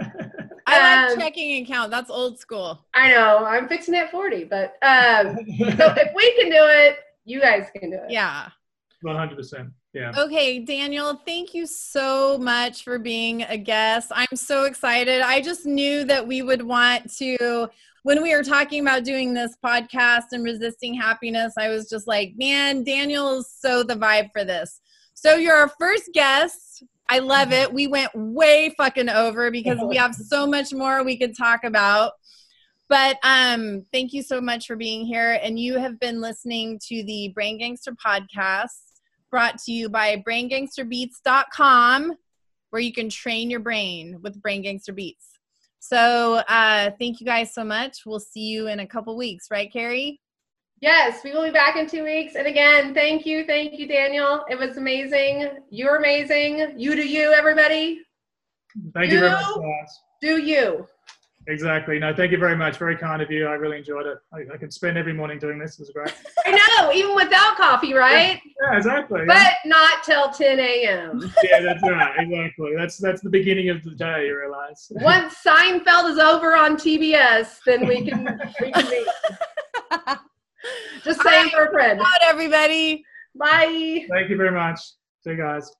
[0.66, 1.90] I like um, checking account.
[1.90, 2.84] That's old school.
[2.94, 5.36] I know I'm fixing it 40, but um,
[5.76, 8.10] so if we can do it, you guys can do it.
[8.10, 8.48] Yeah.
[9.04, 9.70] 100%.
[9.94, 10.12] Yeah.
[10.18, 14.10] Okay, Daniel, thank you so much for being a guest.
[14.12, 15.20] I'm so excited.
[15.20, 17.68] I just knew that we would want to,
[18.02, 22.34] when we were talking about doing this podcast and resisting happiness, I was just like,
[22.36, 24.80] man, Daniel is so the vibe for this.
[25.14, 26.82] So you're our first guest.
[27.08, 27.72] I love it.
[27.72, 32.14] We went way fucking over because we have so much more we could talk about.
[32.88, 35.38] But um, thank you so much for being here.
[35.40, 38.93] And you have been listening to the Brain Gangster podcast
[39.34, 42.12] brought to you by braingangsterbeats.com
[42.70, 45.30] where you can train your brain with brain gangster beats
[45.80, 49.72] so uh, thank you guys so much we'll see you in a couple weeks right
[49.72, 50.20] carrie
[50.80, 52.34] Yes, we will be back in two weeks.
[52.34, 54.44] And again, thank you, thank you, Daniel.
[54.50, 55.48] It was amazing.
[55.70, 56.74] You're amazing.
[56.76, 58.02] You do you, everybody.
[58.92, 59.88] Thank you very much.
[60.20, 60.86] Do you.
[61.46, 61.98] Exactly.
[61.98, 62.78] No, thank you very much.
[62.78, 63.46] Very kind of you.
[63.46, 64.18] I really enjoyed it.
[64.32, 65.74] I, I could spend every morning doing this.
[65.74, 66.14] It was great.
[66.46, 68.40] I know, even without coffee, right?
[68.62, 69.22] Yeah, exactly.
[69.26, 71.32] But not till 10 a.m.
[71.44, 72.14] yeah, that's right.
[72.18, 72.72] Exactly.
[72.76, 74.26] That's that's the beginning of the day.
[74.26, 74.86] You realize.
[74.90, 79.06] Once Seinfeld is over on TBS, then we can we can meet.
[81.04, 82.00] Just saying for a friend.
[82.00, 83.04] out everybody
[83.34, 84.06] Bye.
[84.10, 84.78] Thank you very much.
[85.22, 85.70] See you guys.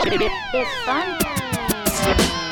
[0.00, 2.47] It's fun.